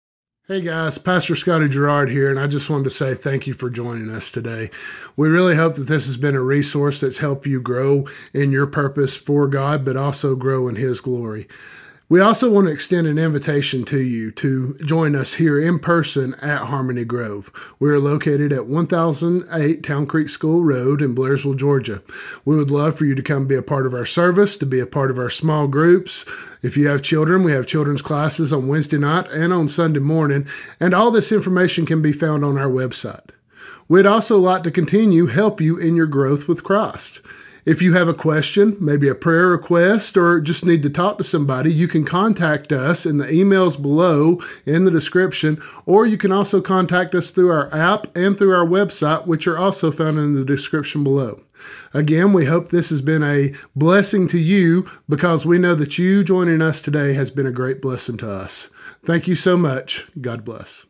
Hey 0.49 0.61
guys, 0.62 0.99
Pastor 0.99 1.36
Scotty 1.36 1.68
Gerard 1.68 2.11
here, 2.11 2.28
and 2.28 2.41
I 2.41 2.49
just 2.49 2.68
wanted 2.68 2.84
to 2.84 2.91
say 2.91 3.14
thank 3.14 3.47
you 3.47 3.55
for 3.55 3.70
joining 3.70 4.11
us 4.11 4.32
today. 4.32 4.68
We 5.14 5.28
really 5.28 5.55
hope 5.55 5.76
that 5.76 5.84
this 5.84 6.07
has 6.07 6.16
been 6.16 6.34
a 6.34 6.43
resource 6.43 7.01
that's 7.01 7.18
helped 7.18 7.47
you 7.47 7.61
grow 7.61 8.09
in 8.34 8.51
your 8.51 8.66
purpose 8.66 9.14
for 9.14 9.47
God, 9.47 9.84
but 9.84 9.97
also 9.97 10.34
grow 10.34 10.66
in 10.66 10.74
His 10.74 11.01
glory. 11.01 11.47
We 12.11 12.21
also 12.21 12.51
want 12.51 12.67
to 12.67 12.73
extend 12.73 13.07
an 13.07 13.21
invitation 13.21 13.85
to 13.85 14.01
you 14.01 14.33
to 14.33 14.77
join 14.85 15.15
us 15.15 15.35
here 15.35 15.61
in 15.61 15.79
person 15.79 16.35
at 16.43 16.65
Harmony 16.65 17.05
Grove. 17.05 17.53
We 17.79 17.89
are 17.89 18.01
located 18.01 18.53
at 18.53 18.67
1008 18.67 19.85
Town 19.85 20.09
Creek 20.09 20.29
School 20.29 20.65
Road 20.65 21.03
in 21.03 21.15
Blairsville, 21.15 21.57
Georgia. 21.57 22.03
We 22.45 22.57
would 22.57 22.69
love 22.69 22.99
for 22.99 23.05
you 23.05 23.15
to 23.15 23.23
come 23.23 23.47
be 23.47 23.55
a 23.55 23.63
part 23.63 23.87
of 23.87 23.95
our 23.95 24.05
service, 24.05 24.57
to 24.57 24.67
be 24.67 24.81
a 24.81 24.89
part 24.89 25.13
of 25.13 25.21
our 25.21 25.31
small 25.31 25.69
groups. 25.69 26.25
If 26.63 26.77
you 26.77 26.89
have 26.89 27.01
children, 27.01 27.45
we 27.45 27.53
have 27.53 27.69
children's 27.69 28.03
classes 28.03 28.53
on 28.53 28.67
Wednesday 28.67 28.99
night 28.99 29.31
and 29.31 29.53
on 29.53 29.69
Sunday 29.69 30.01
morning, 30.01 30.49
and 30.81 30.93
all 30.93 31.13
this 31.13 31.31
information 31.31 31.87
can 31.87 32.03
be 32.03 32.13
found 32.13 32.45
on 32.45 32.59
our 32.59 32.69
website. 32.69 33.31
We'd 33.87 34.05
also 34.05 34.37
like 34.37 34.65
to 34.65 34.73
continue 34.73 35.27
help 35.27 35.61
you 35.61 35.79
in 35.79 35.95
your 35.95 36.07
growth 36.07 36.49
with 36.49 36.65
Christ. 36.65 37.21
If 37.65 37.83
you 37.83 37.93
have 37.95 38.09
a 38.09 38.15
question, 38.15 38.77
maybe 38.81 39.09
a 39.09 39.15
prayer 39.15 39.49
request, 39.49 40.17
or 40.17 40.41
just 40.41 40.65
need 40.65 40.83
to 40.83 40.91
talk 40.91 41.19
to 41.19 41.25
somebody, 41.25 41.73
you 41.73 41.89
can 41.89 42.05
contact 42.05 42.73
us 42.73 43.05
in 43.05 43.19
the 43.19 43.27
emails 43.27 43.81
below 43.81 44.41
in 44.65 44.85
the 44.85 44.91
description, 44.91 45.63
or 45.87 46.07
you 46.07 46.17
can 46.17 46.33
also 46.33 46.61
contact 46.61 47.15
us 47.15 47.31
through 47.31 47.51
our 47.51 47.73
app 47.75 48.15
and 48.17 48.39
through 48.39 48.55
our 48.55 48.67
website, 48.67 49.27
which 49.27 49.47
are 49.47 49.59
also 49.59 49.91
found 49.91 50.19
in 50.19 50.35
the 50.35 50.45
description 50.45 51.05
below. 51.05 51.43
Again, 51.93 52.33
we 52.33 52.47
hope 52.47 52.69
this 52.69 52.91
has 52.91 53.03
been 53.03 53.23
a 53.23 53.53
blessing 53.77 54.29
to 54.29 54.39
you 54.39 54.89
because 55.09 55.45
we 55.45 55.59
know 55.59 55.75
that 55.75 55.99
you 55.99 56.25
joining 56.25 56.63
us 56.63 56.81
today 56.81 57.13
has 57.13 57.31
been 57.31 57.47
a 57.47 57.53
great 57.53 57.83
blessing 57.83 58.17
to 58.19 58.31
us. 58.31 58.71
Thank 59.05 59.29
you 59.29 59.35
so 59.35 59.57
much. 59.57 60.07
God 60.21 60.45
bless. 60.45 60.87